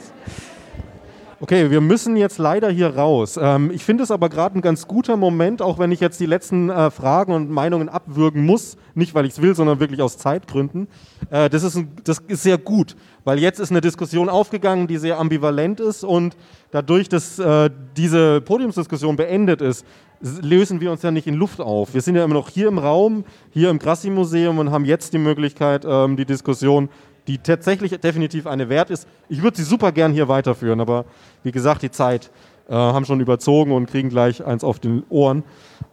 Okay, 1.39 1.71
wir 1.71 1.83
müssen 1.83 2.17
jetzt 2.17 2.39
leider 2.39 2.71
hier 2.71 2.97
raus. 2.97 3.39
Ähm, 3.39 3.71
ich 3.71 3.85
finde 3.85 4.03
es 4.03 4.11
aber 4.11 4.31
gerade 4.31 4.59
ein 4.59 4.63
ganz 4.63 4.89
guter 4.89 5.19
Moment, 5.19 5.61
auch 5.61 5.79
wenn 5.79 5.93
ich 5.93 6.01
jetzt 6.01 6.19
die 6.19 6.25
letzten 6.25 6.71
äh, 6.71 6.91
Fragen 6.91 7.35
und 7.35 7.51
Meinungen 7.51 7.91
abwürgen 7.91 8.47
muss. 8.47 8.79
Nicht, 8.95 9.15
weil 9.15 9.27
ich 9.27 9.35
es 9.35 9.43
will, 9.43 9.55
sondern 9.55 9.79
wirklich 9.79 10.01
aus 10.01 10.17
Zeitgründen. 10.17 10.89
Äh, 11.29 11.51
das, 11.51 11.63
ist 11.63 11.77
ein, 11.77 11.93
das 12.05 12.23
ist 12.27 12.43
sehr 12.43 12.57
gut, 12.57 12.97
weil 13.25 13.39
jetzt 13.39 13.61
ist 13.61 13.71
eine 13.71 13.83
Diskussion 13.83 14.31
aufgegangen, 14.31 14.87
die 14.87 14.97
sehr 14.97 15.19
ambivalent 15.19 15.79
ist 15.79 16.05
und 16.05 16.39
dadurch, 16.71 17.11
dass 17.11 17.39
äh, 17.39 17.69
diese 17.99 18.41
Podiumsdiskussion 18.41 19.17
beendet 19.17 19.61
ist, 19.61 19.85
lösen 20.21 20.81
wir 20.81 20.91
uns 20.91 21.03
ja 21.03 21.11
nicht 21.11 21.27
in 21.27 21.35
Luft 21.35 21.61
auf. 21.61 21.93
Wir 21.93 22.01
sind 22.01 22.17
ja 22.17 22.25
immer 22.25 22.33
noch 22.33 22.49
hier 22.49 22.69
im 22.69 22.79
Raum, 22.79 23.25
hier 23.51 23.69
im 23.69 23.79
Grassi-Museum 23.79 24.59
und 24.59 24.71
haben 24.71 24.87
jetzt 24.87 25.13
die 25.13 25.19
Möglichkeit, 25.19 25.85
ähm, 25.87 26.17
die 26.17 26.25
Diskussion, 26.25 26.89
die 27.27 27.39
tatsächlich 27.39 27.99
definitiv 28.01 28.47
eine 28.47 28.69
wert 28.69 28.91
ist. 28.91 29.09
Ich 29.29 29.43
würde 29.43 29.57
sie 29.57 29.65
super 29.65 29.93
gern 29.93 30.13
hier 30.13 30.29
weiterführen, 30.29 30.81
aber 30.81 31.05
wie 31.43 31.53
gesagt, 31.53 31.83
die 31.83 31.91
Zeit 31.91 32.31
äh, 32.69 32.75
haben 32.75 33.05
schon 33.05 33.21
überzogen 33.21 33.73
und 33.73 33.87
kriegen 33.87 34.09
gleich 34.09 34.45
eins 34.45 34.65
auf 34.65 34.79
den 34.79 35.05
Ohren. 35.09 35.45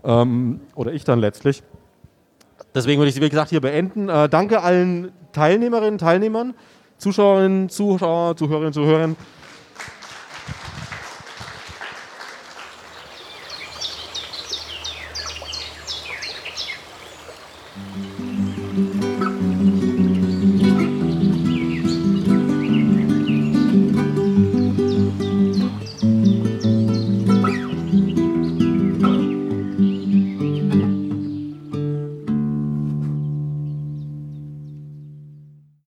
Ähm, 0.03 0.61
oder 0.75 0.93
ich 0.93 1.03
dann 1.03 1.19
letztlich. 1.19 1.63
Deswegen 2.75 2.99
würde 2.99 3.09
ich 3.09 3.15
sie, 3.15 3.21
wie 3.21 3.29
gesagt, 3.29 3.49
hier 3.49 3.61
beenden. 3.61 4.09
Äh, 4.09 4.29
danke 4.29 4.61
allen 4.61 5.11
Teilnehmerinnen, 5.31 5.97
Teilnehmern, 5.97 6.53
Zuschauerinnen, 6.97 7.69
Zuschauer, 7.69 8.35
Zuhörerinnen, 8.35 8.73
Zuhörern 8.73 9.15